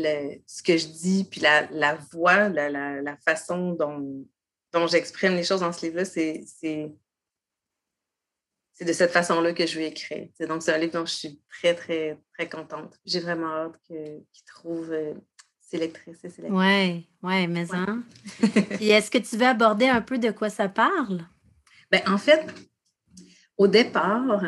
ce 0.46 0.62
que 0.62 0.76
je 0.76 0.86
dis, 0.86 1.26
puis 1.30 1.40
la, 1.40 1.66
la 1.70 1.94
voix, 1.94 2.48
la, 2.48 2.68
la, 2.68 3.16
façon 3.16 3.72
dont, 3.72 4.26
dont 4.72 4.86
j'exprime 4.86 5.34
les 5.34 5.44
choses 5.44 5.60
dans 5.60 5.72
ce 5.72 5.86
livre-là, 5.86 6.04
c'est 6.04 6.92
c'est 8.72 8.84
de 8.84 8.92
cette 8.92 9.10
façon-là 9.10 9.52
que 9.52 9.66
je 9.66 9.78
vais 9.78 9.88
écrire. 9.88 10.28
donc, 10.48 10.62
c'est 10.62 10.72
un 10.72 10.78
livre 10.78 10.92
dont 10.92 11.06
je 11.06 11.14
suis 11.14 11.40
très, 11.48 11.74
très, 11.74 12.18
très 12.34 12.48
contente. 12.48 12.98
J'ai 13.04 13.20
vraiment 13.20 13.48
hâte 13.48 13.78
qu'il 13.86 14.44
trouve 14.46 14.92
euh, 14.92 15.14
ses 15.60 15.78
lectrices 15.78 16.24
et 16.24 16.30
ses 16.30 16.42
lecteurs. 16.42 16.58
Oui, 16.58 17.08
oui, 17.22 17.46
mais 17.48 17.66
hein. 17.72 18.02
et 18.80 18.88
est-ce 18.88 19.10
que 19.10 19.18
tu 19.18 19.36
veux 19.36 19.46
aborder 19.46 19.86
un 19.86 20.00
peu 20.00 20.18
de 20.18 20.30
quoi 20.30 20.50
ça 20.50 20.68
parle? 20.68 21.26
Bien, 21.90 22.02
en 22.06 22.18
fait, 22.18 22.46
au 23.58 23.68
départ, 23.68 24.42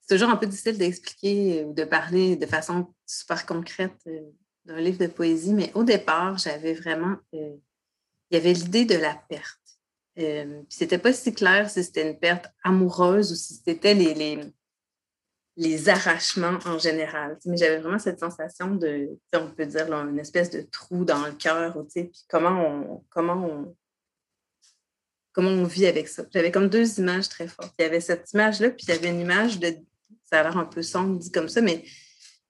c'est 0.00 0.14
toujours 0.14 0.30
un 0.30 0.36
peu 0.36 0.46
difficile 0.46 0.78
d'expliquer 0.78 1.64
ou 1.64 1.72
de 1.72 1.84
parler 1.84 2.36
de 2.36 2.46
façon 2.46 2.94
super 3.06 3.44
concrète 3.46 3.98
euh, 4.06 4.20
d'un 4.64 4.80
livre 4.80 4.98
de 4.98 5.06
poésie, 5.08 5.54
mais 5.54 5.72
au 5.74 5.82
départ, 5.84 6.38
j'avais 6.38 6.74
vraiment. 6.74 7.16
Euh, 7.34 7.56
il 8.30 8.36
y 8.36 8.38
avait 8.38 8.52
l'idée 8.54 8.86
de 8.86 8.94
la 8.94 9.14
perte. 9.14 9.61
Euh, 10.18 10.62
c'était 10.68 10.98
pas 10.98 11.12
si 11.12 11.32
clair 11.32 11.70
si 11.70 11.82
c'était 11.82 12.08
une 12.08 12.18
perte 12.18 12.46
amoureuse 12.62 13.32
ou 13.32 13.34
si 13.34 13.54
c'était 13.64 13.94
les, 13.94 14.12
les, 14.12 14.40
les, 15.56 15.88
arrachements 15.88 16.58
en 16.66 16.78
général. 16.78 17.38
Mais 17.46 17.56
j'avais 17.56 17.78
vraiment 17.78 17.98
cette 17.98 18.20
sensation 18.20 18.74
de, 18.74 19.18
on 19.34 19.50
peut 19.50 19.64
dire, 19.64 19.90
une 19.90 20.18
espèce 20.18 20.50
de 20.50 20.62
trou 20.62 21.04
dans 21.06 21.24
le 21.24 21.32
cœur, 21.32 21.74
puis 21.94 22.10
comment 22.28 22.50
on, 22.50 23.04
comment 23.08 23.46
on, 23.46 23.76
comment 25.32 25.50
on 25.50 25.64
vit 25.64 25.86
avec 25.86 26.08
ça. 26.08 26.24
J'avais 26.30 26.50
comme 26.50 26.68
deux 26.68 26.98
images 26.98 27.30
très 27.30 27.48
fortes. 27.48 27.72
Il 27.78 27.82
y 27.82 27.86
avait 27.86 28.00
cette 28.00 28.30
image-là, 28.32 28.70
puis 28.70 28.84
il 28.88 28.94
y 28.94 28.98
avait 28.98 29.08
une 29.08 29.20
image 29.20 29.58
de, 29.58 29.74
ça 30.24 30.40
a 30.40 30.42
l'air 30.42 30.58
un 30.58 30.66
peu 30.66 30.82
sombre 30.82 31.18
dit 31.18 31.32
comme 31.32 31.48
ça, 31.48 31.62
mais 31.62 31.84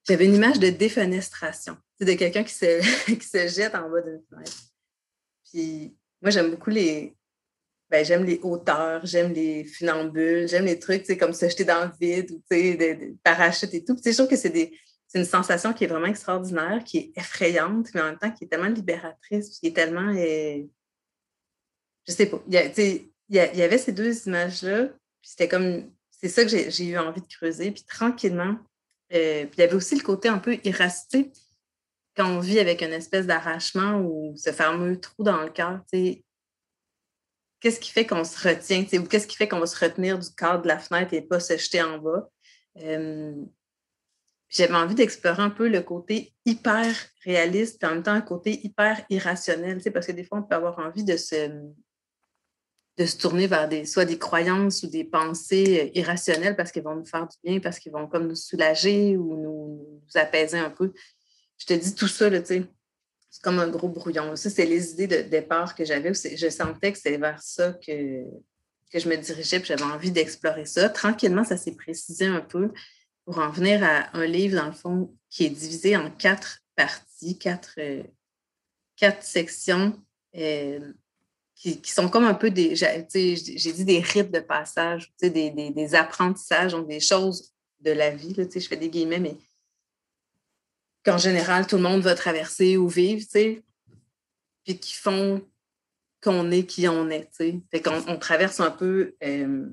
j'avais 0.05 0.25
une 0.25 0.35
image 0.35 0.59
de 0.59 0.69
défenestration. 0.71 1.77
C'est 1.97 2.07
de 2.07 2.15
quelqu'un 2.15 2.43
qui 2.43 2.55
se, 2.55 2.81
qui 3.15 3.25
se 3.25 3.47
jette 3.47 3.77
en 3.77 3.89
bas 3.89 4.01
d'une 4.01 4.21
fenêtre. 4.29 4.59
Puis 5.49 5.97
moi, 6.21 6.31
j'aime 6.31 6.51
beaucoup 6.51 6.71
les, 6.71 7.17
ben, 7.93 8.03
j'aime 8.07 8.25
les 8.25 8.41
hauteurs, 8.43 9.05
j'aime 9.05 9.35
les 9.35 9.65
funambules, 9.65 10.49
j'aime 10.49 10.65
les 10.65 10.79
trucs, 10.79 11.07
comme 11.19 11.35
se 11.35 11.47
jeter 11.47 11.67
dans 11.67 11.85
le 11.85 11.91
vide 12.01 12.31
ou 12.31 12.43
des, 12.51 12.75
des 12.75 13.15
parachutes 13.23 13.75
et 13.75 13.85
tout. 13.85 13.95
je 14.03 14.11
trouve 14.13 14.29
que 14.29 14.37
c'est 14.37 14.73
une 15.15 15.27
sensation 15.27 15.75
qui 15.75 15.85
est 15.85 15.89
vraiment 15.89 16.07
extraordinaire, 16.07 16.83
qui 16.85 16.97
est 16.97 17.13
effrayante, 17.17 17.89
mais 17.95 18.01
en 18.01 18.05
même 18.07 18.19
temps 18.19 18.31
qui 18.31 18.45
est 18.45 18.47
tellement 18.47 18.71
libératrice, 18.71 19.59
qui 19.59 19.67
est 19.67 19.77
tellement. 19.77 20.09
Euh, 20.09 20.63
je 22.09 22.13
sais 22.13 22.25
pas. 22.25 22.43
Il 22.49 23.11
y, 23.29 23.63
avait 23.63 23.77
ces 23.77 23.93
deux 23.93 24.27
images-là, 24.27 24.87
puis 24.87 25.31
c'était 25.31 25.49
comme. 25.49 25.93
C'est 26.11 26.31
ça 26.31 26.45
que 26.45 26.51
j'ai 26.51 26.87
eu 26.87 26.97
envie 26.97 27.21
de 27.21 27.27
creuser, 27.27 27.73
puis 27.73 27.85
tranquillement. 27.85 28.57
Euh, 29.13 29.45
puis 29.45 29.57
il 29.59 29.61
y 29.61 29.65
avait 29.65 29.75
aussi 29.75 29.97
le 29.97 30.03
côté 30.03 30.29
un 30.29 30.39
peu 30.39 30.57
irracité 30.65 31.31
quand 32.17 32.27
on 32.27 32.41
vit 32.41 32.59
avec 32.59 32.81
une 32.83 32.93
espèce 32.93 33.27
d'arrachement 33.27 34.01
ou 34.01 34.35
ce 34.37 34.51
fameux 34.51 34.99
trou 34.99 35.23
dans 35.23 35.43
le 35.43 35.51
cœur, 35.51 35.81
qu'est-ce 37.63 37.81
qui 37.81 37.91
fait 37.91 38.07
qu'on 38.07 38.25
se 38.25 38.49
retient, 38.49 38.85
ou 38.99 39.07
qu'est-ce 39.07 39.27
qui 39.27 39.37
fait 39.37 39.49
qu'on 39.49 39.61
va 39.61 39.67
se 39.67 39.79
retenir 39.79 40.19
du 40.19 40.29
cadre 40.35 40.63
de 40.63 40.69
la 40.69 40.79
fenêtre 40.79 41.15
et 41.15 41.23
pas 41.23 41.41
se 41.41 41.57
jeter 41.57 41.81
en 41.81 41.99
bas. 41.99 42.29
j'avais 44.49 44.75
envie 44.75 44.97
d'explorer 44.97 45.43
un 45.43 45.51
peu 45.51 45.69
le 45.69 45.81
côté 45.81 46.35
hyper 46.45 46.93
réaliste, 47.25 47.83
et 47.83 47.87
en 47.87 47.91
même 47.91 48.03
temps 48.03 48.13
un 48.13 48.21
côté 48.21 48.61
hyper 48.67 49.05
irrationnel, 49.09 49.81
parce 49.93 50.07
que 50.07 50.13
des 50.13 50.25
fois, 50.25 50.39
on 50.39 50.43
peut 50.43 50.57
avoir 50.57 50.79
envie 50.81 51.05
de 51.05 51.17
se, 51.17 51.49
de 52.99 53.07
se 53.07 53.17
tourner 53.17 53.47
vers 53.47 53.69
des, 53.69 53.85
soit 53.87 54.05
des 54.05 54.19
croyances 54.19 54.83
ou 54.83 54.89
des 54.89 55.05
pensées 55.05 55.81
euh, 55.81 55.99
irrationnelles 55.99 56.57
parce 56.57 56.71
qu'ils 56.73 56.83
vont 56.83 56.97
nous 56.97 57.07
faire 57.07 57.27
du 57.27 57.37
bien, 57.43 57.61
parce 57.61 57.79
qu'ils 57.79 57.93
vont 57.93 58.07
comme 58.07 58.29
nous 58.29 58.35
soulager 58.35 59.17
ou 59.17 59.37
nous, 59.37 60.01
apaiser 60.15 60.59
un 60.59 60.71
peu. 60.71 60.93
Je 61.57 61.67
te 61.67 61.73
dis 61.73 61.95
tout 61.95 62.09
ça, 62.09 62.31
tu 62.31 62.45
sais, 62.45 62.65
c'est 63.33 63.43
comme 63.43 63.59
un 63.59 63.69
gros 63.69 63.89
brouillon. 63.89 64.37
Ça, 64.37 64.51
c'est 64.51 64.67
les 64.67 64.93
idées 64.93 65.07
de 65.07 65.23
départ 65.23 65.75
que 65.75 65.87
j'avais. 65.87 66.13
Je 66.13 66.51
sentais 66.51 66.93
que 66.93 66.99
c'était 66.99 67.17
vers 67.17 67.43
ça 67.43 67.73
que, 67.73 68.25
que 68.93 68.99
je 68.99 69.09
me 69.09 69.17
dirigeais, 69.17 69.59
puis 69.59 69.69
j'avais 69.69 69.91
envie 69.91 70.11
d'explorer 70.11 70.67
ça. 70.67 70.91
Tranquillement, 70.91 71.43
ça 71.43 71.57
s'est 71.57 71.75
précisé 71.75 72.27
un 72.27 72.43
peu 72.43 72.71
pour 73.25 73.39
en 73.39 73.49
venir 73.49 73.83
à 73.83 74.15
un 74.15 74.27
livre, 74.27 74.57
dans 74.57 74.67
le 74.67 74.73
fond, 74.73 75.17
qui 75.31 75.47
est 75.47 75.51
divisé 75.51 75.97
en 75.97 76.11
quatre 76.11 76.59
parties, 76.77 77.39
quatre, 77.39 77.73
euh, 77.79 78.03
quatre 78.97 79.23
sections. 79.23 79.99
Euh, 80.37 80.93
qui, 81.55 81.81
sont 81.85 82.09
comme 82.09 82.25
un 82.25 82.35
peu 82.35 82.51
des, 82.51 82.75
j'ai 82.75 83.73
dit 83.73 83.85
des 83.85 84.01
rites 84.01 84.33
de 84.33 84.41
passage, 84.41 85.13
des, 85.23 85.31
des, 85.31 85.95
apprentissages, 85.95 86.73
donc 86.73 86.89
des 86.89 86.99
choses 86.99 87.55
de 87.81 87.93
la 87.93 88.11
vie, 88.11 88.35
je 88.37 88.59
fais 88.59 88.77
des 88.77 88.89
guillemets, 88.89 89.21
mais 89.21 89.37
qu'en 91.05 91.19
général, 91.19 91.67
tout 91.67 91.77
le 91.77 91.83
monde 91.83 92.03
va 92.03 92.15
traverser 92.15 92.77
ou 92.77 92.89
vivre, 92.89 93.25
puis 93.33 94.79
qui 94.79 94.95
font 94.95 95.43
qu'on 96.23 96.51
est 96.51 96.65
qui 96.65 96.87
on 96.89 97.11
est. 97.11 97.29
Fait 97.71 97.81
qu'on 97.83 98.03
on 98.07 98.17
traverse 98.19 98.61
un 98.61 98.71
peu, 98.71 99.15
euh, 99.25 99.67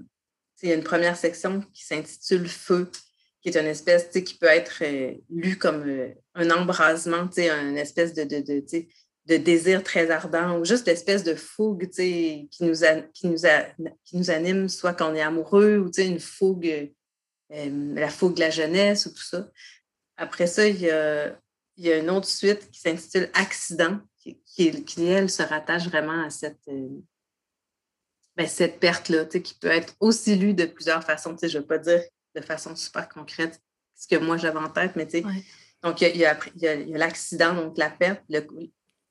il 0.64 0.70
y 0.70 0.72
a 0.72 0.76
une 0.76 0.84
première 0.84 1.16
section 1.16 1.62
qui 1.74 1.86
s'intitule 1.86 2.48
Feu, 2.48 2.90
qui 3.42 3.50
est 3.50 3.58
une 3.58 3.68
espèce 3.68 4.10
qui 4.10 4.34
peut 4.34 4.48
être 4.48 4.82
euh, 4.82 5.14
lu 5.30 5.58
comme 5.58 5.88
euh, 5.88 6.10
un 6.34 6.50
embrasement, 6.50 7.30
une 7.38 7.78
espèce 7.78 8.14
de, 8.14 8.24
de, 8.24 8.40
de 8.42 8.62
de 9.30 9.38
désir 9.38 9.84
très 9.84 10.10
ardent 10.10 10.58
ou 10.58 10.66
juste 10.66 10.88
l'espèce 10.88 11.24
de 11.24 11.36
fougue 11.36 11.90
qui 11.90 12.48
nous, 12.62 12.74
qui, 13.14 13.28
nous 13.28 13.38
qui 14.04 14.18
nous 14.18 14.32
anime, 14.32 14.68
soit 14.68 14.94
quand 14.94 15.12
on 15.12 15.16
est 15.16 15.22
amoureux 15.22 15.78
ou 15.78 15.92
une 16.02 16.20
fougue, 16.20 16.92
euh, 17.54 17.94
la 17.96 18.10
fougue 18.10 18.36
de 18.36 18.40
la 18.40 18.50
jeunesse 18.50 19.06
ou 19.06 19.12
tout 19.12 19.22
ça. 19.22 19.50
Après 20.20 20.48
ça, 20.48 20.68
il 20.68 20.82
y 20.82 20.90
a, 20.90 21.34
il 21.78 21.86
y 21.86 21.92
a 21.92 21.98
une 21.98 22.10
autre 22.10 22.28
suite 22.28 22.70
qui 22.72 22.82
s'intitule 22.82 23.30
Accident, 23.34 24.00
qui, 24.18 24.38
qui, 24.84 25.06
elle, 25.06 25.30
se 25.30 25.42
rattache 25.42 25.88
vraiment 25.88 26.26
à 26.26 26.30
cette, 26.30 26.60
euh, 26.68 26.90
ben, 28.36 28.46
cette 28.46 28.82
perte-là, 28.82 29.26
qui 29.26 29.54
peut 29.54 29.70
être 29.70 29.96
aussi 30.02 30.36
lue 30.36 30.54
de 30.54 30.66
plusieurs 30.66 31.04
façons. 31.06 31.38
Je 31.42 31.48
ne 31.48 31.62
veux 31.62 31.66
pas 31.66 31.78
dire 31.78 32.02
de 32.36 32.42
façon 32.42 32.76
super 32.76 33.08
concrète 33.08 33.62
ce 33.96 34.08
que 34.08 34.22
moi 34.22 34.36
j'avais 34.36 34.60
en 34.60 34.70
tête, 34.70 34.96
mais 34.98 35.08
donc 35.82 36.02
il 36.02 36.18
y 36.18 36.26
a, 36.26 36.38
l'accident, 36.98 37.54
donc 37.54 37.78
la 37.78 37.90
perte, 37.90 38.22
le, 38.30 38.46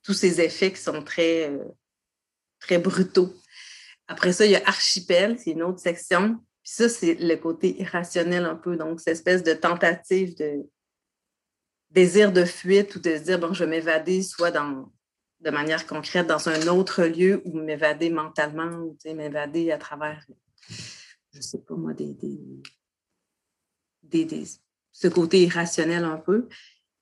tous 0.03 0.15
ces 0.15 0.41
effets 0.43 0.73
qui 0.73 0.81
sont 0.81 1.03
très, 1.03 1.51
euh, 1.51 1.65
très 2.61 2.79
brutaux. 2.79 3.35
Après 4.09 4.33
ça, 4.35 4.45
il 4.45 4.53
y 4.53 4.57
a 4.57 4.63
archipel, 4.67 5.39
c'est 5.39 5.53
une 5.53 5.63
autre 5.63 5.81
section. 5.81 6.37
Puis 6.63 6.73
ça, 6.73 6.89
c'est 6.91 7.15
le 7.15 7.37
côté 7.37 7.81
irrationnel 7.81 8.45
un 8.45 8.57
peu. 8.57 8.77
Donc, 8.77 9.01
cette 9.01 9.15
espèce 9.15 9.43
de 9.43 9.53
tentative 9.53 10.37
de 10.37 10.67
désir 11.91 12.33
de 12.33 12.45
fuite 12.45 12.97
ou 12.97 13.01
de 13.01 13.17
se 13.17 13.23
dire, 13.23 13.39
bon, 13.39 13.53
je 13.53 13.65
vais 13.65 13.71
m'évader 13.71 14.23
soit 14.23 14.51
dans, 14.51 14.91
de 15.41 15.51
manière 15.51 15.87
concrète 15.87 16.27
dans 16.27 16.49
un 16.49 16.67
autre 16.69 17.05
lieu 17.05 17.43
ou 17.45 17.59
m'évader 17.59 18.11
mentalement 18.11 18.71
ou 18.77 18.97
m'évader 19.15 19.71
à 19.71 19.79
travers, 19.79 20.25
je 21.33 21.39
ne 21.39 21.43
sais 21.43 21.59
pas 21.59 21.75
moi, 21.75 21.95
des, 21.95 22.15
des, 24.03 24.25
des, 24.25 24.45
ce 24.93 25.09
côté 25.09 25.43
irrationnel 25.43 26.05
un 26.05 26.19
peu. 26.19 26.49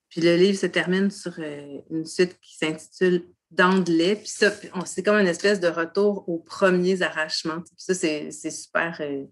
Puis 0.09 0.21
le 0.21 0.37
livre 0.37 0.59
se 0.59 0.67
termine 0.67 1.11
sur 1.11 1.35
euh, 1.39 1.81
une 1.91 2.05
suite 2.05 2.39
qui 2.41 2.57
s'intitule 2.57 3.29
D'Andelais. 3.51 4.17
Puis 4.17 4.29
ça, 4.29 4.53
c'est 4.87 5.03
comme 5.03 5.19
une 5.19 5.29
espèce 5.29 5.61
de 5.61 5.69
retour 5.69 6.29
aux 6.29 6.39
premiers 6.39 7.03
arrachements. 7.03 7.61
Puis 7.61 7.75
ça, 7.77 7.95
c'est 7.95 8.31
super. 8.51 8.97
Euh, 9.01 9.25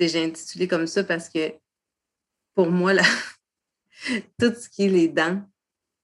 j'ai 0.00 0.24
intitulé 0.24 0.66
comme 0.66 0.88
ça 0.88 1.04
parce 1.04 1.28
que 1.28 1.54
pour 2.54 2.68
moi, 2.70 2.92
là, 2.92 3.04
tout 4.38 4.54
ce 4.54 4.68
qui 4.68 4.84
est 4.84 4.88
les 4.88 5.08
dents, 5.08 5.42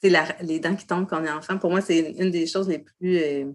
les 0.02 0.60
dents 0.60 0.76
qui 0.76 0.86
tombent 0.86 1.08
quand 1.08 1.20
on 1.20 1.24
est 1.24 1.30
enfant, 1.30 1.58
pour 1.58 1.70
moi, 1.70 1.80
c'est 1.80 1.98
une, 1.98 2.30
des 2.30 2.46
choses 2.46 2.68
les 2.68 2.78
plus. 2.78 3.18
Euh, 3.18 3.52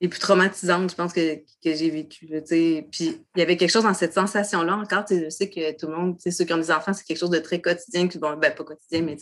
les 0.00 0.08
plus 0.08 0.18
traumatisantes, 0.18 0.90
je 0.90 0.96
pense, 0.96 1.12
que, 1.12 1.36
que 1.36 1.74
j'ai 1.74 1.88
vécues. 1.88 2.26
Puis 2.26 2.90
il 3.00 3.38
y 3.38 3.42
avait 3.42 3.56
quelque 3.56 3.70
chose 3.70 3.84
dans 3.84 3.94
cette 3.94 4.12
sensation-là 4.12 4.76
encore. 4.76 5.04
Je 5.08 5.30
sais 5.30 5.48
que 5.48 5.72
tout 5.78 5.86
le 5.86 5.96
monde, 5.96 6.18
ceux 6.20 6.44
qui 6.44 6.52
ont 6.52 6.58
des 6.58 6.70
enfants, 6.70 6.92
c'est 6.92 7.04
quelque 7.04 7.18
chose 7.18 7.30
de 7.30 7.38
très 7.38 7.60
quotidien, 7.62 8.06
bon, 8.16 8.36
ben, 8.36 8.52
pas 8.54 8.64
quotidien, 8.64 9.02
mais 9.02 9.16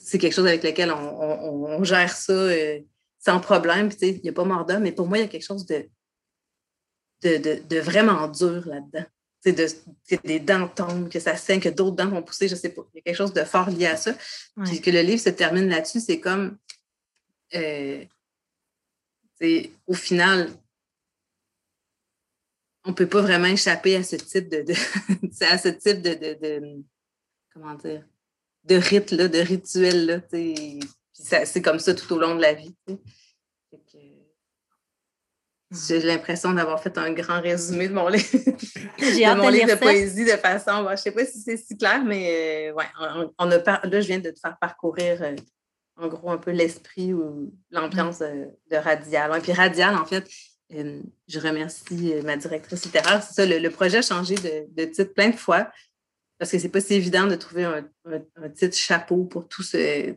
c'est 0.00 0.18
quelque 0.18 0.32
chose 0.32 0.46
avec 0.46 0.62
lequel 0.62 0.92
on, 0.92 1.82
gère 1.84 2.16
ça 2.16 2.32
euh, 2.32 2.80
sans 3.18 3.40
problème. 3.40 3.90
Il 4.00 4.20
n'y 4.22 4.30
a 4.30 4.32
pas 4.32 4.44
mort 4.44 4.64
d'homme, 4.64 4.84
mais 4.84 4.92
pour 4.92 5.06
moi, 5.06 5.18
il 5.18 5.22
y 5.22 5.24
a 5.24 5.28
quelque 5.28 5.44
chose 5.44 5.66
de, 5.66 5.88
de, 7.22 7.60
de, 7.66 7.80
vraiment 7.80 8.28
dur 8.28 8.66
là-dedans. 8.66 9.06
De, 9.44 9.66
que 10.10 10.26
des 10.26 10.40
dents 10.40 10.68
tombent, 10.68 11.08
que 11.08 11.20
ça 11.20 11.36
saigne, 11.36 11.60
que 11.60 11.68
d'autres 11.68 11.96
dents 11.96 12.08
vont 12.08 12.22
pousser, 12.22 12.48
je 12.48 12.54
ne 12.54 12.58
sais 12.58 12.68
pas. 12.70 12.82
Il 12.92 12.98
y 12.98 13.00
a 13.00 13.02
quelque 13.02 13.16
chose 13.16 13.32
de 13.32 13.44
fort 13.44 13.70
lié 13.70 13.86
à 13.86 13.96
ça. 13.96 14.12
Puis 14.64 14.80
que 14.80 14.90
le 14.90 15.00
livre 15.00 15.20
se 15.20 15.30
termine 15.30 15.68
là-dessus, 15.68 16.00
c'est 16.00 16.20
comme. 16.20 16.58
Euh, 17.54 18.04
au 19.86 19.94
final, 19.94 20.50
on 22.84 22.90
ne 22.90 22.94
peut 22.94 23.06
pas 23.06 23.22
vraiment 23.22 23.46
échapper 23.46 23.94
à 23.96 24.02
ce 24.02 24.16
type 24.16 24.48
de, 24.48 24.64
à 25.44 25.58
ce 25.58 25.68
type 25.68 26.02
de, 26.02 26.82
comment 27.52 27.74
dire 27.74 28.04
de 28.64 28.76
rite 28.76 29.10
là, 29.12 29.28
de 29.28 29.38
rituel 29.38 30.06
là, 30.06 30.20
c'est 31.12 31.62
comme 31.62 31.78
ça 31.78 31.94
tout 31.94 32.12
au 32.12 32.18
long 32.18 32.34
de 32.34 32.42
la 32.42 32.54
vie. 32.54 32.74
J'ai 35.70 36.00
l'impression 36.00 36.54
d'avoir 36.54 36.82
fait 36.82 36.96
un 36.96 37.12
grand 37.12 37.42
résumé 37.42 37.88
de 37.88 37.92
mon 37.92 38.08
livre, 38.08 38.24
de 38.32 39.36
mon 39.36 39.50
livre 39.50 39.68
de 39.68 39.74
poésie 39.74 40.24
de 40.24 40.30
façon, 40.30 40.84
je 40.86 40.92
ne 40.92 40.96
sais 40.96 41.10
pas 41.10 41.26
si 41.26 41.40
c'est 41.40 41.58
si 41.58 41.76
clair, 41.76 42.02
mais 42.04 42.70
euh, 42.70 42.74
ouais, 42.74 42.86
on, 43.38 43.50
a 43.50 43.58
là, 43.58 44.00
je 44.00 44.06
viens 44.06 44.18
de 44.18 44.30
te 44.30 44.40
faire 44.40 44.56
parcourir 44.58 45.22
euh, 45.22 45.36
en 45.96 46.08
gros, 46.08 46.30
un 46.30 46.38
peu 46.38 46.52
l'esprit 46.52 47.12
ou 47.12 47.52
l'ambiance 47.70 48.20
de, 48.20 48.76
Radial. 48.76 49.36
Et 49.36 49.40
puis 49.40 49.52
Radial, 49.52 49.94
en 49.94 50.06
fait, 50.06 50.26
euh, 50.72 51.02
je 51.26 51.38
remercie 51.38 52.14
ma 52.24 52.38
directrice 52.38 52.86
littéraire. 52.86 53.22
C'est 53.22 53.34
ça, 53.34 53.44
le, 53.44 53.68
projet 53.68 53.98
a 53.98 54.02
changé 54.02 54.36
de, 54.36 54.84
titre 54.84 55.12
plein 55.12 55.28
de 55.28 55.36
fois 55.36 55.70
parce 56.38 56.52
que 56.52 56.58
c'est 56.58 56.68
pas 56.68 56.80
si 56.80 56.94
évident 56.94 57.26
de 57.26 57.34
trouver 57.34 57.64
un, 57.64 58.48
titre 58.54 58.76
chapeau 58.76 59.24
pour 59.24 59.48
tout 59.48 59.64
ce, 59.64 60.14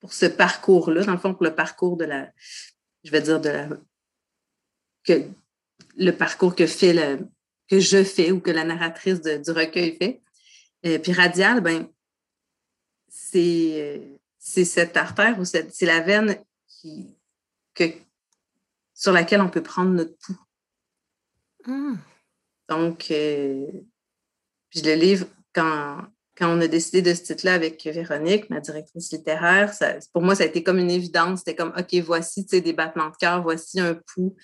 pour 0.00 0.12
ce 0.12 0.26
parcours-là. 0.26 1.02
Dans 1.02 1.12
le 1.12 1.18
fond, 1.18 1.34
pour 1.34 1.44
le 1.44 1.54
parcours 1.54 1.96
de 1.96 2.04
la, 2.04 2.30
je 3.04 3.10
vais 3.10 3.22
dire 3.22 3.40
de 3.40 3.48
la, 3.48 3.68
que 5.08 5.24
le 5.96 6.10
parcours 6.12 6.54
que 6.54 6.66
fait 6.66 6.92
le, 6.92 7.26
que 7.68 7.80
je 7.80 8.04
fais 8.04 8.30
ou 8.30 8.40
que 8.40 8.50
la 8.50 8.64
narratrice 8.64 9.20
du 9.20 9.50
recueil 9.50 9.96
fait. 9.96 10.20
Euh, 10.86 10.98
puis 10.98 11.12
Radial, 11.12 11.60
ben, 11.60 11.88
c'est 13.08 14.18
c'est 14.38 14.64
cette 14.64 14.96
artère 14.96 15.38
ou 15.38 15.44
c'est 15.44 15.82
la 15.82 16.00
veine 16.00 16.38
qui, 16.66 17.14
que, 17.74 17.84
sur 18.94 19.12
laquelle 19.12 19.42
on 19.42 19.50
peut 19.50 19.62
prendre 19.62 19.90
notre 19.90 20.16
pouls. 20.18 20.40
Ah. 21.66 21.92
Donc, 22.68 23.10
euh, 23.10 23.66
puis 24.70 24.80
le 24.82 24.94
livre, 24.94 25.26
quand, 25.52 26.02
quand 26.36 26.48
on 26.56 26.60
a 26.60 26.68
décidé 26.68 27.02
de 27.02 27.12
ce 27.12 27.22
titre-là 27.22 27.54
avec 27.54 27.84
Véronique, 27.84 28.48
ma 28.48 28.60
directrice 28.60 29.12
littéraire, 29.12 29.74
pour 30.12 30.22
moi, 30.22 30.34
ça 30.34 30.44
a 30.44 30.46
été 30.46 30.62
comme 30.62 30.78
une 30.78 30.90
évidence. 30.90 31.40
C'était 31.40 31.56
comme, 31.56 31.74
OK, 31.76 31.94
voici 31.96 32.44
des 32.44 32.72
battements 32.72 33.10
de 33.10 33.16
cœur, 33.16 33.42
voici 33.42 33.80
un 33.80 33.94
pouls 33.94 34.34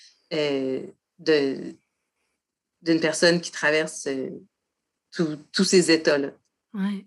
d'une 1.18 3.00
personne 3.00 3.40
qui 3.40 3.50
traverse 3.50 4.06
euh, 4.06 4.30
tous 5.10 5.64
ces 5.64 5.90
états-là. 5.90 6.30
Oui. 6.74 7.06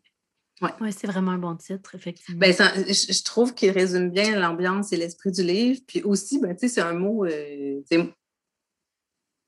Oui, 0.82 0.92
c'est 0.92 1.08
vraiment 1.08 1.32
un 1.32 1.38
bon 1.38 1.56
titre, 1.56 1.94
effectivement. 1.94 2.40
Ben, 2.40 2.52
je, 2.52 3.24
trouve 3.24 3.54
qu'il 3.54 3.70
résume 3.70 4.10
bien 4.10 4.40
l'ambiance 4.40 4.92
et 4.92 4.98
l'esprit 4.98 5.32
du 5.32 5.44
livre. 5.44 5.82
Puis 5.86 6.02
aussi, 6.02 6.40
ben, 6.40 6.56
c'est 6.58 6.82
un 6.82 6.94
mot. 6.94 7.26
Euh, 7.26 7.82
il 7.92 8.12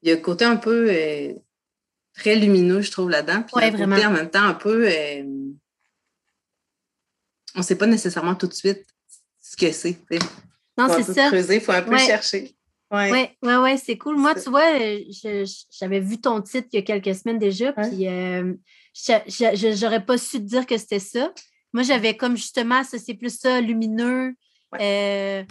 y 0.03 0.11
a 0.11 0.13
un 0.13 0.17
côté 0.17 0.45
un 0.45 0.55
peu 0.55 0.87
euh, 0.91 1.33
très 2.13 2.35
lumineux, 2.35 2.81
je 2.81 2.91
trouve, 2.91 3.09
là-dedans. 3.09 3.41
Puis 3.41 3.53
côté 3.71 3.83
en 3.83 4.11
même 4.11 4.29
temps 4.29 4.43
un 4.43 4.53
peu. 4.53 4.87
Euh, 4.87 5.23
on 7.55 7.59
ne 7.59 7.63
sait 7.63 7.75
pas 7.77 7.87
nécessairement 7.87 8.35
tout 8.35 8.47
de 8.47 8.53
suite 8.53 8.85
ce 9.41 9.57
que 9.57 9.71
c'est. 9.71 9.97
Non, 10.77 10.87
c'est 10.95 11.11
ça. 11.11 11.29
il 11.35 11.61
faut 11.61 11.71
un 11.71 11.81
peu 11.81 11.97
chercher. 11.97 12.55
Oui, 12.91 13.11
ouais, 13.11 13.37
ouais, 13.43 13.57
ouais 13.57 13.77
c'est 13.77 13.97
cool. 13.97 14.17
Moi, 14.17 14.33
tu 14.33 14.49
vois, 14.49 14.77
j'avais 15.79 15.99
vu 15.99 16.19
ton 16.19 16.41
titre 16.41 16.67
il 16.73 16.77
y 16.77 16.79
a 16.79 16.81
quelques 16.81 17.15
semaines 17.15 17.37
déjà, 17.37 17.71
puis 17.73 18.05
je 18.05 19.83
n'aurais 19.83 20.05
pas 20.05 20.17
su 20.17 20.37
te 20.37 20.43
dire 20.43 20.65
que 20.65 20.77
c'était 20.77 20.99
ça. 20.99 21.31
Moi, 21.71 21.83
j'avais 21.83 22.17
comme 22.17 22.35
justement, 22.35 22.83
ça, 22.83 22.97
c'est 22.97 23.13
plus 23.13 23.37
ça, 23.37 23.61
lumineux, 23.61 24.33
euh, 24.79 25.43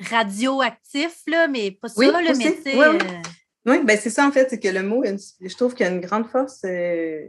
radioactif, 0.00 1.22
là, 1.26 1.46
mais 1.48 1.70
pas 1.70 1.88
ça, 1.88 2.04
là, 2.04 2.20
mais 2.20 2.34
sais. 2.34 2.76
Euh, 2.76 2.98
Oui, 3.64 3.84
ben 3.84 3.96
c'est 3.96 4.10
ça 4.10 4.26
en 4.26 4.32
fait, 4.32 4.50
c'est 4.50 4.58
que 4.58 4.68
le 4.68 4.82
mot, 4.82 5.04
je 5.04 5.54
trouve 5.54 5.74
qu'il 5.74 5.86
y 5.86 5.88
a 5.88 5.92
une 5.92 6.00
grande 6.00 6.26
force, 6.26 6.64
euh, 6.64 7.28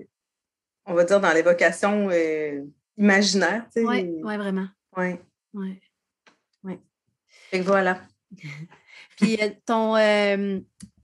on 0.85 0.95
va 0.95 1.03
dire, 1.03 1.21
dans 1.21 1.31
l'évocation 1.31 2.09
euh, 2.09 2.61
imaginaire. 2.97 3.67
Oui, 3.75 4.09
ouais, 4.23 4.37
vraiment. 4.37 4.67
Oui. 4.97 5.15
Oui. 5.53 5.79
Oui. 6.63 6.79
Fait 7.51 7.59
que 7.59 7.65
voilà. 7.65 8.01
Puis 9.17 9.38
euh, 9.41 9.49
ton, 9.65 9.93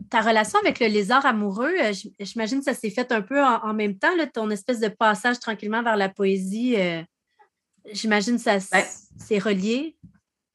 ta 0.10 0.22
relation 0.22 0.60
avec 0.60 0.80
le 0.80 0.88
lézard 0.88 1.26
amoureux, 1.26 1.74
j'imagine 2.20 2.60
que 2.60 2.66
ça 2.66 2.74
s'est 2.74 2.90
fait 2.90 3.12
un 3.12 3.22
peu 3.22 3.44
en, 3.44 3.74
même 3.74 3.98
temps, 3.98 4.16
là, 4.16 4.28
ton 4.28 4.50
espèce 4.50 4.80
de 4.80 4.88
passage 4.88 5.40
tranquillement 5.40 5.84
vers 5.84 5.98
la 5.98 6.10
poésie. 6.10 6.76
j'imagine 7.92 8.38
que 8.38 8.42
ça 8.42 8.58
ben 8.72 8.84
c'est 9.18 9.40
relié? 9.40 9.98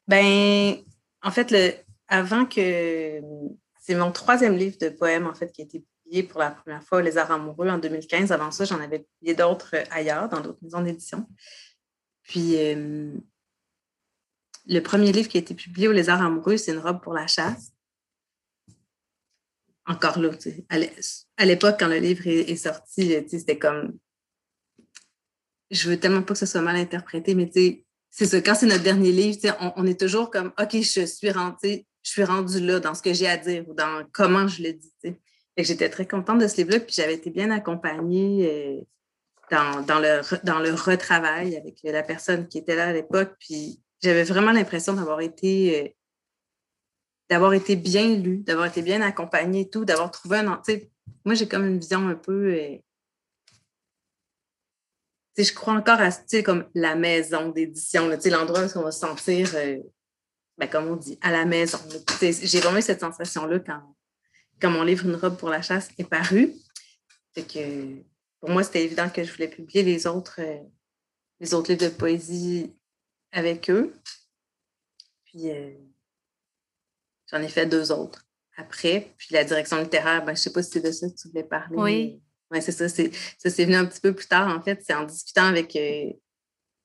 Ben, 0.08 0.76
en 1.22 1.30
fait, 1.30 1.50
le, 1.50 1.72
avant 2.08 2.44
que 2.44 3.20
c'est 3.80 3.94
mon 3.94 4.12
troisième 4.12 4.56
livre 4.56 4.76
de 4.80 4.88
poèmes, 4.88 5.26
en 5.26 5.34
fait, 5.34 5.52
qui 5.52 5.62
a 5.62 5.64
été 5.64 5.84
publié 6.04 6.22
pour 6.22 6.40
la 6.40 6.50
première 6.50 6.82
fois, 6.82 7.02
Les 7.02 7.18
Arts 7.18 7.30
amoureux, 7.30 7.68
en 7.68 7.78
2015. 7.78 8.32
Avant 8.32 8.50
ça, 8.50 8.64
j'en 8.64 8.80
avais 8.80 9.00
publié 9.00 9.34
d'autres 9.34 9.74
euh, 9.74 9.84
ailleurs, 9.90 10.28
dans 10.28 10.40
d'autres 10.40 10.58
maisons 10.62 10.80
d'édition. 10.82 11.26
Puis, 12.22 12.56
euh, 12.56 13.12
le 14.66 14.80
premier 14.80 15.12
livre 15.12 15.28
qui 15.28 15.36
a 15.36 15.40
été 15.40 15.54
publié 15.54 15.88
au 15.88 16.08
Arts 16.08 16.22
amoureux, 16.22 16.56
c'est 16.56 16.72
Une 16.72 16.78
robe 16.78 17.02
pour 17.02 17.14
la 17.14 17.26
chasse. 17.26 17.72
Encore 19.86 20.18
là, 20.18 20.30
à 21.36 21.44
l'époque, 21.44 21.76
quand 21.78 21.88
le 21.88 21.98
livre 21.98 22.26
est, 22.26 22.56
sorti, 22.56 23.14
c'était 23.28 23.58
comme. 23.58 23.98
Je 25.70 25.90
veux 25.90 26.00
tellement 26.00 26.22
pas 26.22 26.32
que 26.32 26.38
ce 26.38 26.46
soit 26.46 26.62
mal 26.62 26.76
interprété, 26.76 27.34
mais 27.34 27.50
c'est 28.10 28.26
ça. 28.26 28.40
Quand 28.40 28.54
c'est 28.54 28.66
notre 28.66 28.82
dernier 28.82 29.12
livre, 29.12 29.38
on, 29.60 29.72
on, 29.76 29.86
est 29.86 30.00
toujours 30.00 30.30
comme 30.30 30.52
OK, 30.58 30.72
je 30.72 31.04
suis 31.04 31.30
rentrée 31.30 31.86
je 32.04 32.10
suis 32.10 32.24
rendue 32.24 32.60
là 32.60 32.80
dans 32.80 32.94
ce 32.94 33.02
que 33.02 33.12
j'ai 33.12 33.26
à 33.26 33.38
dire 33.38 33.64
ou 33.68 33.74
dans 33.74 34.06
comment 34.12 34.46
je 34.46 34.62
le 34.62 34.74
dis. 34.74 35.16
J'étais 35.56 35.88
très 35.88 36.06
contente 36.06 36.38
de 36.38 36.46
ce 36.46 36.58
livre-là, 36.58 36.80
puis 36.80 36.94
j'avais 36.94 37.14
été 37.14 37.30
bien 37.30 37.50
accompagnée 37.50 38.50
euh, 38.50 38.80
dans, 39.50 39.98
le, 39.98 40.20
dans 40.44 40.58
le 40.58 40.74
retravail 40.74 41.56
avec 41.56 41.78
la 41.82 42.02
personne 42.02 42.46
qui 42.46 42.58
était 42.58 42.76
là 42.76 42.88
à 42.88 42.92
l'époque. 42.92 43.34
Puis 43.38 43.80
j'avais 44.04 44.24
vraiment 44.24 44.52
l'impression 44.52 44.92
d'avoir 44.92 45.20
été 45.20 45.82
euh, 45.82 45.88
d'avoir 47.30 47.54
été 47.54 47.74
bien 47.74 48.16
lue, 48.16 48.38
d'avoir 48.38 48.66
été 48.66 48.82
bien 48.82 49.00
accompagnée 49.00 49.62
et 49.62 49.70
tout, 49.70 49.84
d'avoir 49.84 50.10
trouvé 50.10 50.38
un. 50.38 50.62
Moi, 51.24 51.34
j'ai 51.34 51.48
comme 51.48 51.66
une 51.66 51.78
vision 51.78 52.06
un 52.08 52.14
peu. 52.14 52.54
Euh, 52.54 52.76
je 55.36 55.52
crois 55.52 55.72
encore 55.72 56.00
à 56.00 56.10
comme 56.44 56.68
la 56.74 56.94
maison 56.94 57.48
d'édition, 57.48 58.08
l'endroit 58.08 58.64
où 58.64 58.78
on 58.78 58.82
va 58.82 58.92
se 58.92 59.00
sentir 59.00 59.50
ben, 60.58 60.68
comme 60.68 60.86
on 60.86 60.96
dit, 60.96 61.18
à 61.20 61.32
la 61.32 61.44
maison. 61.44 61.78
J'ai 62.20 62.60
vraiment 62.60 62.78
eu 62.78 62.82
cette 62.82 63.00
sensation-là 63.00 63.58
quand, 63.60 63.96
quand 64.60 64.70
mon 64.70 64.84
livre 64.84 65.06
Une 65.06 65.16
robe 65.16 65.36
pour 65.36 65.48
la 65.48 65.62
chasse 65.62 65.90
est 65.98 66.04
paru. 66.04 66.52
que 67.34 68.02
pour 68.40 68.50
moi, 68.50 68.62
c'était 68.62 68.84
évident 68.84 69.08
que 69.08 69.24
je 69.24 69.32
voulais 69.32 69.48
publier 69.48 69.82
les 69.82 70.06
autres, 70.06 70.40
euh, 70.40 70.60
les 71.40 71.54
autres 71.54 71.72
livres 71.72 71.84
de 71.84 71.88
poésie 71.88 72.72
avec 73.34 73.68
eux. 73.68 73.94
Puis 75.24 75.50
euh, 75.50 75.74
j'en 77.30 77.42
ai 77.42 77.48
fait 77.48 77.66
deux 77.66 77.92
autres 77.92 78.26
après. 78.56 79.12
Puis 79.18 79.28
la 79.32 79.44
direction 79.44 79.78
littéraire, 79.78 80.24
ben, 80.24 80.34
je 80.34 80.40
ne 80.40 80.42
sais 80.44 80.52
pas 80.52 80.62
si 80.62 80.70
c'est 80.70 80.80
de 80.80 80.92
ça 80.92 81.08
que 81.08 81.14
tu 81.14 81.28
voulais 81.28 81.44
parler. 81.44 81.76
Oui. 81.76 82.20
C'est 82.60 82.72
ça. 82.72 82.88
C'est, 82.88 83.10
ça, 83.38 83.50
c'est 83.50 83.64
venu 83.64 83.74
un 83.74 83.84
petit 83.84 84.00
peu 84.00 84.14
plus 84.14 84.28
tard, 84.28 84.48
en 84.56 84.62
fait. 84.62 84.80
C'est 84.86 84.94
en 84.94 85.04
discutant 85.04 85.46
avec 85.46 85.74
euh, 85.74 86.12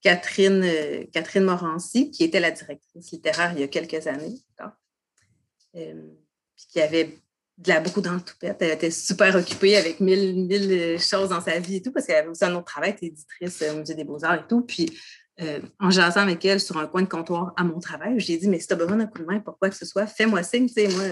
Catherine, 0.01 0.63
euh, 0.63 1.05
Catherine 1.13 1.43
Morancy, 1.43 2.09
qui 2.09 2.23
était 2.23 2.39
la 2.39 2.49
directrice 2.49 3.11
littéraire 3.11 3.53
il 3.53 3.59
y 3.59 3.63
a 3.63 3.67
quelques 3.67 4.07
années, 4.07 4.35
puis 5.71 6.65
qui 6.71 6.81
avait 6.81 7.19
de 7.59 7.69
la 7.69 7.81
beaucoup 7.81 8.01
dans 8.01 8.13
le 8.13 8.21
toupette. 8.21 8.57
Elle 8.61 8.71
était 8.71 8.89
super 8.89 9.35
occupée 9.35 9.77
avec 9.77 9.99
mille, 9.99 10.47
mille 10.47 10.99
choses 10.99 11.29
dans 11.29 11.41
sa 11.41 11.59
vie 11.59 11.75
et 11.75 11.81
tout, 11.83 11.91
parce 11.91 12.07
qu'elle 12.07 12.15
avait 12.15 12.29
aussi 12.29 12.45
un 12.45 12.55
autre 12.55 12.65
travail, 12.65 12.95
elle 12.99 13.09
éditrice 13.09 13.63
au 13.69 13.75
Musée 13.75 13.93
des 13.93 14.05
Beaux-Arts 14.05 14.45
et 14.45 14.47
tout. 14.47 14.61
Puis, 14.61 14.89
en 15.79 15.89
jasant 15.89 16.21
avec 16.21 16.43
elle 16.45 16.59
sur 16.59 16.77
un 16.77 16.87
coin 16.87 17.01
de 17.01 17.07
comptoir 17.07 17.53
à 17.55 17.63
mon 17.63 17.79
travail, 17.79 18.19
je 18.19 18.27
lui 18.27 18.33
ai 18.33 18.37
dit 18.37 18.47
Mais 18.47 18.59
si 18.59 18.67
tu 18.67 18.73
as 18.73 18.75
besoin 18.75 18.97
d'un 18.97 19.07
coup 19.07 19.19
de 19.19 19.25
main 19.25 19.39
pour 19.39 19.57
quoi 19.57 19.69
que 19.69 19.75
ce 19.75 19.85
soit, 19.85 20.05
fais-moi 20.05 20.43
signe. 20.43 20.67
Tu 20.67 20.73
sais, 20.73 20.87
moi, 20.89 21.05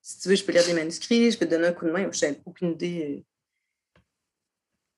si 0.00 0.18
tu 0.18 0.28
veux, 0.28 0.34
je 0.34 0.44
peux 0.44 0.52
lire 0.52 0.64
des 0.66 0.74
manuscrits, 0.74 1.30
je 1.30 1.38
peux 1.38 1.46
te 1.46 1.50
donner 1.50 1.68
un 1.68 1.72
coup 1.72 1.86
de 1.86 1.92
main. 1.92 2.10
Je 2.10 2.26
n'ai 2.26 2.40
aucune 2.44 2.72
idée. 2.72 3.24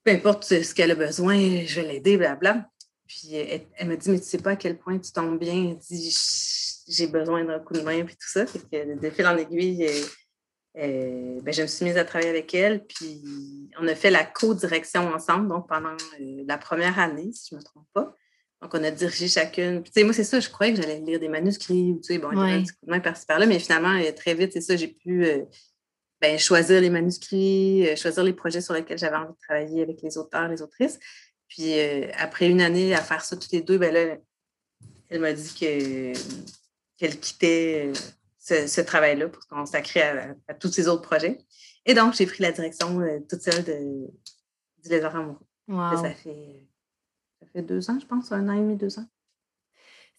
peu 0.03 0.12
importe 0.12 0.44
ce 0.44 0.74
qu'elle 0.74 0.90
a 0.90 0.94
besoin, 0.94 1.64
je 1.64 1.81
vais 1.81 1.87
l'aider, 1.87 2.16
blabla. 2.16 2.68
Puis 3.07 3.35
elle, 3.35 3.88
m'a 3.88 3.96
dit, 3.96 4.11
mais 4.11 4.18
tu 4.18 4.24
sais 4.24 4.38
pas 4.38 4.53
à 4.53 4.57
quel 4.57 4.79
point 4.79 4.98
tu 4.98 5.12
tombes 5.12 5.38
bien. 5.38 5.70
Elle 5.70 5.79
dit, 5.79 6.16
j'ai 6.88 7.07
besoin 7.07 7.44
d'un 7.44 7.61
coup 7.61 7.74
de 7.74 7.83
main, 7.83 8.03
puis 8.05 8.16
tout 8.16 8.29
ça. 8.29 8.46
Fait 8.46 8.59
que 8.59 8.98
de 8.98 9.11
fil 9.11 9.27
en 9.27 9.37
aiguille, 9.37 9.87
ben, 10.74 11.53
je 11.53 11.62
me 11.62 11.66
suis 11.66 11.85
mise 11.85 11.98
à 11.98 12.05
travailler 12.05 12.31
avec 12.31 12.55
elle. 12.55 12.85
Puis 12.87 13.70
on 13.79 13.87
a 13.87 13.94
fait 13.94 14.11
la 14.11 14.24
co-direction 14.24 15.12
ensemble, 15.12 15.48
donc 15.48 15.68
pendant 15.68 15.96
euh, 16.20 16.44
la 16.46 16.59
première 16.59 16.98
année, 16.98 17.31
si 17.33 17.50
je 17.50 17.57
ne 17.57 17.61
me 17.61 17.64
trompe 17.64 17.87
pas. 17.92 18.16
Donc, 18.64 18.74
on 18.74 18.83
a 18.83 18.90
dirigé 18.90 19.29
chacune. 19.29 19.83
Puis, 19.83 19.92
tu 19.92 20.00
sais, 20.00 20.05
moi, 20.05 20.12
c'est 20.12 20.24
ça, 20.24 20.40
je 20.40 20.48
croyais 20.48 20.74
que 20.74 20.83
j'allais 20.83 20.98
lire 20.98 21.20
des 21.20 21.29
manuscrits, 21.29 21.96
tu 22.03 22.14
sais, 22.14 22.18
bon, 22.18 22.33
il 22.33 22.38
y 22.38 22.40
a 22.40 22.44
un 22.44 22.62
petit 22.62 22.72
coup 22.72 22.87
de 22.87 22.90
main 22.90 23.00
par-ci 23.00 23.27
par-là, 23.27 23.46
mais 23.46 23.59
finalement, 23.59 23.94
euh, 23.94 24.11
très 24.11 24.35
vite, 24.35 24.53
c'est 24.53 24.61
ça, 24.61 24.74
j'ai 24.74 24.88
pu 24.88 25.27
euh, 25.27 25.44
ben, 26.20 26.38
choisir 26.38 26.81
les 26.81 26.90
manuscrits, 26.90 27.94
choisir 27.96 28.24
les 28.24 28.33
projets 28.33 28.62
sur 28.62 28.74
lesquels 28.74 28.98
j'avais 28.98 29.16
envie 29.16 29.33
de 29.33 29.38
travailler 29.46 29.83
avec 29.83 30.00
les 30.03 30.18
auteurs, 30.18 30.48
les 30.48 30.62
autrices. 30.62 30.98
Puis 31.55 31.79
euh, 31.79 32.11
après 32.16 32.48
une 32.48 32.61
année 32.61 32.94
à 32.94 33.00
faire 33.00 33.24
ça 33.24 33.37
toutes 33.37 33.53
les 33.53 33.61
deux, 33.61 33.79
ben 33.79 33.92
là, 33.94 34.16
elle 35.09 35.20
m'a 35.20 35.33
dit 35.33 35.55
qu'elle 35.55 37.20
quittait 37.20 37.92
euh, 38.50 38.66
ce, 38.66 38.81
travail-là 38.81 39.29
pour 39.29 39.42
se 39.42 39.48
consacrer 39.48 40.03
à, 40.03 40.55
tous 40.55 40.72
ses 40.72 40.88
autres 40.88 41.03
projets. 41.03 41.38
Et 41.87 41.94
donc, 41.94 42.14
j'ai 42.14 42.27
pris 42.27 42.42
la 42.42 42.50
direction 42.50 43.00
euh, 43.00 43.20
toute 43.29 43.42
seule 43.42 43.62
de, 43.62 44.09
du 44.83 44.88
Lézard 44.88 45.14
amoureux. 45.14 45.46
Ça, 45.68 46.11
fait, 46.11 46.66
fait 47.55 47.62
deux 47.62 47.90
ans, 47.90 47.99
je 48.01 48.07
pense, 48.07 48.33
un 48.33 48.49
an 48.49 48.53
et 48.53 48.61
demi, 48.61 48.77
deux 48.77 48.99
ans. 48.99 49.07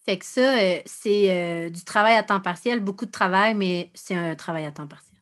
Fait 0.04 0.18
que 0.18 0.24
ça, 0.24 0.54
c'est 0.84 1.70
du 1.70 1.84
travail 1.84 2.14
à 2.14 2.22
temps 2.22 2.40
partiel, 2.40 2.78
beaucoup 2.78 3.06
de 3.06 3.10
travail, 3.10 3.54
mais 3.54 3.90
c'est 3.94 4.14
un 4.14 4.36
travail 4.36 4.64
à 4.64 4.70
temps 4.70 4.86
partiel. 4.86 5.16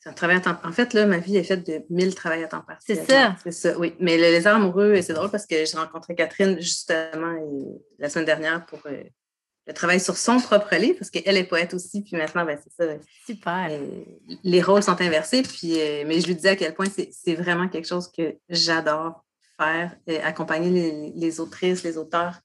C'est 0.00 0.10
un 0.10 0.12
travail 0.12 0.36
à 0.36 0.40
temps 0.40 0.56
En 0.64 0.72
fait, 0.72 0.94
là, 0.94 1.06
ma 1.06 1.18
vie 1.18 1.36
est 1.36 1.44
faite 1.44 1.66
de 1.66 1.82
mille 1.90 2.14
travails 2.14 2.44
à 2.44 2.48
temps 2.48 2.60
partiel. 2.60 2.98
C'est 2.98 3.10
ça. 3.10 3.36
C'est 3.42 3.52
ça, 3.52 3.78
oui. 3.78 3.94
Mais 3.98 4.16
le 4.16 4.22
lézard 4.22 4.56
amoureux, 4.56 5.00
c'est 5.02 5.12
drôle 5.12 5.30
parce 5.30 5.46
que 5.46 5.64
j'ai 5.64 5.76
rencontré 5.76 6.14
Catherine 6.14 6.60
justement 6.60 7.34
la 7.98 8.08
semaine 8.08 8.24
dernière 8.24 8.64
pour 8.66 8.78
euh, 8.86 9.02
le 9.66 9.74
travail 9.74 10.00
sur 10.00 10.16
son 10.16 10.38
propre 10.38 10.74
livre, 10.76 10.98
parce 10.98 11.10
qu'elle 11.10 11.36
est 11.36 11.44
poète 11.44 11.74
aussi, 11.74 12.02
puis 12.02 12.16
maintenant, 12.16 12.44
ben, 12.44 12.58
c'est 12.62 12.72
ça. 12.72 12.92
Super. 13.26 13.68
Euh, 13.70 14.04
les 14.44 14.62
rôles 14.62 14.82
sont 14.84 15.00
inversés, 15.00 15.42
puis, 15.42 15.80
euh, 15.80 16.04
mais 16.06 16.20
je 16.20 16.28
lui 16.28 16.36
disais 16.36 16.50
à 16.50 16.56
quel 16.56 16.74
point 16.74 16.86
c'est 16.86 17.34
vraiment 17.34 17.68
quelque 17.68 17.88
chose 17.88 18.10
que 18.10 18.36
j'adore 18.48 19.24
faire, 19.58 19.96
accompagner 20.22 21.12
les, 21.14 21.40
autrices, 21.40 21.82
les 21.82 21.98
auteurs 21.98 22.40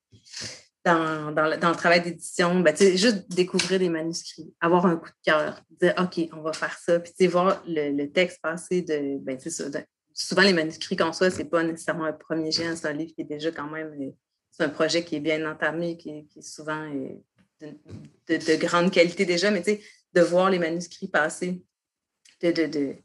dans, 0.86 1.32
dans, 1.32 1.46
le, 1.46 1.76
travail 1.76 2.02
d'édition, 2.02 2.60
ben, 2.60 2.76
juste 2.76 3.30
découvrir 3.30 3.80
des 3.80 3.90
manuscrits, 3.90 4.54
avoir 4.60 4.86
un 4.86 4.98
coup 4.98 5.10
de 5.10 5.32
cœur, 5.32 5.62
dire 5.70 5.94
OK, 5.98 6.30
on 6.34 6.42
va 6.42 6.52
faire 6.52 6.78
ça, 6.78 7.00
puis 7.00 7.28
voir 7.28 7.64
le, 7.66 8.06
texte 8.08 8.42
passer 8.42 8.82
de. 8.82 9.18
Ben, 9.20 9.38
souvent, 10.14 10.42
les 10.42 10.54
manuscrits 10.54 10.98
qu'on 10.98 11.14
soit, 11.14 11.32
ce 11.32 11.38
n'est 11.38 11.46
pas 11.46 11.64
nécessairement 11.64 12.06
un 12.06 12.14
premier 12.14 12.52
jet, 12.52 12.76
c'est 12.76 12.88
un 12.88 12.94
livre 12.94 13.14
qui 13.16 13.22
est 13.22 13.26
déjà 13.26 13.52
quand 13.52 13.70
même. 13.70 13.94
Euh, 14.00 14.12
c'est 14.52 14.64
un 14.64 14.70
projet 14.70 15.04
qui 15.04 15.16
est 15.16 15.20
bien 15.20 15.50
entamé, 15.50 15.98
qui, 15.98 16.10
est 16.10 16.42
souvent 16.42 16.84
euh, 16.84 17.72
de, 18.28 18.36
de, 18.36 18.56
grande 18.58 18.92
qualité 18.92 19.26
déjà, 19.26 19.50
mais 19.50 19.62
de 19.62 20.22
voir 20.22 20.50
les 20.50 20.60
manuscrits 20.60 21.08
passer 21.08 21.64
de, 22.42 22.68
de, 22.68 22.96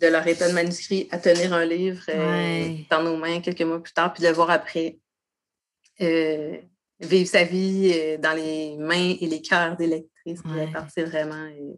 de, 0.00 0.06
leur 0.06 0.26
état 0.26 0.48
de 0.48 0.54
manuscrit 0.54 1.08
à 1.10 1.18
tenir 1.18 1.52
un 1.52 1.64
livre 1.64 2.02
euh, 2.08 2.76
dans 2.90 3.02
nos 3.02 3.16
mains 3.16 3.40
quelques 3.40 3.62
mois 3.62 3.82
plus 3.82 3.92
tard, 3.92 4.12
puis 4.12 4.22
de 4.22 4.28
le 4.28 4.34
voir 4.34 4.50
après 4.50 4.98
vivre 7.00 7.28
sa 7.28 7.44
vie 7.44 7.92
euh, 7.94 8.18
dans 8.18 8.34
les 8.34 8.76
mains 8.76 9.16
et 9.20 9.26
les 9.26 9.42
cœurs 9.42 9.76
des 9.76 9.86
lectrices. 9.86 10.42
C'est 10.94 11.04
vraiment. 11.04 11.34
Euh, 11.34 11.74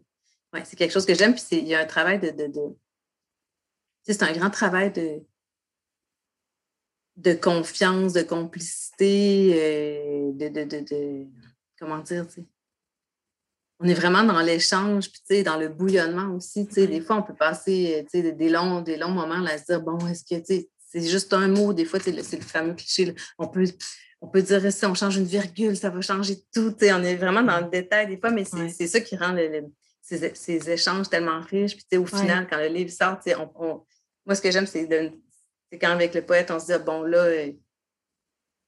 ouais, 0.53 0.63
c'est 0.65 0.75
quelque 0.75 0.91
chose 0.91 1.05
que 1.05 1.15
j'aime. 1.15 1.33
Puis 1.33 1.43
il 1.51 1.67
y 1.67 1.75
a 1.75 1.79
un 1.79 1.85
travail 1.85 2.19
de. 2.19 2.29
de, 2.29 2.75
c'est 4.03 4.21
un 4.23 4.33
grand 4.33 4.49
travail 4.49 4.91
de, 4.91 5.23
de 7.15 7.33
confiance, 7.33 8.13
de 8.13 8.21
complicité, 8.21 9.53
euh, 9.55 10.31
de, 10.33 10.49
de, 10.49 11.27
Comment 11.79 11.99
dire, 11.99 12.27
tu 12.27 12.41
sais. 12.41 12.45
On 13.83 13.87
est 13.87 13.93
vraiment 13.93 14.23
dans 14.23 14.39
l'échange, 14.39 15.09
puis 15.11 15.43
dans 15.43 15.57
le 15.57 15.67
bouillonnement 15.67 16.33
aussi. 16.35 16.65
Sais, 16.71 16.87
Des 16.87 17.01
fois, 17.01 17.17
on 17.17 17.23
peut 17.23 17.35
passer 17.35 18.05
tu 18.09 18.21
sais, 18.21 18.31
des, 18.31 18.49
longs, 18.49 18.81
des 18.81 18.95
longs 18.95 19.11
moments 19.11 19.45
à 19.45 19.57
se 19.57 19.65
dire, 19.65 19.81
bon, 19.81 19.99
est-ce 20.07 20.23
que, 20.23 20.39
tu 20.39 20.55
sais, 20.55 20.69
c'est 20.89 21.01
juste 21.01 21.33
un 21.33 21.49
mot, 21.49 21.73
des 21.73 21.83
fois, 21.83 21.99
c'est 21.99 22.11
le, 22.11 22.21
le, 22.21 22.41
fameux 22.41 22.73
cliché. 22.75 23.13
On 23.37 23.47
peut 23.47 23.65
on 24.23 24.27
peut 24.27 24.41
dire 24.41 24.71
si 24.71 24.85
on 24.85 24.93
change 24.93 25.17
une 25.17 25.25
virgule, 25.25 25.75
ça 25.75 25.89
va 25.89 25.99
changer 25.99 26.37
tout. 26.53 26.73
on 26.81 27.03
est 27.03 27.15
vraiment 27.17 27.43
dans 27.43 27.59
le 27.59 27.69
détail 27.69 28.07
des 28.07 28.17
fois, 28.17 28.31
mais 28.31 28.45
c'est 28.45 28.87
ça 28.87 29.01
qui 29.01 29.17
rend 29.17 29.35
ces, 30.01 30.71
échanges 30.71 31.09
tellement 31.09 31.41
riches. 31.41 31.75
Puis 31.75 31.97
au 31.97 32.05
final, 32.05 32.47
quand 32.49 32.57
le 32.57 32.67
livre 32.67 32.89
sort, 32.89 33.19
moi, 34.25 34.35
ce 34.35 34.41
que 34.41 34.49
j'aime, 34.49 34.65
c'est 34.65 34.87
quand 35.73 35.89
avec 35.89 36.15
le 36.15 36.21
poète, 36.21 36.51
on 36.51 36.59
se 36.59 36.67
dit, 36.67 36.83
bon, 36.85 37.03
là, 37.03 37.17
euh, 37.17 37.51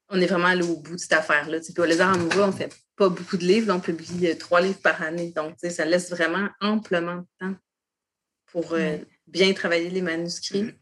on 0.10 0.22
est 0.22 0.28
vraiment 0.28 0.48
allé 0.48 0.64
au 0.64 0.78
bout 0.78 0.96
de 0.96 1.00
cette 1.00 1.14
affaire-là. 1.14 1.60
Puis 1.60 1.74
Les 1.88 2.02
Arts 2.02 2.14
amoureux, 2.14 2.42
on 2.42 2.48
ne 2.48 2.52
fait 2.52 2.74
pas 2.96 3.10
beaucoup 3.10 3.38
de 3.38 3.46
livres, 3.46 3.74
on 3.74 3.80
publie 3.80 4.28
euh, 4.28 4.36
trois 4.36 4.62
livres 4.62 4.80
par 4.82 5.02
année. 5.02 5.32
Donc, 5.36 5.56
ça 5.58 5.86
laisse 5.86 6.10
vraiment 6.10 6.48
amplement 6.62 7.18
de 7.18 7.26
temps 7.40 7.56
pour 8.48 8.74
euh, 8.74 8.98
bien 9.28 9.54
travailler 9.54 9.90
les 9.90 10.02
manuscrits. 10.02 10.74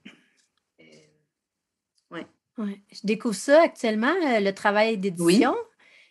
Oui. 2.12 2.22
Ouais. 2.58 2.82
Je 2.92 3.00
découvre 3.04 3.36
ça 3.36 3.62
actuellement, 3.64 4.14
le 4.22 4.52
travail 4.52 4.98
d'édition. 4.98 5.56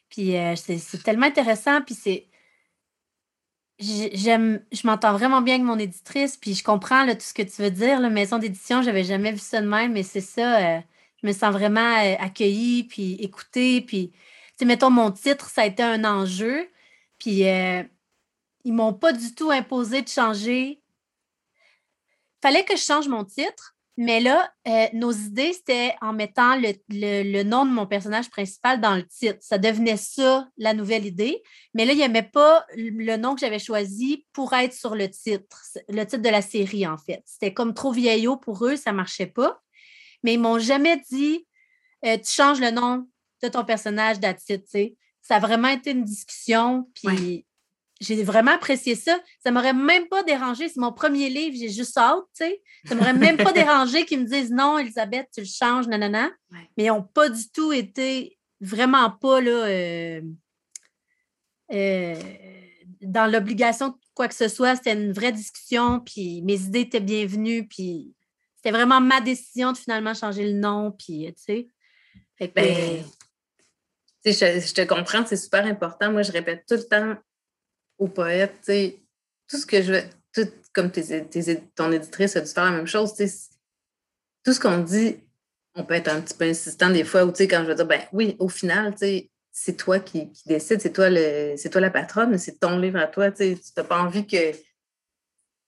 Puis 0.09 0.35
c'est 0.57 1.03
tellement 1.03 1.27
intéressant. 1.27 1.81
Puis 1.83 1.95
c'est 1.95 2.27
j'aime, 3.79 4.61
je 4.73 4.87
m'entends 4.87 5.13
vraiment 5.13 5.43
bien 5.43 5.55
avec 5.55 5.67
mon 5.67 5.79
éditrice, 5.79 6.37
puis 6.37 6.55
je 6.55 6.63
comprends 6.63 7.07
tout 7.07 7.21
ce 7.21 7.35
que 7.35 7.43
tu 7.43 7.63
veux 7.63 7.71
dire. 7.71 8.01
La 8.01 8.11
maison 8.11 8.39
d'édition, 8.39 8.83
j'avais 8.83 9.05
jamais 9.05 9.33
vu 9.33 9.39
ça 9.39 9.61
de 9.61 9.67
même, 9.67 9.93
mais 9.93 10.03
c'est 10.03 10.21
ça. 10.21 10.83
Je 11.23 11.29
me 11.29 11.33
sens 11.33 11.53
vraiment 11.53 11.81
euh, 11.81 12.15
accueillie, 12.19 12.85
puis 12.85 13.15
écoutée, 13.15 13.81
puis, 13.81 14.13
tu 14.59 14.65
mettons, 14.65 14.91
mon 14.91 15.11
titre, 15.11 15.49
ça 15.49 15.63
a 15.63 15.67
été 15.67 15.83
un 15.83 16.05
enjeu, 16.05 16.69
puis 17.19 17.49
euh, 17.49 17.83
ils 18.65 18.73
m'ont 18.73 18.95
pas 18.95 19.13
du 19.13 19.35
tout 19.35 19.51
imposé 19.51 20.03
de 20.03 20.09
changer. 20.09 20.81
Fallait 22.41 22.65
que 22.65 22.77
je 22.77 22.83
change 22.83 23.09
mon 23.09 23.25
titre, 23.25 23.77
mais 23.97 24.21
là, 24.21 24.51
euh, 24.67 24.87
nos 24.95 25.13
idées, 25.13 25.53
c'était 25.53 25.95
en 26.01 26.13
mettant 26.15 26.57
le, 26.57 27.43
nom 27.43 27.67
de 27.67 27.71
mon 27.71 27.87
personnage 27.87 28.31
principal 28.31 28.81
dans 28.81 28.97
le 28.97 29.07
titre. 29.07 29.39
Ça 29.41 29.59
devenait 29.59 29.99
ça, 29.99 30.49
la 30.57 30.73
nouvelle 30.73 31.05
idée. 31.05 31.43
Mais 31.75 31.85
là, 31.85 31.93
il 31.93 31.99
n'y 31.99 32.05
avait 32.05 32.23
pas 32.23 32.65
le 32.75 33.17
nom 33.17 33.35
que 33.35 33.41
j'avais 33.41 33.59
choisi 33.59 34.27
pour 34.33 34.55
être 34.55 34.73
sur 34.73 34.95
le 34.95 35.11
titre, 35.11 35.63
le 35.89 36.05
titre 36.05 36.23
de 36.23 36.29
la 36.31 36.43
série, 36.43 36.87
en 36.87 36.97
fait. 36.97 37.23
C'était 37.27 37.53
comme 37.53 37.75
trop 37.75 37.93
vieillot 37.93 38.37
pour 38.37 38.67
eux, 38.67 38.77
ça 38.77 38.93
ne 38.93 38.97
marchait 38.97 39.27
pas. 39.27 39.61
Mais 40.23 40.35
ils 40.35 40.41
m'ont 40.41 40.59
jamais 40.59 41.01
dit 41.11 41.47
euh, 42.05 42.17
tu 42.19 42.33
changes 42.33 42.61
le 42.61 42.71
nom 42.71 43.07
de 43.43 43.49
ton 43.49 43.65
personnage 43.65 44.21
d'Atit. 44.21 44.97
Ça 45.21 45.37
a 45.37 45.39
vraiment 45.39 45.69
été 45.69 45.93
une 45.93 46.05
discussion. 46.05 46.89
Puis 46.95 47.47
j'ai 48.03 48.23
vraiment 48.25 48.53
apprécié 48.53 48.95
ça. 48.95 49.19
Ça 49.43 49.51
m'aurait 49.51 49.73
même 49.73 50.09
pas 50.09 50.23
dérangé. 50.23 50.69
C'est 50.69 50.81
mon 50.81 50.93
premier 50.93 51.29
livre, 51.29 51.57
j'ai 51.59 51.69
juste 51.69 51.97
hâte, 51.97 52.25
tu 52.37 52.45
sais. 52.45 52.63
Ça 52.85 52.95
m'aurait 52.95 53.15
même 53.15 53.37
pas 53.37 53.53
dérangé 53.53 54.05
qu'ils 54.05 54.21
me 54.21 54.27
disent 54.27 54.51
non, 54.51 54.79
Elisabeth, 54.79 55.29
tu 55.33 55.41
le 55.41 55.47
changes, 55.47 55.87
nanana. 55.87 56.31
Mais 56.51 56.85
ils 56.85 56.89
n'ont 56.89 57.03
pas 57.03 57.29
du 57.29 57.49
tout 57.51 57.73
été, 57.73 58.39
vraiment 58.61 59.11
pas, 59.11 59.41
là, 59.41 59.51
euh, 59.51 60.21
euh, 61.73 62.15
dans 63.01 63.31
l'obligation 63.31 63.89
de 63.89 63.95
quoi 64.15 64.29
que 64.29 64.35
ce 64.35 64.49
soit. 64.49 64.77
C'était 64.77 64.95
une 64.95 65.13
vraie 65.13 65.33
discussion, 65.33 66.01
puis 66.01 66.43
mes 66.43 66.61
idées 66.61 66.81
étaient 66.81 67.01
bienvenues, 67.01 67.67
puis 67.69 68.15
c'était 68.63 68.77
vraiment 68.77 69.01
ma 69.01 69.21
décision 69.21 69.73
de 69.73 69.77
finalement 69.77 70.15
changer 70.15 70.45
le 70.45 70.59
nom, 70.59 70.93
puis, 70.93 71.27
tu 71.37 71.43
sais. 71.43 71.69
Ben, 72.55 73.05
je, 74.25 74.31
je 74.31 74.75
te 74.75 74.83
comprends, 74.83 75.27
c'est 75.27 75.37
super 75.37 75.65
important. 75.67 76.13
Moi, 76.13 76.23
je 76.23 76.31
répète 76.31 76.65
tout 76.69 76.77
le 76.77 76.85
temps 76.85 77.17
au 77.99 78.07
poète, 78.09 78.61
tout 79.49 79.57
ce 79.57 79.67
que 79.67 79.83
je 79.83 79.93
veux, 79.93 80.03
tout, 80.33 80.49
comme 80.73 80.91
tes, 80.91 81.27
ton 81.75 81.91
éditrice 81.91 82.37
a 82.37 82.41
dû 82.41 82.51
faire 82.51 82.65
la 82.65 82.71
même 82.71 82.87
chose, 82.87 83.15
tout 84.45 84.53
ce 84.53 84.61
qu'on 84.61 84.79
dit, 84.79 85.17
on 85.75 85.85
peut 85.85 85.95
être 85.95 86.09
un 86.09 86.21
petit 86.21 86.35
peu 86.35 86.45
insistant 86.45 86.91
des 86.91 87.05
fois, 87.05 87.25
ou 87.25 87.33
quand 87.33 87.63
je 87.63 87.69
veux 87.69 87.75
dire, 87.75 87.87
ben 87.87 88.03
oui, 88.13 88.37
au 88.39 88.49
final, 88.49 88.95
c'est 89.51 89.77
toi 89.77 89.99
qui, 89.99 90.31
qui 90.31 90.49
décides, 90.49 90.81
c'est 90.81 90.93
toi, 90.93 91.11
le, 91.11 91.57
toi 91.69 91.81
la 91.81 91.91
patronne, 91.91 92.39
c'est 92.39 92.61
ton 92.61 92.79
livre 92.79 92.99
à 92.99 93.09
toi, 93.09 93.33
tu 93.33 93.57
n'as 93.77 93.85
pas 93.85 94.01
envie 94.01 94.27
que 94.27 94.53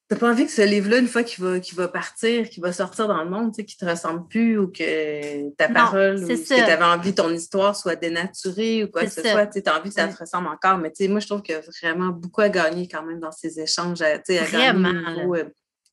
T'as 0.09 0.17
pas 0.17 0.31
envie 0.31 0.45
que 0.45 0.53
ce 0.53 0.61
livre-là, 0.61 0.99
une 0.99 1.09
fois 1.09 1.23
qu'il 1.23 1.43
va, 1.43 1.59
va 1.59 1.89
partir, 1.89 2.51
qu'il 2.51 2.63
va 2.63 2.75
sortir 2.75 3.09
dans 3.09 3.25
le 3.25 3.31
monde, 3.31 3.55
qu'il 3.55 3.65
te 3.65 3.87
ressemble 3.87 4.29
plus 4.29 4.59
ou 4.59 4.69
que 4.69 5.51
ta 5.55 5.71
parole 5.71 6.23
ou 6.23 6.29
que 6.29 6.47
tu 6.47 6.53
avais 6.53 6.85
envie 6.85 7.13
que 7.13 7.23
ton 7.23 7.33
histoire 7.33 7.75
soit 7.75 7.97
dénaturée 7.97 8.85
ou 8.85 8.89
quoi 8.89 9.05
que 9.05 9.11
ce 9.11 9.23
soit. 9.23 9.47
Tu 9.47 9.63
as 9.65 9.79
envie 9.79 9.89
que 9.89 9.95
ça 9.95 10.09
te 10.09 10.19
ressemble 10.19 10.49
encore. 10.49 10.77
Mais 10.77 10.93
moi, 11.09 11.21
je 11.21 11.27
trouve 11.27 11.41
qu'il 11.41 11.55
y 11.55 11.59
a 11.59 11.63
vraiment 11.83 12.11
beaucoup 12.11 12.43
à 12.43 12.51
gagner 12.51 12.87
quand 12.87 13.03
même 13.03 13.19
dans 13.19 13.33
ces 13.33 13.59
échanges. 13.59 14.03
À, 14.03 14.17
à 14.17 14.45
vraiment. 14.45 14.93
Euh, 15.35 15.45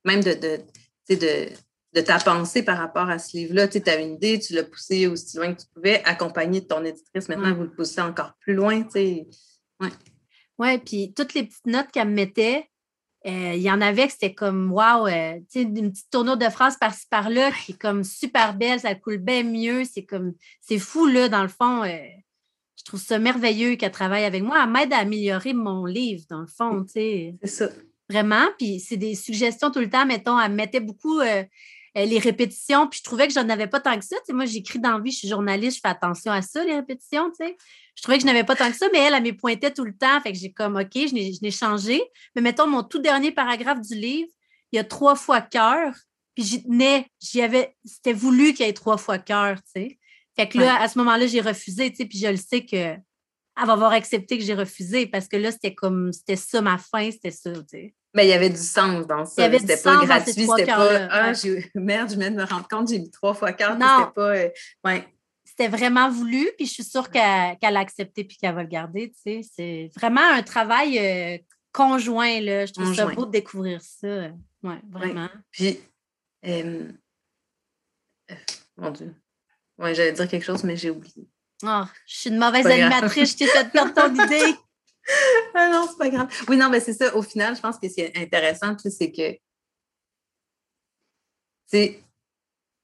même 0.04 0.22
de, 0.22 0.34
de, 0.34 1.16
de, 1.16 1.48
de 1.94 2.02
ta 2.02 2.18
pensée 2.20 2.64
par 2.64 2.80
rapport 2.80 3.10
à 3.10 3.18
ce 3.18 3.38
livre-là. 3.38 3.70
Tu 3.70 3.82
avais 3.86 4.04
une 4.04 4.16
idée, 4.16 4.40
tu 4.40 4.54
l'as 4.54 4.64
poussé 4.64 5.08
aussi 5.08 5.38
loin 5.38 5.54
que 5.54 5.62
tu 5.62 5.68
pouvais, 5.74 6.04
accompagné 6.04 6.60
de 6.60 6.66
ton 6.66 6.84
éditrice. 6.84 7.30
Maintenant, 7.30 7.54
vous 7.56 7.64
le 7.64 7.72
poussez 7.72 8.02
encore 8.02 8.34
plus 8.42 8.56
loin. 8.56 8.84
Ouais. 8.94 9.90
Oui, 10.60 10.78
puis 10.80 11.14
toutes 11.14 11.34
les 11.34 11.44
petites 11.44 11.66
notes 11.66 11.92
qu'elle 11.92 12.10
me 12.10 12.14
mettait, 12.14 12.68
euh, 13.28 13.54
il 13.56 13.62
y 13.62 13.72
en 13.72 13.82
avait 13.82 14.08
que 14.08 14.14
c'était 14.14 14.34
comme 14.34 14.72
wow, 14.72 15.08
euh, 15.08 15.40
sais, 15.48 15.62
une 15.62 15.92
petite 15.92 16.10
tournure 16.10 16.38
de 16.38 16.50
phrase 16.50 16.78
par-ci 16.78 17.06
par-là 17.08 17.52
qui 17.52 17.74
est 17.74 17.78
comme 17.80 18.04
super 18.04 18.56
belle, 18.56 18.80
ça 18.80 18.96
coule 18.96 19.18
bien 19.18 19.44
mieux. 19.44 19.84
C'est 19.84 20.04
comme 20.06 20.34
c'est 20.60 20.80
fou, 20.80 21.06
là, 21.06 21.30
dans 21.30 21.44
le 21.44 21.48
fond. 21.48 21.84
Euh, 21.84 22.00
je 22.78 22.84
trouve 22.84 23.00
ça 23.00 23.20
merveilleux 23.20 23.76
qu'elle 23.76 23.92
travaille 23.92 24.24
avec 24.24 24.42
moi. 24.42 24.60
Elle 24.64 24.72
m'aide 24.72 24.94
à 24.94 25.00
améliorer 25.00 25.54
mon 25.54 25.86
livre, 25.86 26.24
dans 26.30 26.42
le 26.42 26.48
fond. 26.48 26.84
C'est 26.88 27.36
ça. 27.44 27.70
Vraiment. 28.10 28.48
Puis 28.58 28.80
c'est 28.80 28.98
des 28.98 29.14
suggestions 29.14 29.70
tout 29.70 29.80
le 29.80 29.90
temps. 29.90 30.06
Mettons, 30.06 30.40
elle 30.40 30.52
mettait 30.52 30.80
beaucoup 30.80 31.22
les 31.96 32.20
répétitions, 32.20 32.88
puis 32.88 33.00
je 33.00 33.04
trouvais 33.04 33.28
que 33.28 33.34
j'en 33.34 33.50
avais 33.50 33.68
pas 33.68 33.80
tant 33.80 33.98
que 33.98 34.06
ça. 34.06 34.16
moi, 34.30 34.46
j'écris 34.46 34.80
dans 34.80 34.98
la 34.98 35.00
vie, 35.00 35.12
je 35.12 35.18
suis 35.18 35.28
journaliste, 35.28 35.78
je 35.78 35.82
fais 35.82 35.90
attention 35.90 36.32
à 36.32 36.42
ça, 36.42 36.64
les 36.64 36.76
répétitions. 36.76 37.32
sais 37.34 37.58
je 37.96 38.02
trouvais 38.02 38.18
que 38.18 38.22
je 38.22 38.28
n'avais 38.28 38.44
pas 38.44 38.56
tant 38.56 38.72
que 38.72 38.78
ça, 38.78 38.88
mais 38.92 39.00
elle, 39.00 39.14
elle 39.14 39.24
me 39.24 39.36
pointait 39.36 39.72
tout 39.72 39.84
le 39.84 39.96
temps. 39.96 40.20
Fait 40.22 40.32
que 40.32 40.38
j'ai 40.38 40.52
comme, 40.52 40.78
OK, 40.78 40.92
je 40.94 41.44
n'ai 41.44 41.52
changé. 41.52 42.02
Mais 42.36 42.42
mettons, 42.42 42.68
mon 42.68 42.84
tout 42.84 43.00
dernier 43.00 43.32
paragraphe 43.32 43.82
du 43.82 43.96
livre, 43.96 44.30
il 44.72 44.78
y 44.78 44.80
a 44.80 44.84
trois 44.84 45.16
fois 45.16 45.42
cœur. 45.42 45.94
Puis 46.34 46.46
j'y 46.46 46.64
tenais, 46.64 47.08
j'y 47.20 47.42
avais, 47.42 47.76
c'était 47.84 48.14
voulu 48.14 48.54
qu'il 48.54 48.66
y 48.66 48.70
ait 48.70 48.74
trois 48.74 48.98
fois 48.98 49.20
cœur, 49.20 49.58
tu 49.58 49.82
sais. 49.82 50.00
Fait 50.38 50.48
que 50.48 50.58
là, 50.58 50.82
à 50.82 50.88
ce 50.88 50.98
moment-là, 51.00 51.28
j'ai 51.28 51.42
refusé, 51.42 51.92
tu 51.92 51.98
sais, 51.98 52.06
puis 52.06 52.18
je 52.18 52.28
le 52.28 52.38
sais 52.38 52.66
que 52.66 52.96
elle 53.58 53.68
va 53.68 53.74
avoir 53.74 53.92
accepté 53.92 54.38
que 54.38 54.44
j'ai 54.44 54.56
refusé 54.56 55.08
parce 55.08 55.28
que 55.28 55.36
là, 55.36 55.52
c'était 55.52 55.76
comme, 55.76 56.14
c'était 56.14 56.38
ça 56.38 56.62
ma 56.62 56.78
fin, 56.78 57.12
c'était 57.12 57.32
ça, 57.32 57.52
tu 57.54 57.64
sais. 57.68 57.94
Mais 58.14 58.26
il 58.26 58.30
y 58.30 58.34
avait 58.34 58.50
du 58.50 58.58
sens 58.58 59.08
dans 59.08 59.26
ça. 59.26 59.50
C'était 59.52 59.78
pas 59.78 60.06
gratuit, 60.06 60.34
c'était 60.34 60.66
pas, 60.66 61.08
ah, 61.10 61.32
merde, 61.76 62.12
je 62.12 62.18
viens 62.18 62.32
de 62.32 62.36
me 62.36 62.44
rendre 62.44 62.68
compte, 62.68 62.90
j'ai 62.90 63.00
mis 63.00 63.10
trois 63.10 63.34
fois 63.34 63.54
cœur, 63.54 63.74
c'était 63.74 64.12
pas, 64.14 64.36
euh, 64.36 64.50
ouais 64.84 65.08
c'était 65.52 65.68
vraiment 65.68 66.10
voulu, 66.10 66.50
puis 66.58 66.66
je 66.66 66.72
suis 66.72 66.84
sûre 66.84 67.10
qu'elle 67.10 67.22
a 67.76 67.80
accepté 67.80 68.24
puis 68.24 68.38
qu'elle 68.38 68.56
va 68.56 68.64
le 68.64 68.70
garder. 68.70 69.12
Tu 69.12 69.20
sais. 69.22 69.42
C'est 69.54 69.92
vraiment 69.96 70.22
un 70.22 70.44
travail 70.44 70.98
euh, 70.98 71.38
conjoint. 71.74 72.40
Là. 72.40 72.66
Je 72.66 72.74
trouve 72.74 72.96
ça 72.96 73.06
beau 73.08 73.26
de 73.26 73.32
découvrir 73.32 73.82
ça. 73.82 74.30
Oui, 74.64 74.76
vraiment. 74.90 75.30
Puis, 75.52 75.80
euh, 76.46 76.90
mon 78.78 78.92
Dieu. 78.92 79.14
Ouais, 79.78 79.94
j'allais 79.94 80.14
dire 80.14 80.28
quelque 80.28 80.46
chose, 80.46 80.64
mais 80.64 80.78
j'ai 80.78 80.90
oublié. 80.90 81.28
Oh, 81.64 81.84
je 82.06 82.16
suis 82.16 82.30
une 82.30 82.40
mauvaise 82.40 82.66
animatrice, 82.66 83.32
je 83.32 83.38
t'ai 83.38 83.48
fait 83.48 83.70
perdre 83.72 83.94
ton 83.94 84.14
idée. 84.26 84.56
ah 85.56 85.70
non, 85.72 85.88
c'est 85.90 85.98
pas 85.98 86.10
grave. 86.10 86.28
Oui, 86.48 86.58
non, 86.58 86.70
mais 86.70 86.80
c'est 86.80 86.94
ça. 86.94 87.16
Au 87.16 87.22
final, 87.22 87.56
je 87.56 87.62
pense 87.62 87.78
que 87.78 87.90
ce 87.90 87.96
qui 87.96 88.02
est 88.02 88.18
intéressant, 88.18 88.76
c'est 88.78 89.12
que 89.12 89.38
c'est 91.66 92.04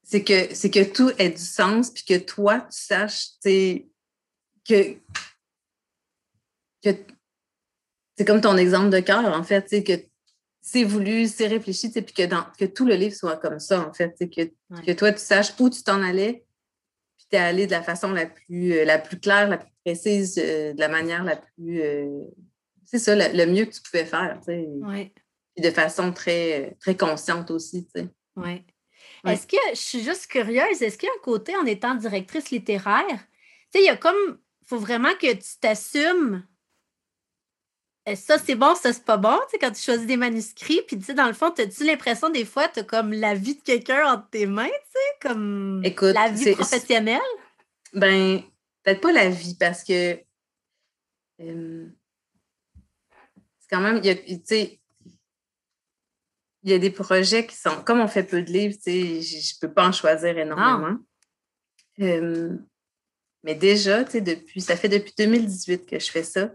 c'est 0.08 0.24
que, 0.24 0.54
c'est 0.54 0.70
que 0.70 0.84
tout 0.84 1.10
ait 1.18 1.28
du 1.28 1.36
sens, 1.44 1.90
puis 1.90 2.02
que 2.02 2.16
toi, 2.16 2.60
tu 2.60 2.78
saches, 2.78 3.32
que, 3.44 4.94
que 6.82 6.96
c'est 8.16 8.24
comme 8.24 8.40
ton 8.40 8.56
exemple 8.56 8.88
de 8.88 9.00
cœur, 9.00 9.22
en 9.26 9.44
fait, 9.44 9.68
que 9.84 9.92
c'est 10.62 10.84
voulu, 10.84 11.28
c'est 11.28 11.46
réfléchi, 11.46 11.90
puis 11.90 12.14
que, 12.14 12.24
dans, 12.24 12.46
que 12.58 12.64
tout 12.64 12.86
le 12.86 12.94
livre 12.94 13.14
soit 13.14 13.36
comme 13.36 13.60
ça, 13.60 13.86
en 13.86 13.92
fait, 13.92 14.16
que, 14.18 14.50
que 14.82 14.92
toi, 14.92 15.12
tu 15.12 15.20
saches 15.20 15.52
où 15.60 15.68
tu 15.68 15.82
t'en 15.82 16.02
allais, 16.02 16.46
puis 17.28 17.36
tu 17.36 17.36
es 17.36 17.40
allé 17.40 17.66
de 17.66 17.72
la 17.72 17.82
façon 17.82 18.12
la 18.12 18.26
plus, 18.26 18.72
euh, 18.72 18.84
la 18.84 18.98
plus 18.98 19.20
claire, 19.20 19.48
la 19.48 19.58
plus 19.58 19.70
précise, 19.84 20.40
euh, 20.42 20.72
de 20.72 20.80
la 20.80 20.88
manière 20.88 21.24
la 21.24 21.36
plus. 21.36 21.82
Euh, 21.82 22.24
c'est 22.84 22.98
ça, 22.98 23.14
le, 23.14 23.46
mieux 23.46 23.66
que 23.66 23.72
tu 23.72 23.82
pouvais 23.82 24.06
faire, 24.06 24.38
tu 24.40 24.52
sais. 24.52 25.12
Puis 25.54 25.64
de 25.64 25.70
façon 25.70 26.12
très, 26.12 26.76
très 26.80 26.96
consciente 26.96 27.50
aussi, 27.50 27.84
tu 27.84 28.00
sais. 28.00 28.08
Oui. 28.36 28.64
Est-ce 29.26 29.46
que, 29.46 29.56
je 29.72 29.80
suis 29.80 30.02
juste 30.02 30.28
curieuse, 30.28 30.80
est-ce 30.80 30.96
qu'il 30.96 31.08
y 31.08 31.10
a 31.10 31.14
un 31.14 31.22
côté 31.22 31.54
en 31.56 31.66
étant 31.66 31.94
directrice 31.96 32.50
littéraire, 32.50 33.04
tu 33.08 33.78
sais, 33.78 33.84
il 33.84 33.86
y 33.86 33.90
a 33.90 33.96
comme, 33.96 34.38
il 34.62 34.68
faut 34.68 34.78
vraiment 34.78 35.12
que 35.20 35.32
tu 35.32 35.58
t'assumes 35.60 36.46
ça 38.16 38.38
c'est 38.38 38.54
bon, 38.54 38.74
ça 38.74 38.92
c'est 38.92 39.04
pas 39.04 39.16
bon, 39.16 39.38
tu 39.44 39.50
sais, 39.52 39.58
quand 39.58 39.72
tu 39.72 39.82
choisis 39.82 40.06
des 40.06 40.16
manuscrits, 40.16 40.82
puis 40.86 40.98
tu 40.98 41.04
sais, 41.04 41.14
dans 41.14 41.26
le 41.26 41.32
fond, 41.32 41.50
as-tu 41.50 41.84
l'impression 41.84 42.30
des 42.30 42.44
fois, 42.44 42.68
tu 42.68 42.80
as 42.80 42.84
comme 42.84 43.12
la 43.12 43.34
vie 43.34 43.56
de 43.56 43.62
quelqu'un 43.62 44.06
entre 44.12 44.30
tes 44.30 44.46
mains, 44.46 44.66
tu 44.66 44.72
sais, 44.92 45.28
comme 45.28 45.82
la 45.82 46.30
vie 46.30 46.52
professionnelle? 46.52 47.20
Ben, 47.92 48.42
peut-être 48.82 49.00
pas 49.00 49.12
la 49.12 49.28
vie, 49.28 49.56
parce 49.58 49.82
que 49.84 50.20
c'est 51.38 51.46
quand 53.70 53.80
même, 53.80 54.00
tu 54.00 54.40
sais, 54.44 54.80
il 56.64 56.70
y 56.70 56.74
a 56.74 56.78
des 56.78 56.90
projets 56.90 57.46
qui 57.46 57.56
sont, 57.56 57.82
comme 57.84 58.00
on 58.00 58.08
fait 58.08 58.24
peu 58.24 58.42
de 58.42 58.50
livres, 58.50 58.76
je 58.84 58.90
ne 58.90 59.60
peux 59.60 59.72
pas 59.72 59.88
en 59.88 59.92
choisir 59.92 60.36
énormément. 60.36 60.98
mais 61.96 63.54
déjà, 63.54 64.04
depuis, 64.04 64.60
ça 64.60 64.76
fait 64.76 64.88
depuis 64.88 65.14
2018 65.16 65.86
que 65.86 65.98
je 65.98 66.10
fais 66.10 66.24
ça. 66.24 66.48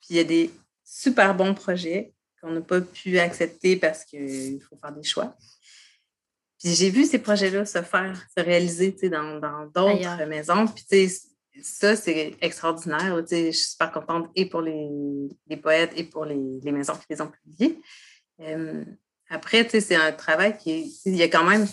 Puis 0.00 0.08
il 0.10 0.16
y 0.16 0.20
a 0.20 0.24
des 0.24 0.50
super 0.84 1.34
bons 1.34 1.54
projets 1.54 2.14
qu'on 2.40 2.50
n'a 2.50 2.60
pas 2.60 2.80
pu 2.80 3.18
accepter 3.18 3.76
parce 3.76 4.04
qu'il 4.04 4.60
faut 4.62 4.76
faire 4.76 4.92
des 4.92 5.02
choix. 5.02 5.34
Puis 6.58 6.74
j'ai 6.74 6.90
vu 6.90 7.04
ces 7.04 7.18
projets-là 7.18 7.66
se 7.66 7.82
faire, 7.82 8.26
se 8.36 8.42
réaliser 8.42 8.96
dans 9.10 9.66
d'autres 9.74 10.24
maisons. 10.24 10.66
Puis 10.66 11.10
ça, 11.62 11.94
c'est 11.96 12.34
extraordinaire. 12.40 13.22
Je 13.30 13.50
suis 13.50 13.70
super 13.70 13.92
contente 13.92 14.30
et 14.34 14.46
pour 14.46 14.62
les, 14.62 15.56
poètes 15.62 15.92
et 15.96 16.04
pour 16.04 16.24
les, 16.24 16.72
maisons 16.72 16.94
qui 16.94 17.06
les 17.10 17.20
ont 17.20 17.30
publiés. 17.30 17.80
après, 19.28 19.64
tu 19.64 19.72
sais, 19.72 19.80
c'est 19.80 19.96
un 19.96 20.12
travail 20.12 20.56
qui 20.56 20.70
est. 20.70 20.86
Il 21.06 21.16
y 21.16 21.22
a 21.22 21.28
quand 21.28 21.44
même. 21.44 21.66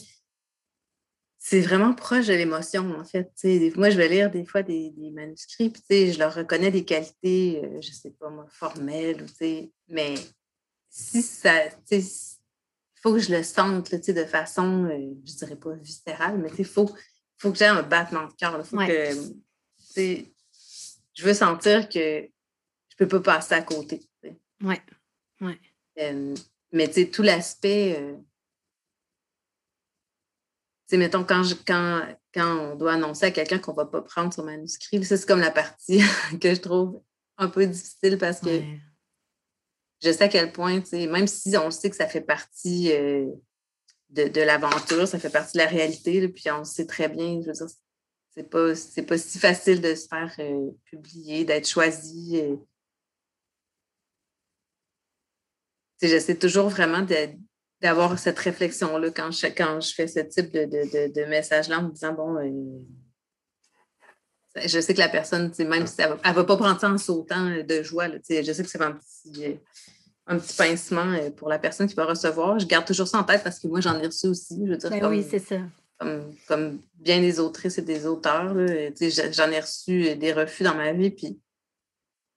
C'est 1.43 1.61
vraiment 1.61 1.95
proche 1.95 2.27
de 2.27 2.33
l'émotion, 2.33 2.95
en 2.99 3.03
fait. 3.03 3.31
Moi, 3.75 3.89
je 3.89 3.97
vais 3.97 4.07
lire 4.07 4.29
des 4.29 4.45
fois 4.45 4.61
des, 4.61 4.93
manuscrits, 5.11 5.71
puis 5.71 6.13
je 6.13 6.19
leur 6.19 6.35
reconnais 6.35 6.69
des 6.69 6.85
qualités, 6.85 7.63
euh, 7.65 7.81
je 7.81 7.91
sais 7.91 8.11
pas 8.11 8.29
moi, 8.29 8.45
formelles, 8.47 9.25
mais 9.87 10.13
si 10.87 11.23
ça. 11.23 11.65
Il 11.89 12.03
faut 13.01 13.13
que 13.13 13.19
je 13.19 13.35
le 13.35 13.41
sente 13.41 13.95
de 13.95 14.25
façon, 14.25 14.85
euh, 14.85 15.15
je 15.25 15.33
dirais 15.33 15.55
pas 15.55 15.73
viscérale, 15.73 16.37
mais 16.37 16.51
il 16.59 16.63
faut, 16.63 16.91
faut 17.39 17.51
que 17.51 17.57
j'ai 17.57 17.65
un 17.65 17.81
battement 17.81 18.27
de 18.27 18.33
cœur. 18.33 18.63
Faut 18.63 18.77
que. 18.77 19.09
Je 19.95 21.25
veux 21.25 21.33
sentir 21.33 21.89
que 21.89 22.29
je 22.87 22.95
peux 22.97 23.07
pas 23.07 23.19
passer 23.19 23.55
à 23.55 23.63
côté. 23.63 23.99
Oui. 24.61 24.75
Ouais. 25.41 25.59
Euh, 25.99 26.35
mais 26.71 26.87
tu 26.87 26.93
sais, 26.93 27.09
tout 27.09 27.23
l'aspect. 27.23 28.15
Euh, 30.91 30.95
sais, 30.95 30.97
mettons, 30.97 31.23
quand, 31.23 31.43
quand, 31.65 32.05
quand 32.33 32.71
on 32.71 32.75
doit 32.75 32.93
annoncer 32.93 33.25
à 33.25 33.31
quelqu'un 33.31 33.59
qu'on 33.59 33.71
ne 33.71 33.77
va 33.77 33.85
pas 33.85 34.01
prendre 34.01 34.33
son 34.33 34.43
manuscrit, 34.43 35.03
ça, 35.05 35.17
c'est 35.17 35.27
comme 35.27 35.39
la 35.39 35.51
partie 35.51 36.01
que 36.41 36.53
je 36.53 36.59
trouve 36.59 37.01
un 37.37 37.47
peu 37.47 37.65
difficile 37.65 38.17
parce 38.17 38.39
que 38.39 38.61
je 40.03 40.11
sais 40.11 40.23
à 40.23 40.27
quel 40.27 40.51
point, 40.51 40.81
tu 40.81 40.87
sais, 40.87 41.07
même 41.07 41.27
si 41.27 41.55
on 41.57 41.71
sait 41.71 41.89
que 41.89 41.95
ça 41.95 42.07
fait 42.07 42.21
partie 42.21 42.91
euh, 42.91 43.27
de, 44.09 44.41
l'aventure, 44.41 45.07
ça 45.07 45.19
fait 45.19 45.29
partie 45.29 45.53
de 45.53 45.63
la 45.63 45.69
réalité, 45.69 46.27
puis 46.27 46.49
on 46.51 46.63
sait 46.63 46.85
très 46.85 47.07
bien, 47.07 47.41
je 47.41 47.47
veux 47.47 47.53
dire, 47.53 47.67
c'est 48.33 48.49
pas, 48.49 48.73
pas 49.07 49.17
si 49.17 49.39
facile 49.39 49.81
de 49.81 49.93
se 49.95 50.07
faire 50.07 50.35
publier, 50.85 51.45
d'être 51.45 51.67
choisi 51.67 52.41
j'essaie 56.07 56.37
toujours 56.37 56.69
vraiment 56.69 57.01
d'avoir 57.82 58.17
cette 58.19 58.38
réflexion-là 58.38 59.09
quand 59.09 59.32
je, 59.32 59.47
quand 59.47 59.82
je 59.82 59.93
fais 59.93 60.07
ce 60.07 60.19
type 60.19 60.51
de, 60.51 60.65
de, 60.65 61.13
de, 61.13 61.25
message-là 61.25 61.79
en 61.79 61.84
me 61.84 61.91
disant, 61.91 62.13
bon, 62.13 62.38
euh, 62.38 62.79
je 64.65 64.79
sais 64.79 64.93
que 64.93 64.99
la 64.99 65.09
personne, 65.09 65.51
même 65.59 65.88
si 65.88 65.95
elle 66.01 66.11
ne 66.11 66.34
va 66.34 66.43
pas 66.43 66.57
prendre 66.57 66.79
ça 66.79 66.89
en 66.89 66.97
sautant 66.97 67.49
de 67.49 67.84
joie, 67.84 68.07
je 68.07 68.51
sais 68.51 68.63
que 68.63 68.69
c'est 68.69 68.82
un 68.82 68.91
petit, 68.91 69.57
un 70.27 70.38
petit 70.38 70.55
pincement 70.55 71.11
euh, 71.13 71.32
pour 71.32 71.49
la 71.49 71.57
personne 71.57 71.88
qui 71.88 71.95
va 71.95 72.05
recevoir. 72.05 72.59
Je 72.59 72.67
garde 72.67 72.86
toujours 72.86 73.07
ça 73.07 73.17
en 73.17 73.23
tête 73.23 73.43
parce 73.43 73.59
que 73.59 73.67
moi, 73.67 73.82
j'en 73.82 73.99
ai 73.99 74.05
reçu 74.05 74.27
aussi. 74.27 74.61
Je 74.63 74.71
veux 74.71 74.77
dire, 74.77 74.89
ben 74.89 75.09
oui, 75.09 75.25
c'est 75.27 75.39
ça. 75.39 75.57
Comme, 76.47 76.82
bien 76.95 77.19
des 77.19 77.39
autrices 77.39 77.77
et 77.77 77.84
des 77.84 78.05
auteurs, 78.07 78.53
j'en 78.53 79.51
ai 79.51 79.59
reçu 79.59 80.15
des 80.15 80.34
refus 80.34 80.63
dans 80.63 80.73
ma 80.75 80.93
vie, 80.93 81.11
puis 81.11 81.39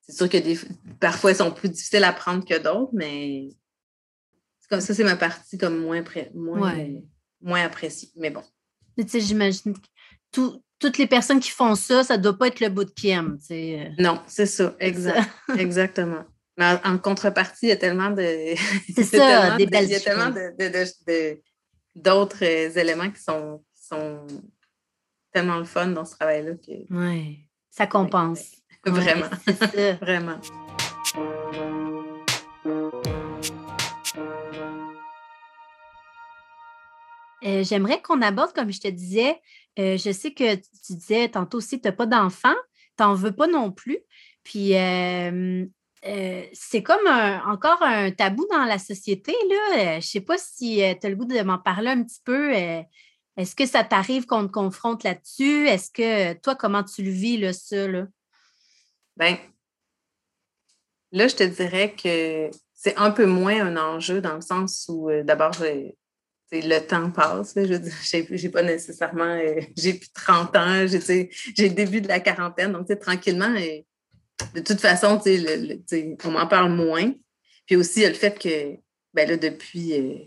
c'est 0.06 0.14
sûr 0.14 0.28
que 0.28 0.36
des, 0.36 0.58
parfois, 1.00 1.32
ils 1.32 1.36
sont 1.36 1.50
plus 1.50 1.70
difficiles 1.70 2.04
à 2.04 2.12
prendre 2.12 2.44
que 2.44 2.58
d'autres, 2.58 2.90
mais 2.92 3.48
comme 4.68 4.80
ça, 4.80 4.94
c'est 4.94 5.04
ma 5.04 5.16
partie 5.16 5.58
comme 5.58 5.78
moins, 5.78 6.02
moins, 6.34 6.74
moins 7.40 7.64
appréciée. 7.64 8.10
Mais 8.16 8.30
bon. 8.30 8.42
Tu 8.98 9.08
sais, 9.08 9.20
j'imagine 9.20 9.74
que 9.74 10.40
toutes 10.78 10.98
les 10.98 11.06
personnes 11.06 11.40
qui 11.40 11.50
font 11.50 11.74
ça, 11.74 12.04
ça 12.04 12.16
ne 12.16 12.22
doit 12.22 12.36
pas 12.36 12.48
être 12.48 12.60
le 12.60 12.68
bout 12.68 12.84
de 12.84 12.90
qui 12.90 13.10
aime. 13.10 13.38
Euh. 13.50 13.88
Non, 13.98 14.20
c'est 14.26 14.46
ça, 14.46 14.74
exact, 14.80 15.30
exactement. 15.58 16.24
Mais 16.56 16.76
en, 16.84 16.98
contrepartie, 16.98 17.66
il 17.66 17.68
y 17.70 17.72
a 17.72 17.76
tellement 17.76 18.10
de. 18.10 18.54
C'est 18.94 19.02
ça, 19.16 19.56
des 19.56 19.66
belles 19.66 19.84
Il 19.84 19.90
y 19.90 19.94
a 19.96 20.00
tellement 20.00 20.32
d'autres 21.94 22.44
euh, 22.44 22.70
éléments 22.78 23.10
qui 23.10 23.22
sont, 23.22 23.64
sont 23.74 24.26
tellement 25.32 25.58
le 25.58 25.64
fun 25.64 25.88
dans 25.88 26.04
ce 26.04 26.16
travail-là. 26.16 26.52
Que... 26.54 26.72
Oui, 26.90 27.46
ça 27.70 27.86
compense. 27.86 28.52
Vraiment. 28.86 29.30
Vraiment. 30.00 30.40
Euh, 37.44 37.62
j'aimerais 37.62 38.00
qu'on 38.00 38.22
aborde, 38.22 38.52
comme 38.52 38.72
je 38.72 38.80
te 38.80 38.88
disais, 38.88 39.40
euh, 39.78 39.98
je 39.98 40.12
sais 40.12 40.32
que 40.32 40.54
tu 40.54 40.94
disais 40.94 41.28
tantôt 41.28 41.58
aussi, 41.58 41.80
tu 41.80 41.88
n'as 41.88 41.92
pas 41.92 42.06
d'enfant, 42.06 42.54
tu 42.96 43.02
n'en 43.04 43.14
veux 43.14 43.32
pas 43.32 43.46
non 43.46 43.70
plus. 43.70 43.98
Puis 44.44 44.76
euh, 44.76 45.66
c'est 46.52 46.82
comme 46.82 47.06
encore 47.46 47.82
un 47.82 48.10
tabou 48.10 48.46
dans 48.50 48.64
la 48.64 48.78
société. 48.78 49.32
Là. 49.48 49.92
je 49.92 49.96
ne 49.96 50.00
sais 50.00 50.20
pas 50.20 50.38
si 50.38 50.76
tu 51.00 51.06
as 51.06 51.10
le 51.10 51.16
goût 51.16 51.24
de 51.24 51.40
m'en 51.42 51.58
parler 51.58 51.90
un 51.90 52.02
petit 52.02 52.20
peu. 52.24 52.52
Est-ce 52.52 53.56
que 53.56 53.66
ça 53.66 53.84
t'arrive 53.84 54.26
qu'on 54.26 54.46
te 54.46 54.52
confronte 54.52 55.02
là-dessus? 55.02 55.66
Est-ce 55.66 55.90
que 55.90 56.34
toi, 56.40 56.54
comment 56.54 56.84
tu 56.84 57.02
le 57.02 57.10
vis, 57.10 57.38
là, 57.38 57.52
ça? 57.52 57.88
Là? 57.88 58.06
Ben, 59.16 59.36
là, 61.12 61.26
je 61.26 61.36
te 61.36 61.42
dirais 61.42 61.94
que 61.94 62.50
c'est 62.74 62.96
un 62.96 63.10
peu 63.10 63.26
moins 63.26 63.66
un 63.66 63.76
enjeu 63.76 64.20
dans 64.20 64.34
le 64.34 64.42
sens 64.42 64.86
où, 64.88 65.10
d'abord, 65.24 65.54
le 66.62 66.80
temps 66.80 67.10
passe. 67.10 67.54
je 67.56 68.26
j'ai 68.30 68.48
pas 68.48 68.62
nécessairement, 68.62 69.24
euh, 69.24 69.60
j'ai 69.76 69.94
plus 69.94 70.12
30 70.12 70.56
ans, 70.56 70.86
j'ai 70.86 71.68
le 71.68 71.74
début 71.74 72.00
de 72.00 72.08
la 72.08 72.20
quarantaine, 72.20 72.72
donc 72.72 72.86
tranquillement, 73.00 73.54
et 73.54 73.86
de 74.54 74.60
toute 74.60 74.80
façon, 74.80 75.20
on 76.24 76.30
m'en 76.30 76.46
parle 76.46 76.72
moins. 76.72 77.12
Puis 77.66 77.76
aussi, 77.76 78.00
il 78.00 78.02
y 78.02 78.06
a 78.06 78.10
le 78.10 78.14
fait 78.14 78.38
que, 78.38 78.76
ben 79.14 79.28
là, 79.28 79.36
depuis, 79.36 79.94
euh, 79.94 80.18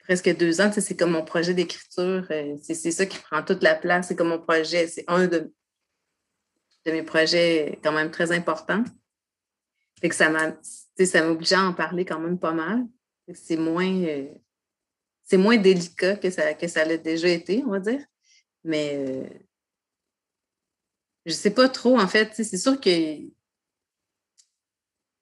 presque 0.00 0.36
deux 0.36 0.60
ans, 0.60 0.70
c'est 0.72 0.96
comme 0.96 1.12
mon 1.12 1.24
projet 1.24 1.54
d'écriture, 1.54 2.26
c'est 2.62 2.90
ça 2.90 3.06
qui 3.06 3.18
prend 3.18 3.42
toute 3.42 3.62
la 3.62 3.74
place, 3.74 4.08
c'est 4.08 4.16
comme 4.16 4.28
mon 4.28 4.40
projet, 4.40 4.88
c'est 4.88 5.04
un 5.06 5.26
de, 5.26 5.52
mes 6.86 7.02
projets 7.02 7.78
quand 7.84 7.92
même 7.92 8.10
très 8.10 8.32
importants. 8.32 8.82
Fait 10.00 10.08
que 10.08 10.14
ça 10.14 10.30
m'a, 10.30 10.56
m'obligeait 11.22 11.54
à 11.54 11.62
en 11.62 11.74
parler 11.74 12.04
quand 12.04 12.18
même 12.18 12.38
pas 12.38 12.52
mal. 12.52 12.86
C'est 13.34 13.56
moins, 13.56 14.02
euh, 14.02 14.26
c'est 15.30 15.36
moins 15.36 15.56
délicat 15.56 16.16
que 16.16 16.28
ça, 16.28 16.54
que 16.54 16.66
ça 16.66 16.84
l'a 16.84 16.96
déjà 16.96 17.28
été, 17.28 17.62
on 17.64 17.70
va 17.70 17.78
dire. 17.78 18.04
Mais 18.64 18.96
euh, 18.96 19.28
je 21.24 21.32
sais 21.32 21.50
pas 21.52 21.68
trop, 21.68 22.00
en 22.00 22.08
fait. 22.08 22.32
C'est 22.34 22.58
sûr 22.58 22.80
que 22.80 22.90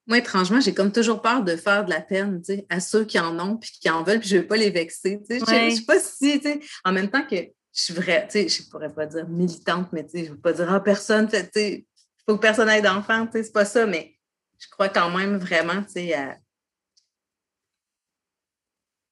moi, 0.06 0.16
étrangement, 0.16 0.62
j'ai 0.62 0.72
comme 0.72 0.92
toujours 0.92 1.20
peur 1.20 1.44
de 1.44 1.56
faire 1.56 1.84
de 1.84 1.90
la 1.90 2.00
peine 2.00 2.42
à 2.70 2.80
ceux 2.80 3.04
qui 3.04 3.20
en 3.20 3.38
ont 3.38 3.58
puis 3.58 3.70
qui 3.70 3.90
en 3.90 4.02
veulent, 4.02 4.20
puis 4.20 4.30
je 4.30 4.36
ne 4.36 4.40
veux 4.40 4.46
pas 4.46 4.56
les 4.56 4.70
vexer. 4.70 5.20
Je 5.28 5.34
ne 5.34 5.76
sais 5.76 5.84
pas 5.84 6.00
si, 6.00 6.40
en 6.86 6.92
même 6.92 7.10
temps 7.10 7.26
que 7.26 7.36
je 7.36 7.52
suis 7.74 7.92
vraie, 7.92 8.26
tu 8.30 8.48
sais, 8.48 8.48
je 8.48 8.66
pourrais 8.70 8.92
pas 8.92 9.04
dire 9.04 9.28
militante, 9.28 9.92
mais 9.92 10.06
je 10.12 10.30
veux 10.30 10.40
pas 10.40 10.54
dire 10.54 10.72
à 10.72 10.82
personne, 10.82 11.28
il 11.54 11.84
faut 12.26 12.36
que 12.36 12.40
personne 12.40 12.70
ait 12.70 12.80
d'enfant, 12.80 13.28
c'est 13.30 13.52
pas 13.52 13.66
ça, 13.66 13.84
mais 13.84 14.16
je 14.58 14.68
crois 14.70 14.88
quand 14.88 15.10
même 15.10 15.36
vraiment, 15.36 15.82
tu 15.82 16.10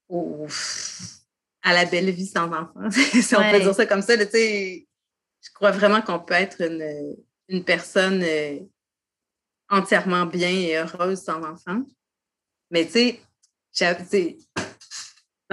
sais, 0.09 0.47
à, 1.63 1.75
la 1.75 1.85
belle 1.85 2.11
vie 2.11 2.27
sans 2.27 2.47
enfant, 2.47 2.91
si 2.91 3.35
on 3.35 3.51
peut 3.51 3.61
dire 3.61 3.75
ça 3.75 3.87
comme 3.87 4.03
ça, 4.03 4.17
je 4.17 5.53
crois 5.55 5.71
vraiment 5.71 6.03
qu'on 6.03 6.21
peut 6.21 6.35
être 6.35 6.61
une, 6.61 7.17
une 7.49 7.65
personne 7.65 8.23
euh, 8.23 8.59
entièrement 9.69 10.27
bien 10.27 10.51
et 10.51 10.77
heureuse 10.77 11.23
sans 11.23 11.43
enfant. 11.43 11.83
Mais 12.71 12.87
tu 12.87 12.93
sais, 12.93 13.21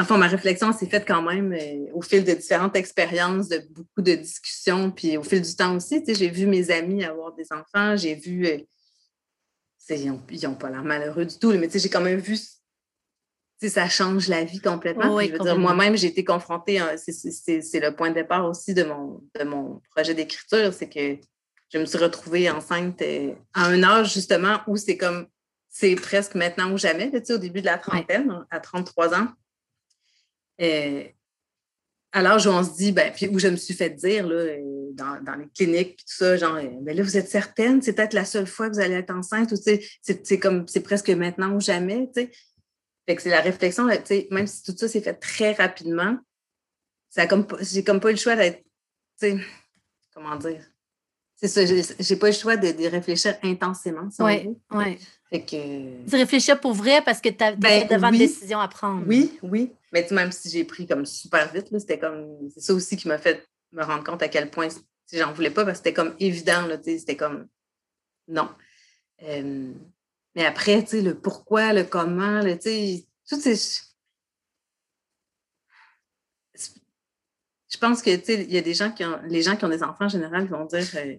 fond, 0.06 0.18
ma 0.18 0.28
réflexion 0.28 0.74
s'est 0.74 0.88
faite 0.88 1.06
quand 1.08 1.22
même 1.22 1.54
euh, 1.54 1.91
au 1.93 2.01
fil 2.01 2.24
de 2.24 2.34
différentes 2.34 2.76
expériences, 2.76 3.47
de 3.47 3.60
beaucoup 3.70 4.01
de 4.01 4.16
discussions, 4.16 4.89
puis 4.89 5.18
au 5.18 5.24
fil 5.24 5.41
du 5.41 5.56
temps 5.56 5.76
aussi. 5.76 6.04
J'ai 6.08 6.30
vu 6.30 6.47
mes 6.47 6.72
amis 6.72 7.04
avoir 7.04 7.34
des 7.36 7.45
enfants, 7.51 7.95
j'ai 7.95 8.16
vu. 8.16 8.47
Euh, 8.47 8.58
ils 9.89 10.12
n'ont 10.43 10.56
pas 10.56 10.70
l'air 10.70 10.84
malheureux 10.84 11.26
du 11.26 11.38
tout, 11.38 11.51
mais 11.51 11.70
j'ai 11.74 11.89
quand 11.89 12.01
même 12.01 12.20
vu. 12.20 12.39
Ça 13.70 13.89
change 13.89 14.28
la 14.28 14.43
vie 14.43 14.59
complètement. 14.59 15.20
je 15.20 15.32
veux 15.32 15.39
dire, 15.39 15.57
moi-même, 15.57 15.95
j'ai 15.97 16.07
été 16.07 16.24
confrontée, 16.24 16.80
c'est 16.97 17.80
le 17.80 17.95
point 17.95 18.09
de 18.09 18.16
départ 18.16 18.45
aussi 18.45 18.74
de 18.74 18.84
mon, 18.84 19.22
de 19.39 19.43
mon 19.43 19.82
projet 19.95 20.14
d'écriture, 20.14 20.74
c'est 20.74 20.89
que 20.89 21.18
je 21.70 21.78
me 21.80 21.86
suis 21.86 21.97
retrouvée 21.97 22.49
enceinte 22.49 23.01
euh, 23.01 23.34
à 23.53 23.66
un 23.66 23.82
âge 23.82 24.14
justement 24.14 24.59
où 24.68 24.78
c'est 24.78 24.95
comme, 24.95 25.26
c'est 25.70 25.95
presque 25.95 26.36
maintenant 26.36 26.72
ou 26.72 26.78
jamais, 26.78 27.11
au 27.32 27.38
début 27.38 27.61
de 27.61 27.66
la 27.66 27.80
trentaine, 27.80 28.45
à 28.51 28.59
33 28.59 29.16
ans 29.16 29.28
euh, 30.61 31.03
à 32.11 32.22
l'âge 32.22 32.45
où 32.45 32.51
on 32.51 32.64
se 32.64 32.76
dit, 32.76 32.91
ben, 32.91 33.11
puis 33.11 33.28
où 33.28 33.39
je 33.39 33.47
me 33.47 33.55
suis 33.55 33.74
fait 33.74 33.89
dire 33.89 34.28
là, 34.28 34.36
euh, 34.36 34.91
dans, 34.93 35.36
les 35.39 35.47
cliniques, 35.49 35.95
puis 35.95 36.05
tout 36.05 36.14
ça, 36.16 36.38
genre, 36.38 36.53
mais 36.55 36.68
euh, 36.68 36.80
ben 36.82 36.95
là, 36.95 37.01
vous 37.01 37.18
êtes 37.18 37.28
certaine, 37.28 37.82
c'est 37.82 37.93
peut-être 37.93 38.14
la 38.14 38.26
seule 38.26 38.45
fois 38.45 38.70
que 38.70 38.76
vous 38.76 38.82
allez 38.82 38.93
être 38.93 39.09
enceinte, 39.09 39.51
ou 39.51 39.55
c'est 39.55 40.39
comme, 40.39 40.68
c'est 40.68 40.82
presque 40.82 41.09
maintenant 41.09 41.55
ou 41.55 41.59
jamais, 41.59 42.07
tu 42.16 42.22
sais. 42.22 42.32
Fait 43.06 43.16
que 43.16 43.22
c'est 43.22 43.30
la 43.30 43.41
réflexion, 43.41 43.86
même 44.32 44.47
si 44.47 44.64
tout 44.64 44.76
ça 44.78 44.88
s'est 44.88 45.01
fait 45.01 45.14
très 45.14 45.54
rapidement, 45.54 46.18
ça 47.10 47.28
comme, 47.28 47.45
j'ai 47.62 47.84
comme 47.84 47.99
pas 47.99 48.10
eu 48.10 48.14
le 48.14 48.20
choix 48.20 48.36
d'être, 48.36 48.64
comment 50.14 50.36
dire, 50.38 50.64
c'est 51.36 51.47
ça, 51.47 51.62
j'ai 51.99 52.16
pas 52.16 52.28
eu 52.28 52.32
le 52.32 52.38
choix 52.38 52.56
de, 52.56 52.88
réfléchir 52.89 53.36
intensément. 53.43 54.08
oui, 54.20 54.49
oui. 54.72 54.97
Fait 55.30 55.41
que... 55.41 56.10
Tu 56.10 56.16
réfléchis 56.16 56.51
pour 56.62 56.74
vrai 56.74 57.01
parce 57.04 57.20
que 57.20 57.30
tu 57.30 57.43
as 57.43 57.56
ben, 57.56 57.88
devant 57.88 58.12
une 58.12 58.20
décision 58.20 58.60
à 58.60 58.68
prendre. 58.68 59.04
Oui, 59.08 59.38
oui. 59.41 59.72
Mais 59.91 60.08
même 60.12 60.32
si 60.32 60.49
j'ai 60.49 60.64
pris 60.64 60.86
comme 60.86 61.06
super 61.06 61.51
vite, 61.51 61.68
c'était 61.80 61.97
comme. 61.97 62.38
C'est 62.54 62.62
ça 62.62 62.74
aussi 62.74 62.95
qui 62.95 63.08
m'a 63.08 63.18
fait 63.18 63.43
me 63.72 63.84
rendre 63.84 64.04
compte 64.04 64.22
à 64.22 64.28
quel 64.28 64.51
point 64.51 64.70
si 64.70 65.18
j'en 65.18 65.34
voulais 65.34 65.49
pas 65.49 65.66
parce 65.66 65.80
que 65.80 65.86
c'était 65.86 65.93
comme 65.93 66.16
évident, 66.20 66.68
c'était 66.84 67.18
comme 67.18 67.47
non. 68.28 68.49
Mais 70.36 70.46
après, 70.46 70.84
tu 70.84 70.90
sais, 70.90 71.02
le 71.02 71.16
pourquoi, 71.16 71.74
le 71.74 71.84
comment, 71.84 72.42
tu 72.44 72.62
sais, 72.62 73.08
toutes 73.30 73.42
ces. 73.42 73.82
Je 77.70 77.78
pense 77.80 78.02
que, 78.02 78.16
tu 78.16 78.26
sais, 78.26 78.44
il 78.44 78.54
y 78.54 78.58
a 78.58 78.62
des 78.62 78.74
gens 78.74 78.92
qui 78.92 79.04
ont. 79.04 79.20
Les 79.28 79.42
gens 79.42 79.56
qui 79.56 79.66
ont 79.66 79.70
des 79.70 79.84
enfants 79.84 80.06
en 80.06 80.10
général 80.10 80.48
vont 80.48 80.66
dire 80.66 80.88
euh, 80.96 81.16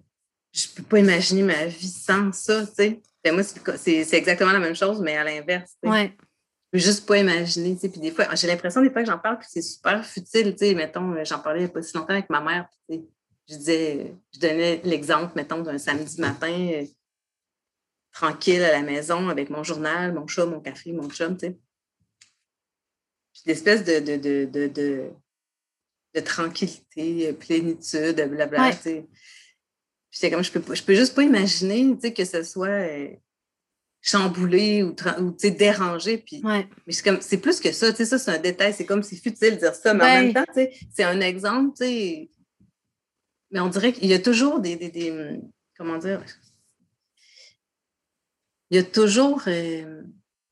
Je 0.51 0.67
peux 0.75 0.83
pas 0.83 0.99
imaginer 0.99 1.43
ma 1.43 1.65
vie 1.65 1.87
sans 1.87 2.31
ça, 2.33 2.65
tu 2.65 2.73
sais. 2.73 3.01
Ben, 3.23 3.33
moi, 3.33 3.43
c'est 3.43 4.13
exactement 4.13 4.51
la 4.51 4.59
même 4.59 4.75
chose, 4.75 5.01
mais 5.01 5.17
à 5.17 5.23
l'inverse. 5.23 5.75
Ouais. 5.83 6.15
Je 6.73 6.79
peux 6.79 6.83
juste 6.83 7.07
pas 7.07 7.17
imaginer, 7.17 7.75
tu 7.75 7.81
sais. 7.81 7.89
Puis 7.89 8.01
des 8.01 8.11
fois, 8.11 8.33
j'ai 8.35 8.47
l'impression 8.47 8.81
des 8.81 8.89
fois 8.89 9.01
que 9.01 9.09
j'en 9.09 9.19
parle, 9.19 9.39
puis 9.39 9.47
c'est 9.49 9.61
super 9.61 10.05
futile, 10.05 10.51
tu 10.51 10.65
sais. 10.65 10.75
Mettons, 10.75 11.13
euh, 11.13 11.23
j'en 11.23 11.39
parlais 11.39 11.61
il 11.61 11.63
n'y 11.63 11.69
a 11.69 11.73
pas 11.73 11.81
si 11.81 11.95
longtemps 11.95 12.13
avec 12.13 12.29
ma 12.29 12.41
mère, 12.41 12.67
tu 12.89 12.95
sais. 12.95 13.03
Je 13.47 13.55
disais, 13.57 14.15
je 14.33 14.39
donnais 14.39 14.81
l'exemple, 14.83 15.33
mettons, 15.35 15.61
d'un 15.61 15.77
samedi 15.77 16.19
matin, 16.19 16.51
euh, 16.51 16.85
tranquille 18.15 18.63
à 18.63 18.71
la 18.71 18.81
maison 18.81 19.27
avec 19.27 19.49
mon 19.49 19.63
journal, 19.63 20.13
mon 20.13 20.25
chat, 20.25 20.45
mon 20.45 20.61
café, 20.61 20.93
mon 20.93 21.09
chum, 21.09 21.37
tu 21.37 21.47
sais. 21.47 21.57
Puis 23.33 23.41
d'espèce 23.45 23.83
de, 23.83 23.99
de, 23.99 24.15
de, 24.15 24.45
de, 24.67 25.11
de, 26.13 26.19
tranquillité, 26.21 27.33
plénitude, 27.33 28.15
blablabla, 28.15 28.71
tu 28.71 28.81
sais. 28.81 29.07
Puis 30.09 30.31
comme, 30.31 30.43
je 30.43 30.51
peux, 30.51 30.73
je 30.73 30.81
peux 30.81 30.95
juste 30.95 31.13
pas 31.13 31.23
imaginer, 31.23 31.93
tu 31.95 31.99
sais, 31.99 32.13
que 32.13 32.23
ce 32.23 32.41
soit 32.43 32.67
euh, 32.69 33.09
chamboulé 34.01 34.81
ou, 34.81 34.91
ou 34.91 35.31
tu 35.31 35.39
sais, 35.39 35.51
dérangé. 35.51 36.17
Puis, 36.19 36.41
Mais 36.41 36.69
c'est 36.87 37.03
comme, 37.03 37.19
c'est 37.19 37.39
plus 37.39 37.59
que 37.59 37.73
ça, 37.73 37.91
tu 37.91 37.97
sais, 37.97 38.05
ça, 38.05 38.17
c'est 38.17 38.31
un 38.31 38.39
détail. 38.39 38.73
C'est 38.73 38.85
comme, 38.85 39.03
c'est 39.03 39.17
futile 39.17 39.55
de 39.55 39.59
dire 39.59 39.75
ça, 39.75 39.93
mais 39.93 40.03
en 40.03 40.07
même 40.07 40.33
temps, 40.33 40.45
tu 40.47 40.61
sais, 40.61 40.73
c'est 40.95 41.03
un 41.03 41.19
exemple, 41.19 41.75
tu 41.77 41.85
sais. 41.85 42.29
Mais 43.51 43.59
on 43.59 43.67
dirait 43.67 43.91
qu'il 43.91 44.07
y 44.07 44.13
a 44.13 44.19
toujours 44.19 44.61
des, 44.61 44.77
des, 44.77 44.89
des 44.89 45.41
comment 45.77 45.97
dire, 45.97 46.23
il 48.69 48.77
y 48.77 48.79
a 48.79 48.83
toujours 48.83 49.43
euh, 49.47 50.01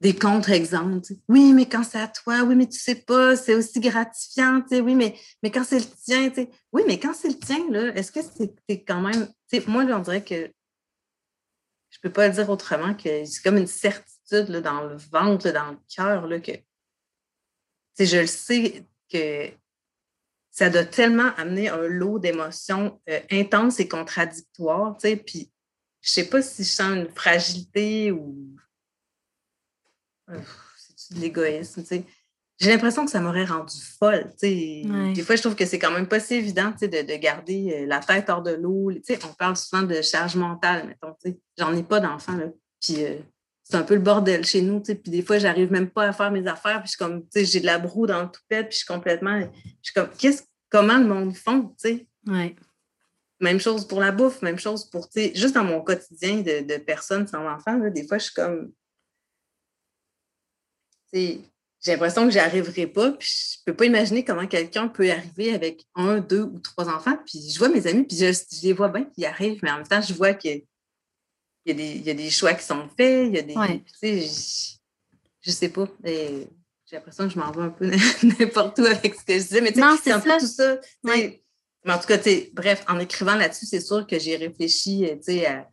des 0.02 0.16
contre-exemples. 0.16 1.14
Oui, 1.30 1.54
mais 1.54 1.68
quand 1.68 1.84
c'est 1.84 2.00
à 2.00 2.08
toi, 2.08 2.44
oui, 2.44 2.56
mais 2.56 2.68
tu 2.68 2.80
sais 2.80 2.96
pas, 2.96 3.36
c'est 3.36 3.56
aussi 3.56 3.80
gratifiant, 3.80 4.62
oui, 4.72 4.96
mais, 4.96 5.16
mais 5.42 5.52
quand 5.52 5.64
c'est 5.64 5.80
le 5.80 5.86
tien, 5.86 6.32
oui, 6.72 6.84
mais 6.86 7.00
quand 7.00 7.14
c'est 7.14 7.30
le 7.30 7.40
tien, 7.40 7.66
là, 7.70 7.94
est-ce 7.96 8.12
que 8.12 8.20
c'est 8.22 8.84
quand 8.84 9.02
même. 9.02 9.28
Moi, 9.68 9.86
là, 9.86 9.98
on 9.98 10.02
dirait 10.02 10.24
que 10.24 10.52
je 11.90 12.00
peux 12.02 12.12
pas 12.12 12.28
le 12.28 12.34
dire 12.34 12.50
autrement 12.50 12.96
que 12.96 13.24
c'est 13.24 13.42
comme 13.44 13.58
une 13.58 13.68
certitude 13.68 14.50
là, 14.50 14.62
dans 14.62 14.82
le 14.82 14.98
ventre, 14.98 15.52
dans 15.52 15.72
le 15.72 15.78
cœur, 15.96 16.28
que 16.42 18.06
je 18.06 18.18
le 18.18 18.28
sais 18.28 18.84
que 19.12 19.52
ça 20.52 20.70
doit 20.70 20.86
tellement 20.86 21.34
amener 21.38 21.70
un 21.70 21.88
lot 21.88 22.20
d'émotions 22.20 23.00
euh, 23.10 23.20
intenses 23.32 23.80
et 23.80 23.88
contradictoires, 23.88 24.98
puis 25.26 25.53
je 26.04 26.12
sais 26.12 26.26
pas 26.26 26.42
si 26.42 26.64
je 26.64 26.70
sens 26.70 26.96
une 26.96 27.10
fragilité 27.10 28.12
ou 28.12 28.56
c'est 30.96 31.16
de 31.16 31.22
l'égoïsme, 31.22 31.82
tu 31.82 31.88
sais. 31.88 32.06
J'ai 32.60 32.70
l'impression 32.70 33.04
que 33.04 33.12
ça 33.12 33.20
m'aurait 33.20 33.46
rendu 33.46 33.76
folle. 34.00 34.32
Des 34.42 35.24
fois, 35.26 35.36
je 35.36 35.42
trouve 35.42 35.56
que 35.56 35.66
c'est 35.66 35.80
quand 35.80 35.92
même 35.92 36.08
pas 36.08 36.20
si 36.20 36.36
évident 36.36 36.72
de, 36.80 36.88
de, 36.88 37.16
garder 37.16 37.74
euh, 37.76 37.86
la 37.88 38.00
tête 38.00 38.30
hors 38.30 38.44
de 38.44 38.52
l'eau. 38.52 38.92
On 38.92 39.34
parle 39.34 39.58
souvent 39.58 39.82
de 39.82 40.02
charge 40.02 40.36
mentale, 40.36 40.88
mettons. 40.88 41.16
J'en 41.58 41.76
ai 41.76 41.84
pas 41.84 42.00
d'enfant. 42.00 42.38
Puis 42.80 43.04
euh, 43.04 43.18
c'est 43.64 43.76
un 43.76 43.82
peu 43.82 43.96
le 43.96 44.02
bordel 44.02 44.46
chez 44.46 44.62
nous. 44.62 44.82
Puis 44.82 44.96
des 45.08 45.24
fois, 45.24 45.40
j'arrive 45.40 45.72
même 45.72 45.90
pas 45.90 46.04
à 46.04 46.14
faire 46.14 46.32
mes 46.32 46.46
affaires. 46.48 46.84
Puis 46.84 46.94
comme, 46.98 47.26
j'ai 47.36 47.60
de 47.60 47.66
la 47.66 47.80
broue 47.80 48.08
dans 48.08 48.22
le 48.22 48.30
toupette. 48.30 48.70
Puis 48.70 48.74
je 48.74 48.78
suis 48.78 48.88
complètement. 48.88 49.40
Je 49.42 49.70
suis 49.82 49.94
comme, 49.94 50.10
qu'est-ce, 50.18 50.44
comment 50.70 51.00
le 51.00 51.06
monde 51.06 51.36
font? 51.36 51.76
Ouais. 52.28 52.56
Même 53.44 53.60
chose 53.60 53.88
pour 53.88 54.00
la 54.00 54.12
bouffe, 54.12 54.42
même 54.42 54.58
chose 54.58 54.90
pour, 54.90 55.10
tu 55.10 55.20
sais, 55.20 55.32
juste 55.36 55.54
dans 55.54 55.66
mon 55.66 55.82
quotidien 55.82 56.38
de, 56.38 56.62
de 56.62 56.78
personnes 56.78 57.28
sans 57.28 57.46
enfants, 57.46 57.78
des 57.90 58.08
fois, 58.08 58.18
je 58.18 58.24
suis 58.24 58.34
comme, 58.34 58.72
j'ai 61.14 61.42
l'impression 61.88 62.26
que 62.26 62.32
j'y 62.32 62.40
arriverai 62.40 62.88
pas, 62.88 63.12
puis 63.12 63.30
je 63.30 63.64
peux 63.66 63.74
pas 63.76 63.86
imaginer 63.86 64.24
comment 64.24 64.48
quelqu'un 64.48 64.88
peut 64.88 65.08
y 65.08 65.12
arriver 65.12 65.54
avec 65.54 65.86
un, 65.96 66.20
deux 66.20 66.44
ou 66.44 66.60
trois 66.60 66.88
enfants, 66.88 67.18
puis 67.26 67.50
je 67.50 67.60
vois 67.60 67.70
mes 67.70 67.86
amis, 67.86 68.04
puis 68.04 68.18
je, 68.18 68.66
les 68.66 68.74
vois 68.74 68.88
bien, 68.88 69.04
puis 69.04 69.14
ils 69.18 69.26
arrivent, 69.26 69.60
mais 69.62 69.72
en 69.72 69.78
même 69.78 69.88
temps, 69.88 70.02
je 70.02 70.14
vois 70.14 70.34
qu'il 70.34 70.64
y, 71.66 71.72
a 71.72 71.74
des, 71.74 71.98
y 71.98 72.10
a 72.10 72.14
des 72.14 72.30
choix 72.30 72.54
qui 72.54 72.64
sont 72.64 72.88
faits, 72.98 73.28
il 73.28 73.36
y 73.36 73.40
a 73.40 73.42
des, 73.42 73.54
tu 73.54 73.94
sais, 73.94 74.22
je, 74.22 74.78
je 75.42 75.52
sais 75.52 75.70
pas, 75.70 75.88
j'ai 76.06 76.48
l'impression 76.94 77.28
que 77.28 77.34
je 77.34 77.40
m'en 77.40 77.52
vais 77.52 77.64
un 77.64 77.70
peu 77.70 77.92
n'importe 78.40 78.80
où 78.80 78.86
avec 78.86 79.16
ce 79.16 79.26
que 79.26 79.34
je 79.34 79.40
disais, 79.40 79.62
mais 79.62 79.74
tu 79.74 79.82
sais, 79.82 79.88
c'est 80.02 80.12
un 80.12 80.22
peu 80.22 80.32
tout 80.40 80.48
ça, 80.48 80.78
mais 81.86 81.94
en 81.94 82.00
tout 82.00 82.08
cas, 82.08 82.18
bref, 82.54 82.84
en 82.88 83.00
écrivant 83.00 83.36
là-dessus, 83.36 83.66
c'est 83.66 83.82
sûr 83.82 84.08
que 84.08 84.18
j'ai 84.18 84.38
réfléchi 84.38 85.06
euh, 85.06 85.48
à, 85.48 85.70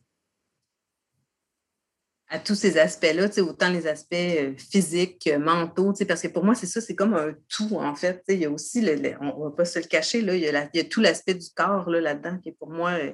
à 2.28 2.38
tous 2.40 2.56
ces 2.56 2.78
aspects-là, 2.78 3.28
autant 3.42 3.70
les 3.70 3.86
aspects 3.86 4.14
euh, 4.14 4.54
physiques, 4.56 5.30
mentaux, 5.38 5.92
parce 6.06 6.22
que 6.22 6.28
pour 6.28 6.44
moi, 6.44 6.54
c'est 6.54 6.66
ça, 6.66 6.80
c'est 6.80 6.96
comme 6.96 7.14
un 7.14 7.34
tout, 7.48 7.76
en 7.76 7.94
fait. 7.94 8.24
Il 8.28 8.38
y 8.38 8.44
a 8.44 8.50
aussi, 8.50 8.80
le, 8.80 9.14
on 9.20 9.38
ne 9.38 9.50
va 9.50 9.56
pas 9.56 9.64
se 9.64 9.78
le 9.78 9.84
cacher, 9.84 10.20
là, 10.22 10.34
il, 10.34 10.42
y 10.42 10.80
a 10.80 10.84
tout 10.84 11.00
l'aspect 11.00 11.34
du 11.34 11.48
corps 11.54 11.88
là-dedans 11.88 12.38
qui 12.38 12.48
est 12.48 12.56
pour 12.58 12.70
moi, 12.70 12.90
euh, 12.92 13.12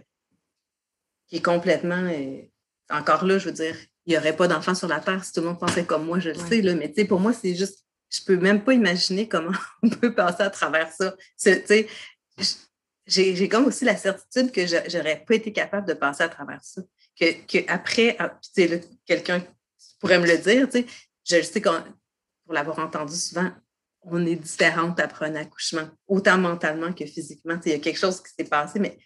qui 1.28 1.36
est 1.36 1.44
complètement, 1.44 2.11
encore 2.88 3.26
là, 3.26 3.38
je 3.38 3.47
veux 3.47 3.55
dire, 3.55 3.76
il 4.07 4.12
n'y 4.12 4.18
aurait 4.18 4.36
pas 4.36 4.49
d'enfants 4.49 4.74
sur 4.74 4.88
la 4.88 5.01
Terre 5.01 5.22
si 5.24 5.32
tout 5.32 5.40
le 5.40 5.49
monde 5.49 5.59
pensait 5.59 5.84
comme 5.84 6.07
moi, 6.07 6.18
je 6.18 6.30
le 6.30 6.36
sais, 6.36 6.62
là, 6.62 6.74
mais 6.74 6.88
pour 7.05 7.20
moi, 7.20 7.34
c'est 7.34 7.55
juste, 7.55 7.84
je 8.09 8.20
ne 8.20 8.26
peux 8.26 8.36
même 8.42 8.64
pas 8.64 8.72
imaginer 8.72 9.28
comment 9.28 9.57
on 9.82 9.90
peut 9.90 10.14
passer 10.14 10.44
à 10.44 10.51
travers 10.51 10.90
ça. 10.92 11.14
J'ai 13.07 13.48
comme 13.48 13.66
aussi 13.66 13.84
la 13.84 13.96
certitude 13.96 14.50
que 14.50 14.66
je 14.66 14.96
n'aurais 14.96 15.24
pas 15.24 15.34
été 15.34 15.52
capable 15.52 15.86
de 15.86 15.94
passer 15.94 16.24
à 16.24 16.28
travers 16.28 16.62
ça. 16.62 16.82
Que, 17.18 17.32
que 17.46 17.59
après, 17.68 18.16
ah, 18.18 18.38
quelqu'un 19.07 19.42
pourrait 20.00 20.18
me 20.18 20.26
le 20.26 20.38
dire, 20.38 20.68
je 21.24 21.36
le 21.36 21.42
sais 21.42 21.61
pour 21.61 22.54
l'avoir 22.54 22.78
entendu 22.78 23.16
souvent, 23.16 23.50
on 24.02 24.24
est 24.24 24.36
différente 24.36 25.00
après 25.00 25.26
un 25.26 25.34
accouchement, 25.34 25.88
autant 26.07 26.38
mentalement 26.38 26.92
que 26.92 27.04
physiquement. 27.07 27.59
Il 27.64 27.72
y 27.72 27.74
a 27.74 27.78
quelque 27.78 27.98
chose 27.98 28.22
qui 28.22 28.32
s'est 28.32 28.48
passé, 28.48 28.78
mais 28.78 28.98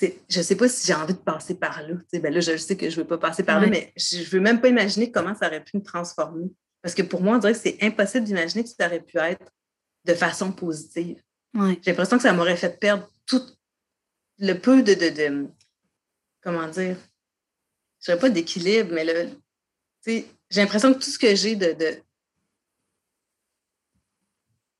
je 0.00 0.38
ne 0.38 0.42
sais 0.42 0.56
pas 0.56 0.68
si 0.68 0.86
j'ai 0.86 0.94
envie 0.94 1.14
de 1.14 1.18
passer 1.18 1.54
par 1.54 1.82
là. 1.82 1.94
Ben 2.12 2.32
là, 2.32 2.40
je 2.40 2.56
sais 2.56 2.76
que 2.76 2.88
je 2.88 2.96
ne 2.96 3.02
veux 3.02 3.06
pas 3.06 3.18
passer 3.18 3.42
par 3.42 3.60
là, 3.60 3.66
mais 3.66 3.92
je 3.96 4.18
ne 4.18 4.24
veux 4.24 4.40
même 4.40 4.60
pas 4.60 4.68
imaginer 4.68 5.10
comment 5.10 5.34
ça 5.34 5.46
aurait 5.46 5.62
pu 5.62 5.76
me 5.76 5.82
transformer. 5.82 6.50
Parce 6.82 6.94
que 6.94 7.02
pour 7.02 7.22
moi, 7.22 7.36
on 7.36 7.38
dirait 7.38 7.52
que 7.52 7.58
c'est 7.58 7.78
impossible 7.82 8.24
d'imaginer 8.24 8.64
que 8.64 8.70
ça 8.70 8.86
aurait 8.86 9.02
pu 9.02 9.18
être 9.18 9.52
de 10.04 10.14
façon 10.14 10.52
positive. 10.52 11.22
J'ai 11.54 11.92
l'impression 11.92 12.16
que 12.16 12.22
ça 12.22 12.32
m'aurait 12.32 12.56
fait 12.56 12.78
perdre 12.80 13.08
tout 13.26 13.42
le 14.38 14.54
peu 14.54 14.82
de, 14.82 14.94
de, 14.94 15.48
comment 16.42 16.68
dire, 16.68 16.96
je 18.00 18.06
dirais 18.06 18.18
pas 18.18 18.30
d'équilibre, 18.30 18.92
mais 18.92 19.04
le, 19.04 19.30
j'ai 20.06 20.26
l'impression 20.60 20.92
que 20.92 20.98
tout 20.98 21.10
ce 21.10 21.18
que 21.18 21.34
j'ai 21.34 21.56
de, 21.56 21.74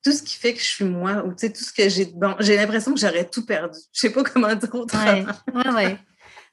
tout 0.02 0.12
ce 0.12 0.22
qui 0.22 0.36
fait 0.36 0.52
que 0.52 0.60
je 0.60 0.66
suis 0.66 0.84
moi, 0.84 1.24
ou 1.24 1.32
tout 1.32 1.48
ce 1.54 1.72
que 1.72 1.88
j'ai 1.88 2.04
bon, 2.04 2.36
j'ai 2.40 2.56
l'impression 2.56 2.92
que 2.92 3.00
j'aurais 3.00 3.28
tout 3.28 3.46
perdu. 3.46 3.78
Je 3.92 4.00
sais 4.00 4.10
pas 4.10 4.22
comment 4.22 4.54
dire 4.54 4.74
autrement. 4.74 5.24
Oui, 5.54 5.62
ouais, 5.74 5.98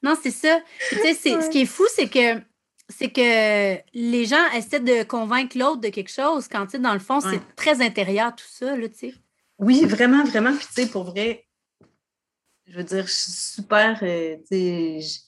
Non, 0.01 0.15
c'est 0.21 0.31
ça. 0.31 0.59
Ce 0.89 1.49
qui 1.49 1.61
est 1.61 1.65
fou, 1.65 1.85
c'est 1.93 2.07
que 2.07 2.41
c'est 2.87 3.09
que 3.09 3.77
les 3.93 4.25
gens 4.25 4.51
essaient 4.53 4.79
de 4.79 5.03
convaincre 5.03 5.57
l'autre 5.57 5.81
de 5.81 5.89
quelque 5.89 6.11
chose 6.11 6.47
quand, 6.49 6.65
tu 6.65 6.71
sais, 6.71 6.79
dans 6.79 6.93
le 6.93 6.99
fond, 6.99 7.21
c'est 7.21 7.39
très 7.55 7.81
intérieur 7.81 8.35
tout 8.35 8.45
ça, 8.49 8.75
là, 8.75 8.89
tu 8.89 8.97
sais. 8.97 9.13
Oui, 9.59 9.85
vraiment, 9.85 10.23
vraiment. 10.23 10.55
Puis, 10.55 10.67
tu 10.67 10.73
sais, 10.73 10.87
pour 10.87 11.03
vrai, 11.03 11.45
je 12.71 12.77
veux 12.77 12.83
dire, 12.83 13.05
je 13.05 13.11
suis 13.11 13.31
super, 13.31 13.99
euh, 14.01 14.37
tu 14.49 15.01
sais, 15.01 15.21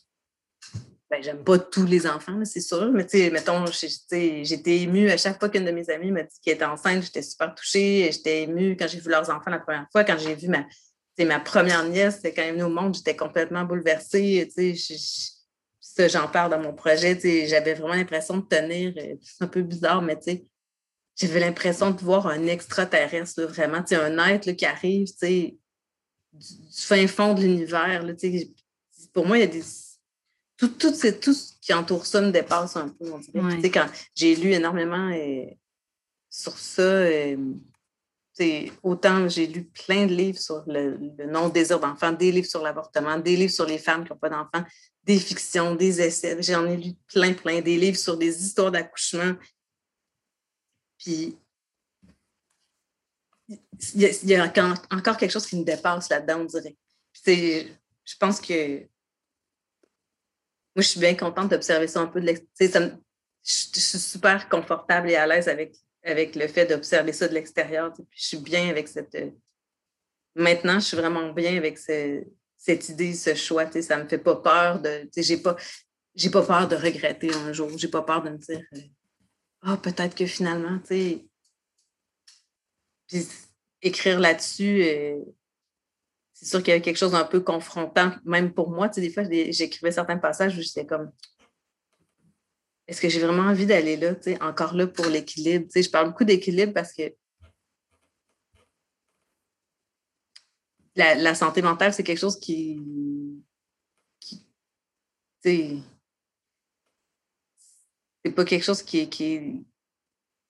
ben, 1.09 1.21
j'aime 1.21 1.43
pas 1.43 1.59
tous 1.59 1.85
les 1.85 2.07
enfants, 2.07 2.43
c'est 2.45 2.61
sûr, 2.61 2.89
mais 2.91 3.05
tu 3.05 3.19
sais, 3.19 3.29
mettons, 3.31 3.65
j'étais 3.67 4.79
émue 4.79 5.09
à 5.09 5.17
chaque 5.17 5.39
fois 5.39 5.49
qu'une 5.49 5.65
de 5.65 5.71
mes 5.71 5.89
amies 5.89 6.11
m'a 6.11 6.23
dit 6.23 6.39
qu'elle 6.41 6.55
était 6.55 6.65
enceinte, 6.65 7.03
j'étais 7.03 7.21
super 7.21 7.53
touchée, 7.53 8.09
j'étais 8.11 8.43
émue 8.43 8.77
quand 8.77 8.87
j'ai 8.87 8.99
vu 8.99 9.09
leurs 9.09 9.29
enfants 9.29 9.51
la 9.51 9.59
première 9.59 9.87
fois, 9.91 10.05
quand 10.05 10.17
j'ai 10.17 10.35
vu 10.35 10.47
ma, 10.47 10.65
ma 11.19 11.39
première 11.41 11.83
nièce, 11.83 12.21
quand 12.23 12.31
elle 12.37 12.47
est 12.47 12.51
venue 12.53 12.63
au 12.63 12.69
monde, 12.69 12.95
j'étais 12.95 13.15
complètement 13.15 13.65
bouleversée, 13.65 14.49
tu 14.55 14.77
sais, 14.77 16.09
j'en 16.09 16.29
parle 16.29 16.51
dans 16.51 16.61
mon 16.61 16.73
projet, 16.73 17.19
j'avais 17.45 17.73
vraiment 17.73 17.95
l'impression 17.95 18.37
de 18.37 18.45
tenir, 18.45 18.93
euh, 18.97 19.15
c'est 19.21 19.43
un 19.43 19.47
peu 19.47 19.63
bizarre, 19.63 20.01
mais 20.01 20.15
tu 20.15 20.31
sais, 20.31 20.45
j'avais 21.17 21.41
l'impression 21.41 21.91
de 21.91 21.99
voir 21.99 22.25
un 22.27 22.47
extraterrestre, 22.47 23.43
vraiment, 23.43 23.83
un 23.91 24.27
être 24.29 24.51
qui 24.53 24.65
arrive, 24.65 25.07
du, 26.33 26.45
fin 26.71 27.07
fond 27.07 27.33
de 27.33 27.41
l'univers. 27.41 28.05
Pour 29.13 29.25
moi, 29.25 29.37
il 29.37 29.41
y 29.41 29.43
a 29.43 29.47
des. 29.47 29.63
Tout, 30.57 30.69
tout, 30.69 30.91
tout 31.21 31.33
ce 31.33 31.53
qui 31.59 31.73
entoure 31.73 32.05
ça 32.05 32.21
me 32.21 32.31
dépasse 32.31 32.75
un 32.77 32.89
peu. 32.89 33.11
Quand 33.69 33.87
j'ai 34.15 34.35
lu 34.35 34.53
énormément 34.53 35.09
euh, 35.09 35.45
sur 36.29 36.57
ça, 36.57 36.81
euh, 36.81 37.37
autant 38.81 39.27
j'ai 39.27 39.47
lu 39.47 39.65
plein 39.65 40.05
de 40.05 40.13
livres 40.13 40.39
sur 40.39 40.63
le, 40.67 40.97
non-désir 41.27 41.79
d'enfant, 41.79 42.11
des 42.11 42.31
livres 42.31 42.47
sur 42.47 42.61
l'avortement, 42.61 43.17
des 43.17 43.35
livres 43.35 43.51
sur 43.51 43.65
les 43.65 43.77
femmes 43.77 44.03
qui 44.03 44.11
n'ont 44.11 44.17
pas 44.17 44.29
d'enfants, 44.29 44.63
des 45.03 45.19
fictions, 45.19 45.75
des 45.75 46.01
essais. 46.01 46.41
J'en 46.41 46.65
ai 46.65 46.77
lu 46.77 46.93
plein, 47.07 47.33
plein, 47.33 47.61
des 47.61 47.77
livres 47.77 47.97
sur 47.97 48.17
des 48.17 48.43
histoires 48.43 48.71
d'accouchement. 48.71 49.33
Puis 50.97 51.37
il 53.95 54.29
y, 54.29 54.35
a, 54.35 54.45
encore 54.91 55.17
quelque 55.17 55.31
chose 55.31 55.45
qui 55.45 55.57
me 55.57 55.63
dépasse 55.63 56.09
là-dedans, 56.09 56.41
on 56.41 56.45
dirait. 56.45 56.75
je 57.25 58.15
pense 58.19 58.39
que 58.39 58.79
moi, 60.75 60.81
je 60.81 60.87
suis 60.87 60.99
bien 60.99 61.15
contente 61.15 61.51
d'observer 61.51 61.87
ça 61.87 62.01
un 62.01 62.07
peu 62.07 62.19
de 62.19 62.25
l'extérieur. 62.25 62.97
Je 63.45 63.51
suis 63.51 63.99
super 63.99 64.49
confortable 64.49 65.11
et 65.11 65.15
à 65.15 65.27
l'aise 65.27 65.47
avec 65.47 65.75
avec 66.03 66.35
le 66.35 66.47
fait 66.47 66.65
d'observer 66.65 67.13
ça 67.13 67.27
de 67.27 67.33
l'extérieur. 67.33 67.93
Je 68.11 68.25
suis 68.25 68.37
bien 68.37 68.69
avec 68.69 68.87
cette. 68.87 69.17
Maintenant, 70.35 70.79
je 70.79 70.85
suis 70.85 70.97
vraiment 70.97 71.31
bien 71.31 71.57
avec 71.57 71.77
cette 71.77 72.89
idée, 72.89 73.13
ce 73.13 73.35
choix. 73.35 73.69
Ça 73.81 73.97
ne 73.97 74.03
me 74.03 74.09
fait 74.09 74.17
pas 74.17 74.35
peur 74.35 74.81
de. 74.81 75.09
J'ai 75.15 75.37
pas, 75.37 75.55
pas 76.31 76.41
peur 76.43 76.67
de 76.67 76.75
regretter 76.75 77.33
un 77.33 77.53
jour. 77.53 77.69
J'ai 77.77 77.87
pas 77.87 78.01
peur 78.01 78.23
de 78.23 78.31
me 78.31 78.37
dire 78.37 78.61
euh, 78.75 78.79
Ah, 79.61 79.77
peut-être 79.77 80.15
que 80.15 80.25
finalement, 80.25 80.79
tu 80.79 80.87
sais. 80.87 81.25
Écrire 83.81 84.19
là-dessus, 84.19 84.83
euh, 84.83 85.19
c'est 86.33 86.45
sûr 86.45 86.63
qu'il 86.63 86.73
y 86.73 86.77
a 86.77 86.79
quelque 86.79 86.97
chose 86.97 87.11
d'un 87.11 87.25
peu 87.25 87.41
confrontant, 87.41 88.11
même 88.25 88.53
pour 88.53 88.69
moi. 88.69 88.89
Tu 88.89 88.95
sais, 88.95 89.01
des 89.01 89.09
fois, 89.13 89.23
j'écrivais 89.23 89.91
certains 89.91 90.17
passages 90.17 90.57
où 90.57 90.61
j'étais 90.61 90.85
comme 90.85 91.11
est-ce 92.87 93.01
que 93.01 93.09
j'ai 93.09 93.19
vraiment 93.19 93.43
envie 93.43 93.65
d'aller 93.65 93.95
là, 93.95 94.13
tu 94.15 94.23
sais, 94.23 94.41
encore 94.41 94.73
là 94.73 94.87
pour 94.87 95.05
l'équilibre? 95.05 95.65
Tu 95.65 95.71
sais, 95.71 95.83
je 95.83 95.89
parle 95.89 96.09
beaucoup 96.09 96.25
d'équilibre 96.25 96.73
parce 96.73 96.93
que 96.93 97.03
la, 100.95 101.35
santé 101.35 101.61
mentale, 101.61 101.93
c'est 101.93 102.03
quelque 102.03 102.19
chose 102.19 102.39
qui, 102.39 102.81
c'est 105.41 105.81
pas 108.35 108.45
quelque 108.45 108.63
chose 108.63 108.83
qui 108.83 109.65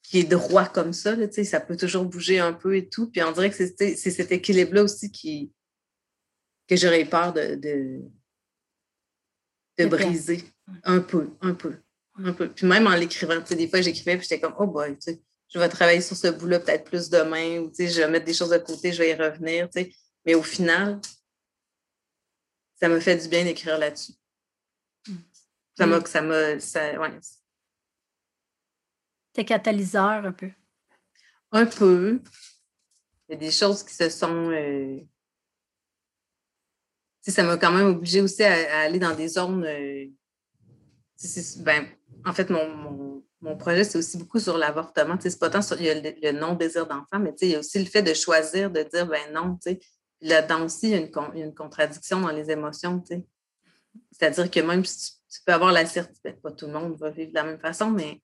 qui 0.03 0.19
est 0.19 0.23
droit 0.25 0.65
comme 0.65 0.93
ça, 0.93 1.15
ça 1.43 1.59
peut 1.59 1.77
toujours 1.77 2.05
bouger 2.05 2.39
un 2.39 2.53
peu 2.53 2.75
et 2.75 2.87
tout. 2.87 3.09
Puis 3.09 3.23
on 3.23 3.31
dirait 3.31 3.49
que 3.49 3.55
c'est 3.55 3.95
cet 3.95 4.31
équilibre-là 4.31 4.83
aussi 4.83 5.11
qui, 5.11 5.51
que 6.67 6.75
j'aurais 6.75 7.05
peur 7.05 7.33
de, 7.33 7.55
de, 7.55 8.01
de 9.79 9.85
briser 9.85 10.43
un 10.83 10.99
peu, 10.99 11.29
un 11.41 11.53
peu. 11.53 11.77
Un 12.15 12.33
peu. 12.33 12.49
Puis 12.49 12.67
même 12.67 12.85
en 12.85 12.95
l'écrivant, 12.95 13.39
des 13.39 13.67
fois, 13.67 13.81
j'écrivais, 13.81 14.17
puis 14.17 14.27
j'étais 14.29 14.39
comme, 14.39 14.53
oh 14.59 14.67
boy, 14.67 14.95
je 15.49 15.59
vais 15.59 15.69
travailler 15.69 16.01
sur 16.01 16.15
ce 16.15 16.27
bout-là 16.27 16.59
peut-être 16.59 16.83
plus 16.83 17.09
demain, 17.09 17.59
ou 17.59 17.71
je 17.75 18.01
vais 18.01 18.09
mettre 18.09 18.25
des 18.25 18.33
choses 18.33 18.49
de 18.49 18.57
côté, 18.57 18.91
je 18.91 18.99
vais 18.99 19.11
y 19.11 19.15
revenir. 19.15 19.67
Mais 20.25 20.35
au 20.35 20.43
final, 20.43 20.99
ça 22.79 22.87
me 22.87 22.99
fait 22.99 23.17
du 23.17 23.27
bien 23.29 23.43
d'écrire 23.45 23.79
là-dessus. 23.79 24.13
Ça 25.75 25.87
m'a, 25.87 25.99
mm. 25.99 26.05
ça 26.05 26.21
m'a, 26.21 26.59
ça, 26.59 26.99
ouais. 26.99 27.19
T'es 29.33 29.45
catalyseur 29.45 30.25
un 30.25 30.31
peu. 30.31 30.51
Un 31.51 31.65
peu. 31.65 32.21
Il 33.27 33.33
y 33.33 33.35
a 33.35 33.37
des 33.37 33.51
choses 33.51 33.83
qui 33.83 33.93
se 33.93 34.09
sont. 34.09 34.51
Euh... 34.51 34.99
ça 37.21 37.43
m'a 37.43 37.57
quand 37.57 37.71
même 37.71 37.87
obligé 37.87 38.21
aussi 38.21 38.43
à, 38.43 38.81
aller 38.81 38.99
dans 38.99 39.15
des 39.15 39.27
zones. 39.27 39.65
Euh... 39.65 40.05
Ben, 41.59 41.87
en 42.25 42.33
fait, 42.33 42.49
mon, 42.49 43.23
projet, 43.57 43.83
c'est 43.83 43.97
aussi 43.97 44.17
beaucoup 44.17 44.39
sur 44.39 44.57
l'avortement. 44.57 45.17
C'est 45.19 45.39
pas 45.39 45.49
tant 45.49 45.61
sur 45.61 45.79
il 45.79 45.85
y 45.85 45.89
a 45.89 46.31
le, 46.31 46.39
non-désir 46.39 46.85
d'enfant, 46.85 47.19
mais 47.19 47.33
il 47.41 47.49
y 47.49 47.55
a 47.55 47.59
aussi 47.59 47.79
le 47.79 47.85
fait 47.85 48.01
de 48.01 48.13
choisir, 48.13 48.69
de 48.69 48.83
dire 48.83 49.07
ben 49.07 49.31
non. 49.33 49.57
Là-dedans 50.21 50.65
aussi, 50.65 50.89
il 50.89 50.91
y, 50.91 50.95
a 50.95 51.45
une, 51.45 51.53
contradiction 51.53 52.21
dans 52.21 52.31
les 52.31 52.49
émotions. 52.51 53.03
C'est-à-dire 54.11 54.49
que 54.49 54.59
même 54.61 54.85
si 54.85 55.17
tu, 55.29 55.39
peux 55.45 55.53
avoir 55.53 55.71
la 55.71 55.85
certitude, 55.85 56.21
ben, 56.23 56.35
pas 56.35 56.51
tout 56.51 56.67
le 56.67 56.73
monde 56.73 56.97
va 56.97 57.09
vivre 57.09 57.29
de 57.29 57.35
la 57.35 57.43
même 57.43 57.59
façon, 57.59 57.89
mais 57.89 58.21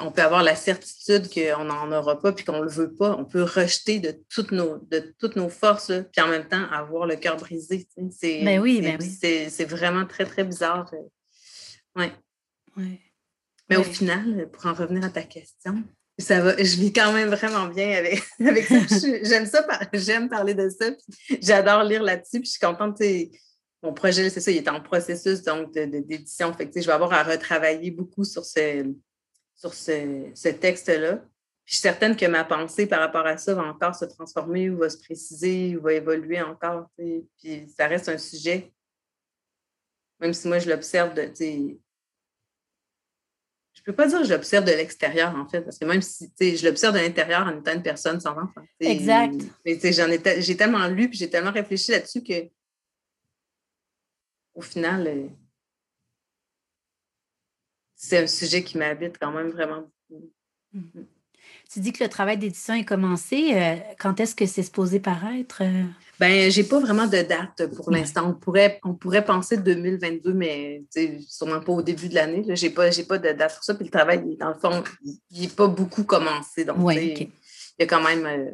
on 0.00 0.10
peut 0.10 0.22
avoir 0.22 0.42
la 0.42 0.56
certitude 0.56 1.28
qu'on 1.32 1.64
n'en 1.64 1.92
aura 1.92 2.18
pas 2.18 2.32
puis 2.32 2.44
qu'on 2.44 2.58
ne 2.58 2.64
le 2.64 2.70
veut 2.70 2.92
pas. 2.94 3.16
On 3.18 3.24
peut 3.24 3.42
rejeter 3.42 4.00
de 4.00 4.18
toutes 4.30 4.50
nos, 4.50 4.78
de 4.90 5.14
toutes 5.18 5.36
nos 5.36 5.50
forces, 5.50 5.92
puis 6.12 6.22
en 6.22 6.28
même 6.28 6.48
temps 6.48 6.64
avoir 6.70 7.06
le 7.06 7.16
cœur 7.16 7.36
brisé. 7.36 7.86
C'est, 8.10 8.42
ben 8.42 8.60
oui, 8.60 8.80
ben 8.80 8.96
oui. 8.98 9.18
C'est, 9.50 9.64
vraiment 9.64 10.06
très, 10.06 10.24
très 10.24 10.44
bizarre. 10.44 10.90
Ouais. 11.96 12.12
Mais 13.68 13.76
au 13.76 13.84
final, 13.84 14.48
pour 14.50 14.66
en 14.66 14.74
revenir 14.74 15.04
à 15.04 15.10
ta 15.10 15.22
question, 15.22 15.82
ça 16.18 16.40
va, 16.40 16.56
je 16.56 16.76
vis 16.76 16.92
quand 16.92 17.12
même 17.12 17.28
vraiment 17.28 17.66
bien 17.66 17.90
avec, 17.98 18.22
avec 18.40 18.64
ça. 18.64 18.78
J'aime 19.22 19.46
ça, 19.46 19.66
j'aime 19.92 20.28
parler 20.28 20.54
de 20.54 20.68
ça. 20.68 20.86
J'adore 21.42 21.84
lire 21.84 22.02
là-dessus. 22.02 22.40
Puis 22.40 22.46
je 22.46 22.50
suis 22.52 22.60
contente. 22.60 23.00
Mon 23.82 23.92
projet, 23.92 24.30
c'est 24.30 24.40
ça, 24.40 24.50
il 24.50 24.56
est 24.56 24.68
en 24.68 24.80
processus 24.80 25.42
donc 25.42 25.72
d'édition. 25.72 26.54
fait 26.54 26.70
je 26.74 26.86
vais 26.86 26.92
avoir 26.92 27.12
à 27.12 27.22
retravailler 27.22 27.90
beaucoup 27.90 28.24
sur 28.24 28.44
ce, 28.44 28.94
sur 29.54 29.74
ce, 29.74 30.48
texte-là. 30.50 31.24
Je 31.64 31.74
suis 31.74 31.80
certaine 31.80 32.14
que 32.14 32.26
ma 32.26 32.44
pensée 32.44 32.86
par 32.86 33.00
rapport 33.00 33.26
à 33.26 33.38
ça 33.38 33.54
va 33.54 33.64
encore 33.64 33.94
se 33.94 34.04
transformer 34.04 34.68
ou 34.68 34.78
va 34.78 34.90
se 34.90 34.98
préciser 34.98 35.76
ou 35.76 35.82
va 35.82 35.94
évoluer 35.94 36.40
encore. 36.42 36.88
Puis 36.96 37.68
ça 37.74 37.86
reste 37.86 38.08
un 38.08 38.18
sujet, 38.18 38.72
même 40.20 40.34
si 40.34 40.46
moi 40.46 40.58
je 40.58 40.68
l'observe 40.68 41.14
de, 41.14 41.32
je 43.74 43.82
peux 43.82 43.94
pas 43.94 44.06
dire 44.06 44.20
que 44.20 44.26
je 44.26 44.32
l'observe 44.32 44.64
de 44.64 44.72
l'extérieur, 44.72 45.34
en 45.34 45.46
fait, 45.48 45.62
parce 45.62 45.78
que 45.78 45.84
même 45.84 46.00
si 46.00 46.30
je 46.38 46.64
l'observe 46.66 46.94
de 46.94 47.00
l'intérieur 47.00 47.46
en 47.46 47.58
étant 47.58 47.74
une 47.74 47.82
personne 47.82 48.20
sans 48.20 48.32
enfant. 48.32 48.62
Exact. 48.80 49.34
Mais 49.64 49.78
j'en 49.92 50.10
ai, 50.10 50.42
j'ai 50.42 50.56
tellement 50.56 50.86
lu 50.88 51.08
puis 51.08 51.18
j'ai 51.18 51.28
tellement 51.28 51.52
réfléchi 51.52 51.90
là-dessus 51.90 52.22
que 52.22 52.48
au 54.54 54.62
final, 54.62 55.06
euh, 55.06 55.26
c'est 58.04 58.18
un 58.18 58.26
sujet 58.26 58.62
qui 58.62 58.76
m'habite 58.78 59.16
quand 59.18 59.32
même 59.32 59.50
vraiment 59.50 59.88
beaucoup. 60.10 60.30
Mm-hmm. 60.74 61.06
Tu 61.72 61.80
dis 61.80 61.92
que 61.92 62.04
le 62.04 62.10
travail 62.10 62.38
d'édition 62.38 62.74
est 62.74 62.84
commencé. 62.84 63.52
Euh, 63.54 63.76
quand 63.98 64.20
est-ce 64.20 64.34
que 64.34 64.46
c'est 64.46 64.62
supposé 64.62 65.00
paraître? 65.00 65.62
Ben, 66.20 66.50
j'ai 66.50 66.64
pas 66.64 66.78
vraiment 66.78 67.06
de 67.06 67.22
date 67.22 67.66
pour 67.74 67.90
l'instant. 67.90 68.28
On 68.28 68.34
pourrait, 68.34 68.80
on 68.84 68.94
pourrait 68.94 69.24
penser 69.24 69.56
2022, 69.56 70.32
mais 70.32 70.84
sûrement 71.26 71.60
pas 71.60 71.72
au 71.72 71.82
début 71.82 72.08
de 72.08 72.14
l'année. 72.14 72.44
J'ai 72.50 72.70
pas, 72.70 72.90
pas 73.08 73.18
de 73.18 73.32
date 73.32 73.54
pour 73.54 73.64
ça. 73.64 73.74
Puis 73.74 73.84
le 73.84 73.90
travail, 73.90 74.36
dans 74.36 74.48
le 74.48 74.54
fond, 74.54 74.84
il 75.30 75.40
n'est 75.40 75.48
pas 75.48 75.66
beaucoup 75.66 76.04
commencé. 76.04 76.64
Donc, 76.64 76.76
il 76.94 77.30
y 77.78 77.82
a 77.82 77.86
quand 77.86 78.02
même 78.02 78.26
euh, 78.26 78.50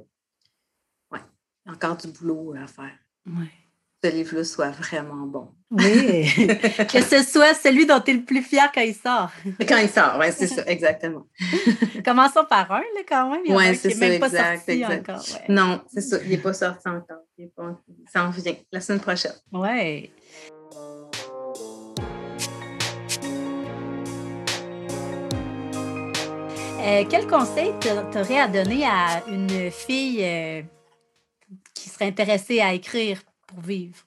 ouais, 1.13 1.21
encore 1.67 1.97
du 1.97 2.09
boulot 2.09 2.55
à 2.57 2.67
faire. 2.67 2.97
Ouais 3.27 3.60
ce 4.03 4.11
livre-là 4.11 4.45
soit 4.45 4.71
vraiment 4.71 5.27
bon. 5.27 5.49
Oui, 5.71 6.47
que 6.93 7.01
ce 7.03 7.23
soit 7.23 7.55
celui 7.55 7.87
dont 7.87 8.01
tu 8.01 8.11
es 8.11 8.15
le 8.15 8.25
plus 8.25 8.43
fier 8.43 8.71
quand 8.75 8.81
il 8.81 8.95
sort. 8.95 9.31
Quand 9.69 9.77
il 9.77 9.89
sort, 9.89 10.17
oui, 10.19 10.27
c'est 10.33 10.47
ça, 10.49 10.65
exactement. 10.67 11.27
Commençons 12.05 12.45
par 12.49 12.73
un, 12.73 12.81
là, 12.81 13.03
quand 13.09 13.31
même. 13.31 13.43
Oui, 13.49 13.77
c'est 13.77 13.91
ça, 13.91 14.09
même 14.09 14.19
pas 14.19 14.31
sorti 14.31 14.85
Encore, 14.85 15.25
Non, 15.49 15.83
c'est 15.93 16.01
ça, 16.01 16.17
il 16.25 16.31
n'est 16.31 16.39
pas 16.39 16.55
sorti 16.55 16.89
encore. 16.89 17.19
Ça 18.13 18.25
en 18.25 18.31
vient 18.31 18.55
la 18.73 18.81
semaine 18.81 19.01
prochaine. 19.01 19.35
Oui. 19.53 20.11
Euh, 26.83 27.05
quel 27.09 27.27
conseil 27.27 27.73
tu 27.81 27.89
aurais 27.91 28.41
à 28.41 28.49
donner 28.49 28.87
à 28.87 29.23
une 29.29 29.71
fille 29.71 30.25
euh, 30.25 30.63
qui 31.75 31.91
serait 31.91 32.07
intéressée 32.07 32.61
à 32.61 32.73
écrire? 32.73 33.21
Pour 33.51 33.61
vivre? 33.61 34.07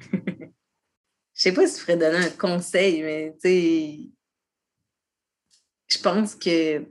Je 0.00 1.42
sais 1.42 1.52
pas 1.52 1.66
si 1.66 1.76
je 1.76 1.80
ferais 1.82 1.96
donner 1.96 2.16
un 2.16 2.30
conseil, 2.30 3.02
mais 3.02 3.34
tu 3.34 3.40
sais, 3.40 3.98
je 5.88 5.98
pense 5.98 6.34
que 6.34 6.86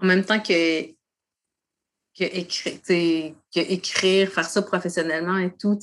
en 0.00 0.06
même 0.06 0.24
temps 0.24 0.40
que, 0.40 0.86
que, 2.16 2.22
écrire, 2.22 2.80
que 2.82 3.58
écrire, 3.58 4.30
faire 4.30 4.48
ça 4.48 4.62
professionnellement 4.62 5.38
et 5.38 5.52
tout, 5.56 5.76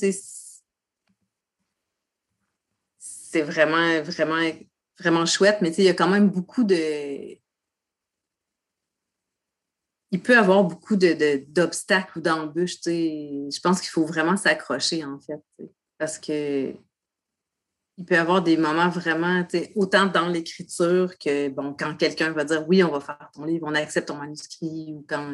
c'est 2.97 3.41
vraiment, 3.41 4.01
vraiment, 4.01 4.49
vraiment 4.97 5.25
chouette, 5.25 5.57
mais 5.61 5.73
il 5.75 5.83
y 5.83 5.89
a 5.89 5.93
quand 5.93 6.07
même 6.07 6.29
beaucoup 6.29 6.63
de 6.63 7.37
il 10.15 10.21
peut 10.21 10.37
avoir 10.37 10.63
beaucoup 10.63 10.95
d'obstacles 10.95 12.13
de, 12.15 12.19
ou 12.19 12.23
d'embûches. 12.23 12.77
Je 12.85 13.59
pense 13.59 13.81
qu'il 13.81 13.89
faut 13.89 14.05
vraiment 14.05 14.37
s'accrocher, 14.37 15.03
en 15.03 15.19
fait. 15.19 15.41
Parce 15.97 16.17
que 16.17 16.73
il 17.97 18.05
peut 18.05 18.15
y 18.15 18.17
avoir 18.17 18.41
des 18.41 18.55
moments 18.55 18.89
vraiment, 18.89 19.45
autant 19.75 20.05
dans 20.05 20.29
l'écriture 20.29 21.17
que 21.17 21.49
bon, 21.49 21.75
quand 21.77 21.95
quelqu'un 21.97 22.31
va 22.31 22.45
dire 22.45 22.65
oui, 22.67 22.81
on 22.81 22.91
va 22.91 23.01
faire 23.01 23.29
ton 23.33 23.43
livre, 23.43 23.67
on 23.69 23.75
accepte 23.75 24.07
ton 24.07 24.15
manuscrit, 24.15 24.93
ou 24.93 25.05
quand 25.07 25.33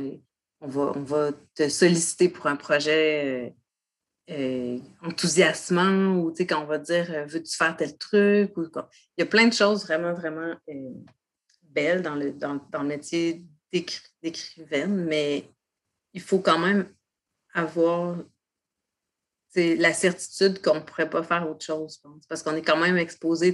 on 0.62 0.68
va, 0.68 0.94
on 0.96 1.04
va 1.04 1.32
te 1.56 1.70
solliciter 1.70 2.30
pour 2.30 2.48
un 2.48 2.56
projet 2.56 3.54
euh, 4.30 4.34
euh, 4.34 4.80
enthousiasmant, 5.04 6.18
ou 6.18 6.34
quand 6.48 6.64
on 6.64 6.68
va 6.68 6.80
dire 6.80 7.08
euh, 7.12 7.26
veux-tu 7.26 7.56
faire 7.56 7.78
tel 7.78 7.98
truc? 7.98 8.58
Ou, 8.58 8.64
il 8.64 9.22
y 9.22 9.24
a 9.24 9.28
plein 9.28 9.48
de 9.48 9.54
choses 9.54 9.84
vraiment, 9.84 10.14
vraiment 10.14 10.56
belles 11.64 12.02
dans 12.02 12.16
le, 12.16 12.32
dans, 12.32 12.60
dans 12.72 12.82
le 12.82 12.88
métier 12.88 13.44
d'écrivaine, 13.72 15.06
mais 15.06 15.50
il 16.14 16.22
faut 16.22 16.40
quand 16.40 16.60
même 16.60 16.94
avoir 17.54 18.18
la 19.56 19.94
certitude 19.94 20.62
qu'on 20.62 20.76
ne 20.76 20.80
pourrait 20.80 21.10
pas 21.10 21.24
faire 21.24 21.50
autre 21.50 21.66
chose, 21.66 22.02
parce 22.30 22.44
qu'on 22.44 22.56
est 22.56 22.62
quand 22.62 22.78
même 22.78 22.98
exposé, 22.98 23.52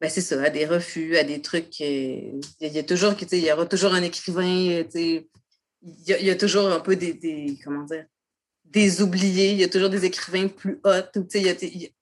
ben 0.00 0.10
c'est 0.10 0.20
ça, 0.20 0.42
à 0.42 0.50
des 0.50 0.66
refus, 0.66 1.16
à 1.16 1.24
des 1.24 1.40
trucs. 1.40 1.78
Il 1.78 2.42
y, 2.60 2.78
a 2.78 2.82
toujours, 2.82 3.14
il 3.30 3.38
y 3.38 3.52
aura 3.52 3.66
toujours 3.66 3.94
un 3.94 4.02
écrivain, 4.02 4.44
il 4.44 5.24
y, 6.06 6.30
a, 6.30 6.36
toujours 6.36 6.66
un 6.68 6.80
peu 6.80 6.96
des, 6.96 7.56
comment 7.64 7.84
dire, 7.84 8.04
des 8.64 9.00
oubliés, 9.00 9.52
il 9.52 9.58
y 9.58 9.64
a 9.64 9.68
toujours 9.68 9.90
des 9.90 10.04
écrivains 10.04 10.48
plus 10.48 10.80
hauts. 10.84 11.92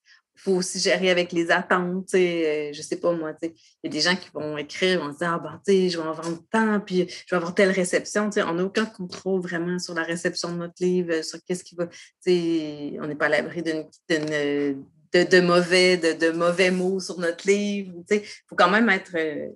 Faut 0.43 0.53
aussi 0.53 0.78
gérer 0.78 1.11
avec 1.11 1.32
les 1.32 1.51
attentes. 1.51 2.09
Je 2.12 2.18
euh, 2.18 2.72
je 2.72 2.82
sais 2.82 2.97
pas, 2.97 3.12
moi, 3.12 3.32
il 3.43 3.53
y 3.84 3.86
a 3.88 3.91
des 3.91 4.01
gens 4.01 4.16
qui 4.16 4.30
vont 4.32 4.57
écrire, 4.57 5.01
vont 5.01 5.12
se 5.12 5.18
dire, 5.18 5.32
ah 5.32 5.38
ben, 5.38 5.61
je 5.66 5.97
vais 5.97 6.03
en 6.03 6.12
vendre 6.12 6.43
tant, 6.51 6.80
puis 6.80 7.07
je 7.09 7.34
vais 7.34 7.36
avoir 7.36 7.55
telle 7.55 7.70
réception. 7.70 8.30
on 8.36 8.55
n'a 8.55 8.64
aucun 8.64 8.86
contrôle 8.86 9.43
vraiment 9.43 9.78
sur 9.78 9.95
la 9.95 10.03
réception 10.03 10.53
de 10.53 10.59
notre 10.59 10.82
livre, 10.82 11.22
sur 11.22 11.38
qu'est-ce 11.45 11.64
qui 11.64 11.74
va. 11.74 11.88
On 12.26 13.07
n'est 13.07 13.16
pas 13.16 13.26
à 13.26 13.28
l'abri 13.28 13.62
d'une. 13.62 13.86
De, 14.09 15.24
de, 15.24 15.41
mauvais, 15.41 15.97
de, 15.97 16.30
mauvais 16.30 16.70
mots 16.70 17.01
sur 17.01 17.18
notre 17.18 17.45
livre. 17.49 17.93
Il 18.11 18.22
faut 18.49 18.55
quand 18.55 18.70
même 18.70 18.88
être. 18.88 19.16
Euh, 19.16 19.49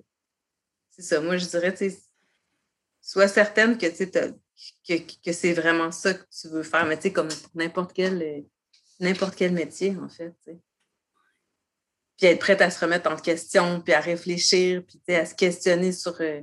c'est 0.91 1.03
ça, 1.03 1.21
moi, 1.21 1.37
je 1.37 1.47
dirais, 1.47 1.73
sois 3.01 3.29
certaine 3.29 3.79
que, 3.79 3.87
que, 3.87 4.95
que 5.25 5.33
c'est 5.33 5.53
vraiment 5.53 5.93
ça 5.93 6.15
que 6.15 6.25
tu 6.29 6.49
veux 6.49 6.65
faire, 6.65 6.87
mais 6.87 6.99
comme 7.13 7.29
n'importe 7.55 7.93
quel, 7.93 8.21
euh, 8.21 8.41
n'importe 8.99 9.37
quel 9.37 9.53
métier, 9.53 9.97
en 9.97 10.09
fait 10.09 10.35
puis 12.17 12.27
être 12.27 12.39
prête 12.39 12.61
à 12.61 12.71
se 12.71 12.81
remettre 12.81 13.11
en 13.11 13.17
question, 13.17 13.81
puis 13.81 13.93
à 13.93 14.01
réfléchir, 14.01 14.85
puis 14.87 15.15
à 15.15 15.27
se 15.27 15.35
questionner 15.35 15.93
sur, 15.93 16.17
euh, 16.21 16.43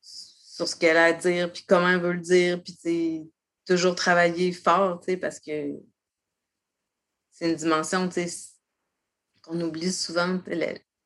sur 0.00 0.66
ce 0.66 0.76
qu'elle 0.76 0.96
a 0.96 1.04
à 1.04 1.12
dire, 1.12 1.52
puis 1.52 1.64
comment 1.66 1.88
elle 1.88 2.00
veut 2.00 2.12
le 2.12 2.20
dire, 2.20 2.62
puis 2.62 3.30
toujours 3.64 3.94
travailler 3.94 4.52
fort, 4.52 5.00
parce 5.20 5.38
que 5.38 5.74
c'est 7.30 7.50
une 7.50 7.56
dimension 7.56 8.08
qu'on 9.42 9.60
oublie 9.60 9.92
souvent, 9.92 10.40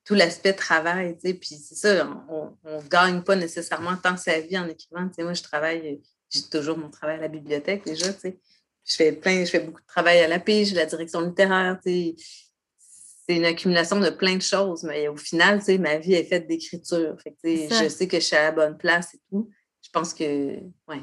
tout 0.05 0.15
l'aspect 0.15 0.55
travail, 0.55 1.17
puis 1.19 1.57
c'est 1.57 1.75
ça, 1.75 2.25
on 2.29 2.57
ne 2.65 2.89
gagne 2.89 3.23
pas 3.23 3.37
nécessairement 3.37 3.97
tant 3.97 4.17
sa 4.17 4.41
vie 4.41 4.59
en 4.59 4.67
écrivant. 4.69 5.09
Moi, 5.19 5.35
je 5.35 5.43
travaille, 5.43 6.03
j'ai 6.31 6.43
toujours 6.49 6.79
mon 6.79 6.89
travail 6.89 7.19
à 7.19 7.21
la 7.21 7.29
bibliothèque 7.29 7.85
déjà, 7.85 8.09
je 8.85 8.97
fais 8.97 9.13
plein, 9.13 9.45
je 9.45 9.51
fais 9.51 9.61
beaucoup 9.61 9.81
de 9.81 9.87
travail 9.87 10.21
à 10.21 10.29
la 10.29 10.39
pige, 10.41 10.75
la 10.75 10.87
direction 10.87 11.21
littéraire, 11.21 11.79
c'est 11.85 13.37
une 13.37 13.45
accumulation 13.45 14.01
de 14.01 14.11
plein 14.11 14.37
de 14.37 14.43
choses, 14.43 14.83
mais 14.83 15.09
au 15.09 15.17
final, 15.17 15.63
ma 15.79 15.99
vie 15.99 16.15
est 16.15 16.25
faite 16.25 16.49
d'écriture. 16.49 17.17
Je 17.45 17.89
sais 17.89 18.09
que 18.09 18.19
je 18.19 18.25
suis 18.25 18.37
à 18.37 18.45
la 18.45 18.53
bonne 18.53 18.77
place 18.77 19.15
et 19.15 19.21
tout. 19.31 19.49
Je 19.81 19.91
pense 19.91 20.13
que, 20.13 20.59
ouais. 20.89 21.03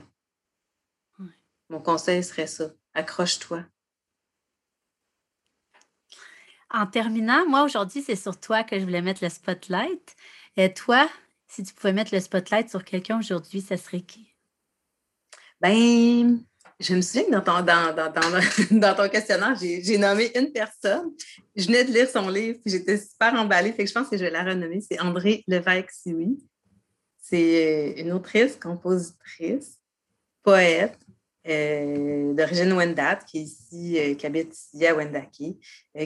Mon 1.69 1.79
conseil 1.79 2.23
serait 2.23 2.47
ça. 2.47 2.71
Accroche-toi. 2.93 3.63
En 6.71 6.85
terminant, 6.87 7.47
moi, 7.47 7.63
aujourd'hui, 7.63 8.01
c'est 8.01 8.15
sur 8.15 8.39
toi 8.39 8.63
que 8.63 8.79
je 8.79 8.83
voulais 8.83 9.01
mettre 9.01 9.23
le 9.23 9.29
spotlight. 9.29 10.15
Et 10.57 10.73
toi, 10.73 11.09
si 11.47 11.63
tu 11.63 11.73
pouvais 11.73 11.93
mettre 11.93 12.13
le 12.13 12.19
spotlight 12.19 12.69
sur 12.69 12.83
quelqu'un 12.83 13.19
aujourd'hui, 13.19 13.61
ça 13.61 13.77
serait 13.77 14.01
qui? 14.01 14.35
Ben, 15.61 16.43
je 16.79 16.95
me 16.95 17.01
souviens 17.01 17.25
que 17.25 17.31
dans 17.31 17.41
ton, 17.41 17.61
dans, 17.61 17.93
dans, 18.71 18.95
ton 18.95 19.09
questionnaire, 19.09 19.55
j'ai 19.59 19.97
nommé 19.97 20.31
une 20.35 20.51
personne. 20.51 21.11
Je 21.55 21.65
venais 21.65 21.83
de 21.83 21.91
lire 21.91 22.09
son 22.09 22.29
livre, 22.29 22.59
puis 22.63 22.71
j'étais 22.71 22.97
super 22.97 23.33
emballée. 23.33 23.75
Je 23.77 23.91
pense 23.91 24.07
que 24.07 24.17
je 24.17 24.23
vais 24.23 24.31
la 24.31 24.43
renommer. 24.43 24.79
C'est 24.79 24.99
André 25.01 25.43
Levesque-Sioui. 25.47 26.39
C'est 27.21 27.97
euh, 27.97 28.01
une 28.01 28.13
autrice, 28.13 28.55
compositrice, 28.55 29.77
poète 30.41 30.97
euh, 31.47 32.33
d'origine 32.33 32.71
Wendat, 32.71 33.17
qui, 33.27 33.39
est 33.39 33.41
ici, 33.41 33.99
euh, 33.99 34.15
qui 34.15 34.25
habite 34.25 34.55
ici 34.55 34.87
à 34.87 34.95
Wendake, 34.95 35.57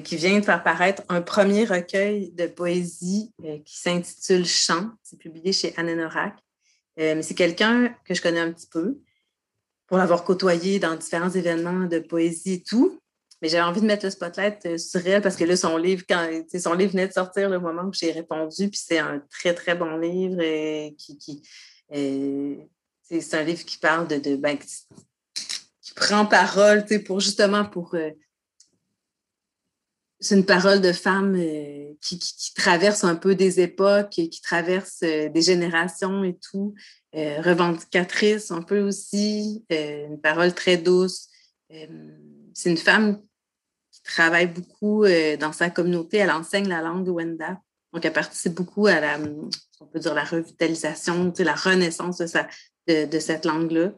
qui 0.03 0.15
vient 0.15 0.39
de 0.39 0.43
faire 0.43 0.63
paraître 0.63 1.03
un 1.07 1.21
premier 1.21 1.65
recueil 1.65 2.32
de 2.32 2.47
poésie 2.47 3.32
qui 3.63 3.78
s'intitule 3.78 4.45
Chant. 4.45 4.89
C'est 5.03 5.19
publié 5.19 5.53
chez 5.53 5.74
Anenorak. 5.78 6.34
mais 6.97 7.21
c'est 7.21 7.36
quelqu'un 7.36 7.95
que 8.05 8.15
je 8.15 8.21
connais 8.21 8.39
un 8.39 8.51
petit 8.51 8.67
peu 8.67 8.97
pour 9.93 9.99
l'avoir 9.99 10.23
côtoyé 10.23 10.79
dans 10.79 10.95
différents 10.95 11.29
événements 11.29 11.85
de 11.85 11.99
poésie 11.99 12.53
et 12.53 12.63
tout. 12.63 12.99
Mais 13.43 13.47
j'avais 13.47 13.61
envie 13.61 13.79
de 13.79 13.85
mettre 13.85 14.05
le 14.05 14.09
spotlight 14.09 14.65
euh, 14.65 14.77
sur 14.79 15.05
elle 15.05 15.21
parce 15.21 15.35
que 15.35 15.43
là, 15.43 15.55
son 15.55 15.77
livre, 15.77 16.01
quand 16.09 16.27
son 16.59 16.73
livre 16.73 16.93
venait 16.93 17.07
de 17.07 17.13
sortir 17.13 17.47
le 17.47 17.59
moment 17.59 17.83
où 17.83 17.93
j'ai 17.93 18.11
répondu, 18.11 18.69
puis 18.69 18.81
c'est 18.83 18.97
un 18.97 19.21
très, 19.29 19.53
très 19.53 19.75
bon 19.75 19.97
livre 19.97 20.41
et 20.41 20.95
qui, 20.97 21.19
qui 21.19 21.43
c'est 21.91 23.35
un 23.35 23.43
livre 23.43 23.63
qui 23.63 23.77
parle 23.77 24.07
de, 24.07 24.35
ben, 24.35 24.57
qui, 24.57 25.93
prend 25.95 26.25
parole 26.25 26.85
pour 27.05 27.19
justement 27.19 27.63
pour 27.63 27.93
euh, 27.93 28.09
c'est 30.19 30.33
une 30.33 30.45
parole 30.47 30.81
de 30.81 30.91
femme 30.91 31.35
euh, 31.35 31.93
qui, 32.01 32.19
traverse 32.55 33.03
un 33.03 33.15
peu 33.15 33.35
des 33.35 33.59
époques, 33.59 34.09
qui 34.09 34.41
traverse 34.41 35.01
des 35.01 35.41
générations 35.43 36.23
et 36.23 36.35
tout, 36.39 36.73
euh, 37.16 37.41
revendicatrice 37.41 38.49
un 38.49 38.64
peu 38.64 38.82
aussi, 38.82 39.64
euh, 39.72 40.07
une 40.07 40.20
parole 40.20 40.51
très 40.55 40.78
douce. 40.78 41.28
Euh, 41.72 41.86
c'est 42.55 42.72
une 42.72 42.78
femme 42.78 43.22
qui 43.91 44.01
travaille 44.01 44.47
beaucoup 44.47 45.05
dans 45.39 45.53
sa 45.53 45.70
communauté. 45.70 46.18
Elle 46.18 46.32
enseigne 46.32 46.68
la 46.68 46.82
langue 46.82 47.07
Wenda. 47.07 47.61
Donc, 47.91 48.03
elle 48.03 48.14
participe 48.14 48.55
beaucoup 48.55 48.88
à 48.88 48.99
la, 48.99 49.20
on 49.80 49.86
peut 49.86 49.99
dire, 49.99 50.16
la 50.16 50.24
revitalisation, 50.24 51.32
la 51.38 51.53
renaissance 51.53 52.18
de, 52.88 53.20
cette 53.20 53.45
langue-là. 53.45 53.93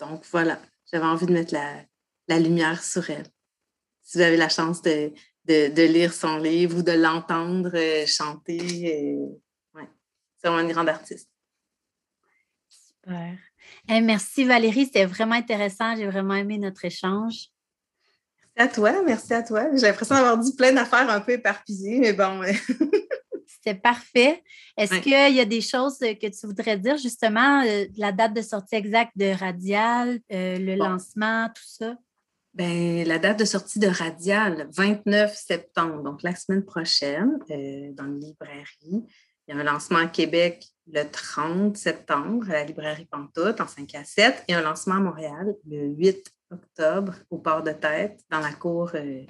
donc, 0.00 0.24
voilà, 0.32 0.60
j'avais 0.90 1.06
envie 1.06 1.26
de 1.26 1.32
mettre 1.32 1.54
la, 1.54 2.38
lumière 2.40 2.82
sur 2.82 3.08
elle. 3.08 3.26
Si 4.02 4.18
vous 4.18 4.24
avez 4.24 4.36
la 4.36 4.48
chance 4.48 4.82
de, 4.82 5.12
de 5.46 5.82
lire 5.82 6.12
son 6.12 6.38
livre 6.38 6.78
ou 6.78 6.82
de 6.82 6.92
l'entendre 6.92 7.72
chanter, 8.06 9.16
c'est 10.40 10.48
vraiment 10.48 10.66
une 10.66 10.72
grande 10.72 10.88
artiste. 10.88 11.28
Super. 12.68 13.36
merci 13.88 14.44
Valérie, 14.44 14.86
c'était 14.86 15.06
vraiment 15.06 15.34
intéressant. 15.34 15.96
J'ai 15.96 16.06
vraiment 16.06 16.34
aimé 16.34 16.58
notre 16.58 16.84
échange. 16.84 17.50
Merci 18.56 18.56
à 18.56 18.68
toi, 18.68 19.02
merci 19.04 19.34
à 19.34 19.42
toi. 19.42 19.66
J'ai 19.74 19.86
l'impression 19.86 20.14
d'avoir 20.14 20.38
dit 20.38 20.54
plein 20.54 20.72
d'affaires 20.72 21.08
un 21.08 21.20
peu 21.20 21.32
éparpillées, 21.32 21.98
mais 22.00 22.12
bon. 22.12 22.42
C'était 23.46 23.78
parfait. 23.78 24.42
Est-ce 24.76 25.00
qu'il 25.00 25.12
y 25.12 25.40
a 25.40 25.44
des 25.44 25.60
choses 25.60 25.98
que 25.98 26.26
tu 26.26 26.46
voudrais 26.46 26.78
dire, 26.78 26.96
justement, 26.96 27.62
euh, 27.62 27.84
la 27.96 28.12
date 28.12 28.32
de 28.32 28.42
sortie 28.42 28.74
exacte 28.74 29.12
de 29.16 29.36
Radial, 29.38 30.20
euh, 30.32 30.58
le 30.58 30.76
lancement, 30.76 31.48
tout 31.54 31.62
ça? 31.66 31.94
Bien, 32.54 33.04
la 33.04 33.18
date 33.18 33.38
de 33.40 33.44
sortie 33.44 33.78
de 33.78 33.86
Radial, 33.86 34.68
29 34.72 35.36
septembre, 35.36 36.02
donc 36.02 36.22
la 36.22 36.34
semaine 36.34 36.64
prochaine, 36.64 37.38
euh, 37.50 37.92
dans 37.92 38.06
les 38.06 38.28
librairies. 38.28 39.04
Il 39.50 39.56
y 39.56 39.58
a 39.58 39.62
un 39.62 39.64
lancement 39.64 39.98
à 39.98 40.06
Québec 40.06 40.64
le 40.86 41.02
30 41.02 41.76
septembre 41.76 42.48
à 42.50 42.52
la 42.52 42.64
librairie 42.64 43.06
Pantoute 43.06 43.60
en 43.60 43.66
5 43.66 43.96
à 43.96 44.04
7 44.04 44.44
et 44.46 44.54
un 44.54 44.62
lancement 44.62 44.94
à 44.94 45.00
Montréal 45.00 45.56
le 45.68 45.88
8 45.88 46.32
octobre 46.52 47.14
au 47.30 47.38
port 47.38 47.64
de 47.64 47.72
tête 47.72 48.22
dans 48.30 48.38
la 48.38 48.52
cour, 48.52 48.92
euh, 48.94 49.24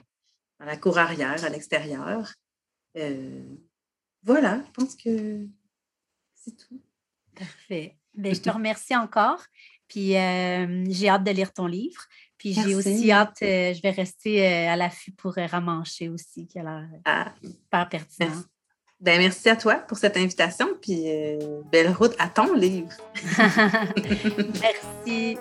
dans 0.58 0.66
la 0.66 0.76
cour 0.76 0.98
arrière 0.98 1.42
à 1.42 1.48
l'extérieur. 1.48 2.34
Euh, 2.98 3.42
voilà, 4.22 4.62
je 4.66 4.70
pense 4.72 4.94
que 4.94 5.46
c'est 6.34 6.54
tout. 6.54 6.82
Parfait. 7.34 7.96
Bien, 8.12 8.34
je 8.34 8.42
te 8.42 8.50
remercie 8.50 8.94
encore. 8.94 9.42
Puis 9.88 10.18
euh, 10.18 10.84
j'ai 10.90 11.08
hâte 11.08 11.24
de 11.24 11.30
lire 11.30 11.54
ton 11.54 11.66
livre. 11.66 12.02
Puis 12.36 12.52
j'ai 12.52 12.74
aussi 12.74 13.10
hâte, 13.10 13.38
je 13.40 13.80
vais 13.80 13.90
rester 13.90 14.46
à 14.68 14.76
l'affût 14.76 15.12
pour 15.12 15.32
ramancher 15.36 16.10
aussi, 16.10 16.46
qui 16.46 16.58
a 16.58 16.62
l'air 16.62 16.88
ah, 17.06 17.34
super 17.42 17.88
pertinent. 17.88 18.42
Ben, 19.00 19.18
merci 19.18 19.48
à 19.48 19.56
toi 19.56 19.76
pour 19.76 19.96
cette 19.96 20.16
invitation, 20.18 20.68
puis 20.80 21.04
euh, 21.06 21.62
belle 21.72 21.90
route 21.90 22.14
à 22.18 22.28
ton 22.28 22.52
livre. 22.54 22.90
merci. 25.06 25.38